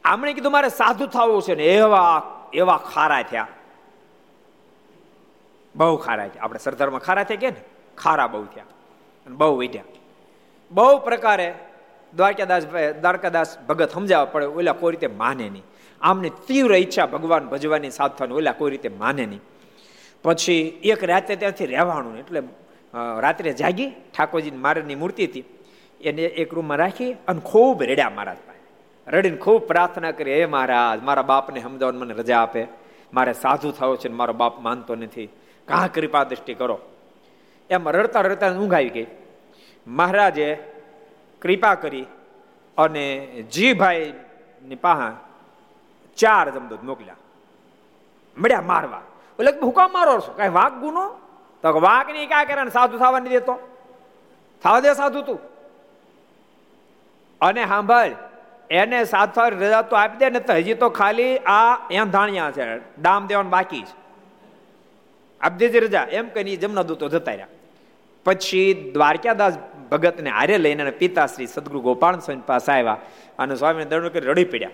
આમણે 0.03 0.33
કીધું, 0.33 0.51
મારે 0.51 0.69
સાધુ 0.69 1.05
થવું 1.07 1.41
છે 1.41 1.55
ને 1.55 1.63
એવા 1.63 2.23
એવા 2.53 2.77
ખારા 2.77 3.21
થયા. 3.21 3.47
બહુ 5.75 5.97
ખારા 5.97 6.27
થયા. 6.27 6.43
આપણે 6.43 6.59
સરદારમાં 6.59 6.99
ખારા 6.99 7.23
થયા 7.23 7.37
કે 7.37 7.49
ને? 7.49 7.61
ખારા 7.97 8.27
બહુ 8.27 8.45
થયા. 8.45 8.63
અને 9.25 9.35
બહુ 9.35 9.57
વધ્યા. 9.57 9.83
બહુ 10.71 10.99
પ્રકારે 10.99 11.55
દ્વારકાદાસ 12.15 12.65
દ્વારકાદાસ 13.01 13.59
ભગત 13.59 13.91
સમજાવવા 13.91 14.25
પડે, 14.25 14.45
ઓલા 14.45 14.73
કોઈ 14.73 14.91
રીતે 14.91 15.07
માને 15.07 15.49
નહીં. 15.49 15.63
આમને 16.03 16.29
તીવ્ર 16.47 16.75
ઈચ્છા 16.75 17.05
ભગવાન 17.05 17.47
ભજવાની 17.47 17.89
સાધવાની 17.89 18.33
ઓલા 18.33 18.51
કોઈ 18.51 18.71
રીતે 18.71 18.89
માને 18.89 19.25
નહીં. 19.25 19.41
પછી 20.23 20.79
એક 20.83 21.03
રાતે 21.03 21.35
ત્યાંથી 21.35 21.65
રહેવાનું 21.65 22.19
એટલે 22.19 22.41
રાત્રે 23.19 23.53
જાગી 23.53 23.89
ઠાકોરજી 23.89 24.51
મારની 24.51 24.95
મૂર્તિ 24.95 25.25
હતી. 25.25 25.43
એને 26.01 26.23
એક 26.41 26.53
રૂમમાં 26.53 26.77
રાખી 26.77 27.13
અને 27.13 27.39
ખૂબ 27.39 27.83
રેડ્યા 27.83 28.09
મહારાજ 28.09 28.37
રડીને 29.07 29.37
ખૂબ 29.37 29.61
પ્રાર્થના 29.61 30.11
કરી, 30.11 30.33
હે 30.33 30.45
મહારાજ, 30.45 31.03
મારા 31.03 31.21
બાપને 31.21 31.61
સમજાવવાનું 31.61 32.01
મને 32.01 32.13
રજા 32.13 32.39
આપે. 32.39 32.67
મારે 33.13 33.33
સાધુ 33.33 33.71
થવો 33.71 33.95
છે 33.95 34.09
મારો 34.09 34.33
બાપ 34.33 34.59
માનતો 34.59 34.95
નથી. 34.95 35.27
કાં 35.67 35.91
કૃપા 35.93 36.23
દ્રષ્ટિ 36.23 36.53
કરો. 36.53 36.79
એમ 37.69 37.89
રડતા 37.89 38.21
રડતા 38.21 38.51
ઊંઘ 38.51 38.73
આવી 38.73 38.89
ગઈ. 38.89 39.07
મહારાજે 39.87 40.57
કૃપા 41.41 41.75
કરી 41.75 42.05
અને 42.77 43.25
જીભાઈ 43.53 44.13
ની 44.67 44.75
પાહા 44.75 45.17
ચાર 46.17 46.51
જમદૂત 46.51 46.83
મોકલ્યા. 46.83 47.15
મળ્યા 48.37 48.61
મારવા. 48.61 49.01
એટલે 49.39 49.59
હુકામ 49.59 49.93
મારો 49.93 50.19
છો? 50.19 50.33
કઈ 50.37 50.49
વાઘ 50.49 50.73
ગુનો? 50.73 51.09
તો 51.61 51.79
વાઘની 51.79 52.25
ક્યાં 52.25 52.45
કરે 52.45 52.69
સાધુ 52.69 52.97
થવા 52.97 53.19
નહીં 53.19 53.33
દેતો. 53.33 53.77
થવા 54.63 54.79
દે 54.79 54.93
સાધુ 54.93 55.21
તું. 55.21 55.39
અને 57.41 57.65
સાંભળ, 57.65 58.11
એને 58.69 59.05
સાત 59.05 59.39
રજા 59.39 59.81
તો 59.81 59.95
આપી 59.95 60.17
દે 60.17 60.29
ને 60.29 60.39
તો 60.39 60.53
હજી 60.53 60.73
તો 60.73 60.89
ખાલી 60.89 61.37
આ 61.37 61.89
એમ 61.91 62.11
ધાણિયા 62.11 62.51
છે 62.51 62.77
ડામ 62.77 63.27
દેવાનું 63.27 63.51
બાકી 63.51 63.81
છે. 63.81 64.03
આપી 65.41 65.55
દેજે 65.55 65.79
રજા. 65.79 66.03
એમ 66.03 66.29
કહીને 66.29 66.55
જમના 66.55 66.81
દૂતો 66.81 67.09
જતા 67.09 67.31
રહ્યા. 67.31 67.47
પછી 68.25 68.91
દ્વારકાદાસ 68.93 69.57
ભગતને 69.91 70.29
હારે 70.29 70.57
લઈને 70.57 70.91
પિતાશ્રી 70.91 71.47
સદગુરુ 71.47 71.81
ગોપાલ 71.81 72.19
સ્વામી 72.19 72.41
પાસે 72.45 72.71
આવ્યા 72.71 72.97
અને 73.39 73.55
સ્વામીને 73.55 74.09
કરી 74.09 74.27
રડી 74.27 74.45
પડ્યા. 74.45 74.69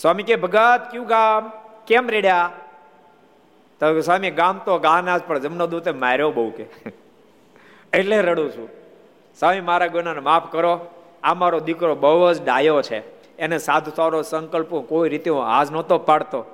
સ્વામી 0.00 0.22
કે 0.22 0.36
ભગત, 0.36 0.88
કયું 0.92 1.06
ગામ? 1.06 1.52
કેમ 1.86 2.08
રેડ્યા? 2.08 2.50
તો 3.80 4.00
સ્વામી, 4.00 4.30
ગામ 4.30 4.58
તો 4.58 4.78
ગાના 4.78 5.18
જ, 5.18 5.22
પણ 5.22 5.38
જમનો 5.38 5.66
દૂતે 5.66 5.90
માર્યો 5.90 6.30
બહુ 6.30 6.50
કે. 6.50 6.64
એટલે 7.92 8.22
રડું 8.22 8.50
છું. 8.50 8.68
સ્વામી, 9.38 9.60
મારા 9.60 9.86
ગુનાને 9.86 10.20
માફ 10.20 10.52
કરો. 10.52 10.80
આ 11.22 11.34
મારો 11.34 11.60
દીકરો 11.60 11.94
બહુ 11.94 12.32
જ 12.32 12.44
ડાયો 12.44 12.82
છે. 12.82 13.22
એને 13.36 13.58
સાધુ 13.58 13.90
સારો 13.96 14.22
સંકલ્પ 14.22 14.74
કોઈ 14.74 15.08
રીતે 15.08 15.30
હું 15.30 15.42
હાજ 15.42 15.72
નહોતો 15.72 15.98
પાડતો. 15.98 16.44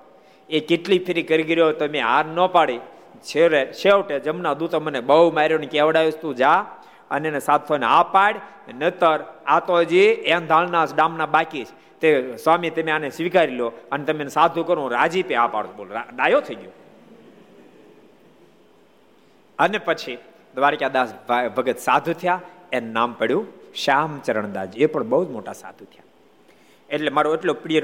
એ 0.51 0.61
કેટલી 0.61 0.99
ફેરી 0.99 1.23
કરી 1.23 1.43
ગયો 1.43 1.73
તો 1.73 1.87
મેં 1.87 2.07
હાર 2.07 2.25
ન 2.25 2.47
પાડી. 2.47 2.79
છેવટે 3.21 3.73
છેવટે 3.73 4.21
જમના 4.21 4.55
દૂતો 4.55 4.81
મને 4.81 5.01
બહુ 5.01 5.33
માર્યો 5.33 5.59
ને 5.59 5.67
કેવડાવ્યો 5.67 6.11
તું 6.11 6.35
જા 6.35 6.67
અને 7.11 7.29
એને 7.29 7.41
સાધુને 7.41 7.87
આ 7.87 8.03
પાડ. 8.03 8.41
નતર 8.79 9.21
આ 9.47 9.61
તો 9.61 9.79
હજી 9.79 9.99
એમ 9.99 10.47
ધાળના 10.47 10.87
ડામના 10.97 11.27
બાકી 11.27 11.65
છે. 11.65 11.88
તે 12.01 12.37
સ્વામી 12.37 12.71
તમે 12.71 12.91
આને 12.91 13.11
સ્વીકારી 13.11 13.55
લો 13.55 13.73
અને 13.93 14.05
તમે 14.05 14.29
સાધુ 14.29 14.65
કરો 14.65 14.89
રાજી 14.89 15.23
પે 15.23 15.35
આ 15.35 15.47
પાડો 15.47 15.73
બોલ 15.77 15.89
ડાયો 15.89 16.41
થઈ 16.41 16.55
ગયો. 16.55 16.71
અને 19.59 19.79
પછી 19.79 20.19
દ્વારકાદાસ 20.55 21.15
ભગત 21.57 21.79
સાધુ 21.79 22.13
થયા, 22.13 22.41
એનું 22.73 22.93
નામ 22.93 23.13
પડ્યું 23.13 23.47
શ્યામચરણદાસ 23.75 24.69
એ 24.77 24.87
પણ 24.87 25.03
બહુ 25.03 25.25
જ 25.25 25.29
મોટા 25.29 25.53
સાધુ 25.53 25.85
થયા. 25.85 26.03
એટલે 26.91 27.11
મારો 27.11 27.35
એટલો 27.35 27.55
પ્રિય 27.55 27.81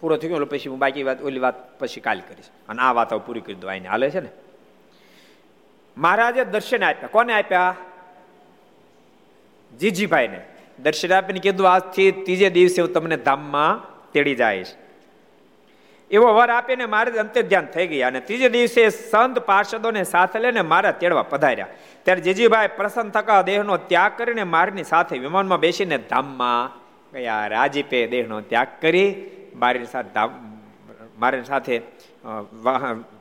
પૂરો 0.00 0.16
થઈ 0.16 0.28
ગયો 0.28 0.44
પછી 0.44 0.68
હું 0.68 0.78
બાકી 0.78 1.02
વાત 1.02 1.22
ઓલી 1.22 1.38
વાત 1.38 1.80
પછી 1.80 2.00
કાલ 2.00 2.20
કરીશ. 2.20 2.44
અને 2.68 2.82
આ 2.82 2.92
વાત 2.92 3.14
પૂરી 3.14 3.40
કરી 3.40 3.54
દો 3.54 3.68
આને 3.68 3.88
હાલે 3.88 4.10
છે 4.10 4.20
ને? 4.20 4.28
મહારાજે 5.96 6.44
દર્શન 6.44 6.84
આપ્યા. 6.84 7.08
કોને 7.08 7.32
આપ્યા? 7.32 7.76
જીજીભાઈને. 9.80 10.40
દર્શન 10.80 11.12
આપીને 11.12 11.40
કીધું 11.40 11.68
આજથી 11.68 12.10
ત્રીજે 12.20 12.48
દિવસે 12.50 12.78
હું 12.78 12.92
તમને 12.92 13.18
ધામમાં 13.22 13.82
તેડી 14.12 14.36
જઈશ 14.36 14.72
એવો 16.10 16.28
વર 16.30 16.50
આપીને 16.50 16.86
મારે 16.86 17.10
અંતે 17.18 17.42
ધ્યાન 17.44 17.68
થઈ 17.68 17.86
ગયા 17.86 18.08
અને 18.08 18.20
ત્રીજે 18.22 18.48
દિવસે 18.48 18.82
સંત 18.90 19.42
પાર્ષદોને 19.44 20.02
સાથે 20.04 20.38
લઈને 20.38 20.62
મારા 20.64 20.94
તેડવા 20.94 21.26
પધાર્યા 21.26 21.72
ત્યારે 22.06 22.24
જીજીભાઈ 22.26 22.72
પ્રસન્ન 22.78 23.10
થકા 23.10 23.40
દેહનો 23.44 23.76
ત્યાગ 23.86 24.16
કરીને 24.16 24.44
મારની 24.46 24.86
સાથે 24.86 25.14
વિમાનમાં 25.18 25.60
બેસીને 25.60 25.98
ધામમાં 26.04 26.72
ગયા 27.12 27.42
રાજીપે 27.48 28.00
દેહનો 28.10 28.40
ત્યાગ 28.44 28.72
કરી 28.80 29.08
મારી 29.56 29.88
સાથે 29.88 30.10
ધામ 30.12 30.38
મારી 31.18 31.44
સાથે 31.44 31.76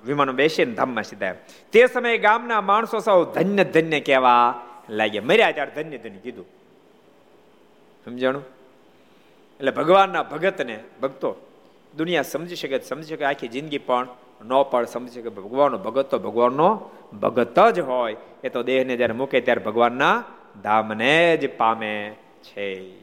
વિમાનો 0.05 0.33
બેસીને 0.33 0.73
ધામમાં 0.75 1.05
સીધા 1.05 1.35
તે 1.73 1.87
સમયે 1.89 2.17
ગામના 2.19 2.61
માણસો 2.63 3.01
સૌ 3.01 3.19
ધન્ય 3.33 3.65
ધન્ય 3.69 4.01
કહેવા 4.03 4.45
લાગ્યા 4.91 5.27
મર્યા 5.27 5.53
ત્યારે 5.53 5.75
ધન્ય 5.79 5.99
ધન્ય 5.99 6.21
કીધું 6.21 6.47
સમજાણું? 8.05 8.43
એટલે 9.59 9.71
ભગવાનના 9.71 10.23
ભગતને 10.23 10.79
ભક્તો 11.01 11.35
દુનિયા 11.97 12.21
સમજી 12.21 12.55
શકે 12.55 12.79
સમજી 12.79 13.07
શકે 13.07 13.25
આખી 13.25 13.47
જિંદગી 13.47 13.77
પણ 13.77 14.07
ન 14.45 14.63
પણ 14.71 14.85
સમજી 14.85 15.13
શકે. 15.13 15.29
ભગવાનનો 15.29 15.77
ભગત 15.77 16.05
તો 16.05 16.19
ભગવાનનો 16.19 16.89
ભગત 17.13 17.59
જ 17.59 17.79
હોય. 17.79 18.15
એ 18.43 18.49
તો 18.49 18.63
દેહને 18.63 18.97
જ્યારે 18.97 19.13
મૂકે 19.13 19.41
ત્યારે 19.41 19.61
ભગવાનના 19.63 20.23
ધામને 20.63 21.37
જ 21.37 21.57
પામે 21.57 22.15
છે. 22.43 22.99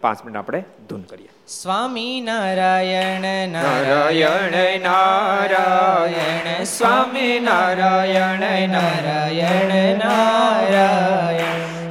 પાંચ 0.00 0.24
મિનિટ 0.24 0.36
આપણે 0.36 0.64
ધૂન 0.88 1.00
કરીએ. 1.00 1.28
સ્વામી 1.48 2.20
નારાયણ 2.20 3.48
નારાયણ 3.48 4.80
નારાયણ 4.80 6.64
સ્વામી 6.64 7.40
નારાયણ 7.40 8.68
નારાયણ 8.68 9.98
નારાયણ. 9.98 11.73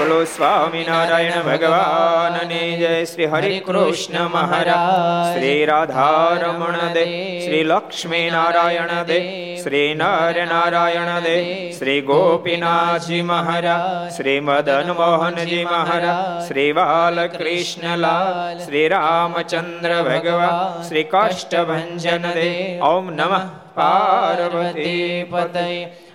બોલો 0.00 0.18
સ્વામિનારાયણ 0.26 1.46
ભગવાનની 1.46 2.68
જય 2.74 2.92
શ્રી 3.04 3.28
હરિ 3.28 3.56
કૃષ્ણ 3.60 4.16
મહારાજ 4.28 5.26
શ્રી 5.28 5.58
રાધારમણ 5.64 6.94
દે 6.94 7.04
શ્રી 7.42 7.66
લક્ષ્મી 7.66 8.22
નારાયણ 8.28 8.94
દે 9.04 9.18
શ્રી 9.58 9.84
નર 9.92 10.46
નારાયણ 10.46 11.12
દે 11.20 11.36
શ્રી 11.76 11.98
ગોપીનાથજી 12.02 13.22
મહારાજ 13.24 14.16
શ્રી 14.16 14.40
મદન 14.42 14.92
મોહનજી 14.96 15.62
મહારાજ 15.68 16.44
શ્રી 16.48 16.68
બાલકૃષ્ણલાલ 16.74 18.60
શ્રી 18.60 18.86
રામચંદ્ર 18.90 19.96
ભગવાન 20.04 20.84
શ્રી 20.84 21.08
કાષ્ટભંજન 21.08 22.30
દે 22.32 22.52
ઓમ 22.88 23.12
નમઃ 23.14 23.42
પાર્વતી 23.74 25.26
પતય 25.30 25.66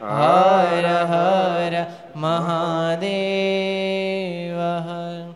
હર 0.09 0.85
હર 1.05 1.73
મહાદેવ 2.15 3.09
હર 4.87 5.34